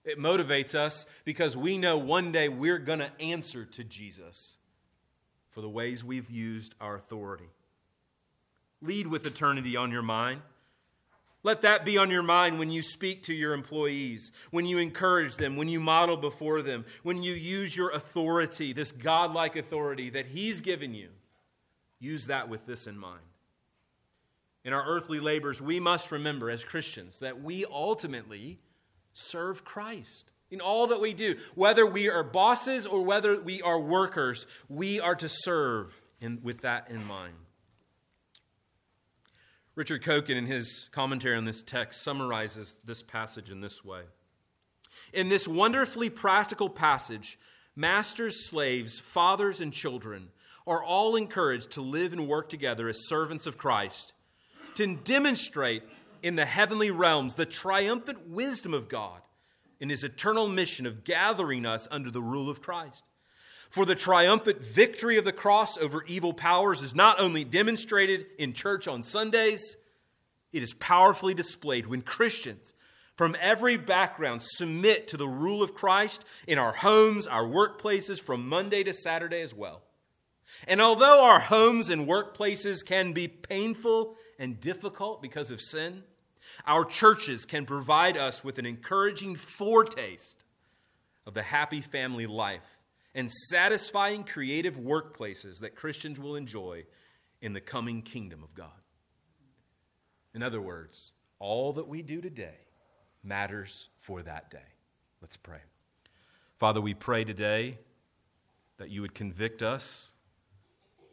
It 0.05 0.19
motivates 0.19 0.75
us 0.75 1.05
because 1.23 1.55
we 1.55 1.77
know 1.77 1.97
one 1.97 2.31
day 2.31 2.49
we're 2.49 2.79
going 2.79 2.99
to 2.99 3.11
answer 3.21 3.63
to 3.65 3.83
Jesus 3.83 4.57
for 5.51 5.61
the 5.61 5.69
ways 5.69 6.03
we've 6.03 6.29
used 6.29 6.75
our 6.81 6.95
authority. 6.95 7.49
Lead 8.81 9.07
with 9.07 9.25
eternity 9.25 9.77
on 9.77 9.91
your 9.91 10.01
mind. 10.01 10.41
Let 11.43 11.61
that 11.61 11.83
be 11.83 11.97
on 11.97 12.09
your 12.09 12.23
mind 12.23 12.57
when 12.57 12.71
you 12.71 12.81
speak 12.81 13.23
to 13.23 13.33
your 13.33 13.53
employees, 13.53 14.31
when 14.51 14.65
you 14.65 14.77
encourage 14.77 15.35
them, 15.35 15.57
when 15.57 15.67
you 15.67 15.81
model 15.81 16.15
before 16.15 16.61
them, 16.61 16.85
when 17.03 17.21
you 17.21 17.33
use 17.33 17.75
your 17.75 17.89
authority, 17.89 18.71
this 18.71 18.93
godlike 18.93 19.57
authority 19.57 20.09
that 20.11 20.27
He's 20.27 20.61
given 20.61 20.93
you. 20.93 21.09
Use 21.99 22.27
that 22.27 22.47
with 22.47 22.65
this 22.65 22.87
in 22.87 22.97
mind. 22.97 23.21
In 24.63 24.71
our 24.71 24.85
earthly 24.85 25.19
labors, 25.19 25.61
we 25.61 25.81
must 25.81 26.11
remember 26.11 26.49
as 26.49 26.63
Christians 26.63 27.19
that 27.19 27.41
we 27.41 27.65
ultimately 27.65 28.59
serve 29.11 29.65
Christ 29.65 30.31
in 30.49 30.61
all 30.61 30.87
that 30.87 31.01
we 31.01 31.13
do. 31.13 31.35
Whether 31.55 31.85
we 31.85 32.09
are 32.09 32.23
bosses 32.23 32.85
or 32.87 33.03
whether 33.03 33.39
we 33.39 33.61
are 33.61 33.79
workers, 33.79 34.47
we 34.69 35.01
are 35.01 35.15
to 35.15 35.27
serve 35.27 36.01
in, 36.21 36.39
with 36.41 36.61
that 36.61 36.89
in 36.89 37.05
mind. 37.05 37.33
Richard 39.75 40.03
Coekin, 40.03 40.37
in 40.37 40.45
his 40.45 40.87
commentary 40.91 41.35
on 41.35 41.45
this 41.45 41.63
text, 41.63 42.03
summarizes 42.03 42.75
this 42.85 43.01
passage 43.01 43.49
in 43.49 43.61
this 43.61 43.83
way 43.83 44.03
In 45.13 45.29
this 45.29 45.47
wonderfully 45.47 46.11
practical 46.11 46.69
passage, 46.69 47.39
masters, 47.75 48.47
slaves, 48.47 48.99
fathers, 48.99 49.61
and 49.61 49.73
children 49.73 50.29
are 50.67 50.83
all 50.83 51.15
encouraged 51.15 51.71
to 51.71 51.81
live 51.81 52.13
and 52.13 52.27
work 52.27 52.49
together 52.49 52.87
as 52.87 53.07
servants 53.07 53.47
of 53.47 53.57
Christ, 53.57 54.13
to 54.75 54.95
demonstrate 54.95 55.83
in 56.21 56.35
the 56.35 56.45
heavenly 56.45 56.91
realms 56.91 57.35
the 57.35 57.45
triumphant 57.45 58.29
wisdom 58.29 58.73
of 58.73 58.87
God 58.87 59.21
in 59.79 59.89
his 59.89 60.03
eternal 60.03 60.47
mission 60.47 60.85
of 60.85 61.03
gathering 61.03 61.65
us 61.65 61.87
under 61.89 62.11
the 62.11 62.21
rule 62.21 62.49
of 62.49 62.61
Christ. 62.61 63.03
For 63.73 63.87
the 63.87 63.95
triumphant 63.95 64.63
victory 64.63 65.17
of 65.17 65.25
the 65.25 65.31
cross 65.31 65.79
over 65.79 66.03
evil 66.05 66.31
powers 66.31 66.83
is 66.83 66.93
not 66.93 67.19
only 67.19 67.43
demonstrated 67.43 68.27
in 68.37 68.53
church 68.53 68.87
on 68.87 69.01
Sundays, 69.01 69.77
it 70.51 70.61
is 70.61 70.75
powerfully 70.75 71.33
displayed 71.33 71.87
when 71.87 72.03
Christians 72.03 72.75
from 73.15 73.35
every 73.41 73.77
background 73.77 74.43
submit 74.43 75.07
to 75.07 75.17
the 75.17 75.27
rule 75.27 75.63
of 75.63 75.73
Christ 75.73 76.23
in 76.45 76.59
our 76.59 76.71
homes, 76.71 77.25
our 77.25 77.45
workplaces, 77.45 78.21
from 78.21 78.47
Monday 78.47 78.83
to 78.83 78.93
Saturday 78.93 79.41
as 79.41 79.55
well. 79.55 79.81
And 80.67 80.79
although 80.79 81.23
our 81.23 81.39
homes 81.39 81.89
and 81.89 82.07
workplaces 82.07 82.85
can 82.85 83.11
be 83.11 83.27
painful 83.27 84.17
and 84.37 84.59
difficult 84.59 85.19
because 85.19 85.49
of 85.49 85.59
sin, 85.59 86.03
our 86.67 86.85
churches 86.85 87.47
can 87.47 87.65
provide 87.65 88.17
us 88.17 88.43
with 88.43 88.59
an 88.59 88.67
encouraging 88.67 89.35
foretaste 89.35 90.43
of 91.25 91.33
the 91.33 91.41
happy 91.41 91.81
family 91.81 92.27
life 92.27 92.72
and 93.15 93.29
satisfying 93.31 94.23
creative 94.23 94.75
workplaces 94.75 95.59
that 95.59 95.75
Christians 95.75 96.19
will 96.19 96.35
enjoy 96.35 96.85
in 97.41 97.53
the 97.53 97.61
coming 97.61 98.01
kingdom 98.01 98.43
of 98.43 98.53
God. 98.53 98.71
In 100.33 100.41
other 100.41 100.61
words, 100.61 101.13
all 101.39 101.73
that 101.73 101.87
we 101.87 102.01
do 102.01 102.21
today 102.21 102.57
matters 103.23 103.89
for 103.99 104.21
that 104.23 104.49
day. 104.49 104.59
Let's 105.21 105.37
pray. 105.37 105.61
Father, 106.57 106.81
we 106.81 106.93
pray 106.93 107.23
today 107.23 107.77
that 108.77 108.89
you 108.89 109.01
would 109.01 109.13
convict 109.13 109.61
us, 109.61 110.11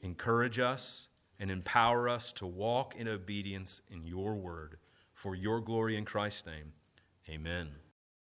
encourage 0.03 0.59
us, 0.59 1.09
and 1.39 1.51
empower 1.51 2.09
us 2.09 2.33
to 2.33 2.47
walk 2.47 2.95
in 2.97 3.09
obedience 3.09 3.83
in 3.91 4.07
your 4.07 4.35
word. 4.35 4.77
For 5.15 5.35
your 5.35 5.61
glory 5.61 5.97
in 5.97 6.05
Christ's 6.05 6.47
name, 6.47 6.73
amen. 7.29 7.69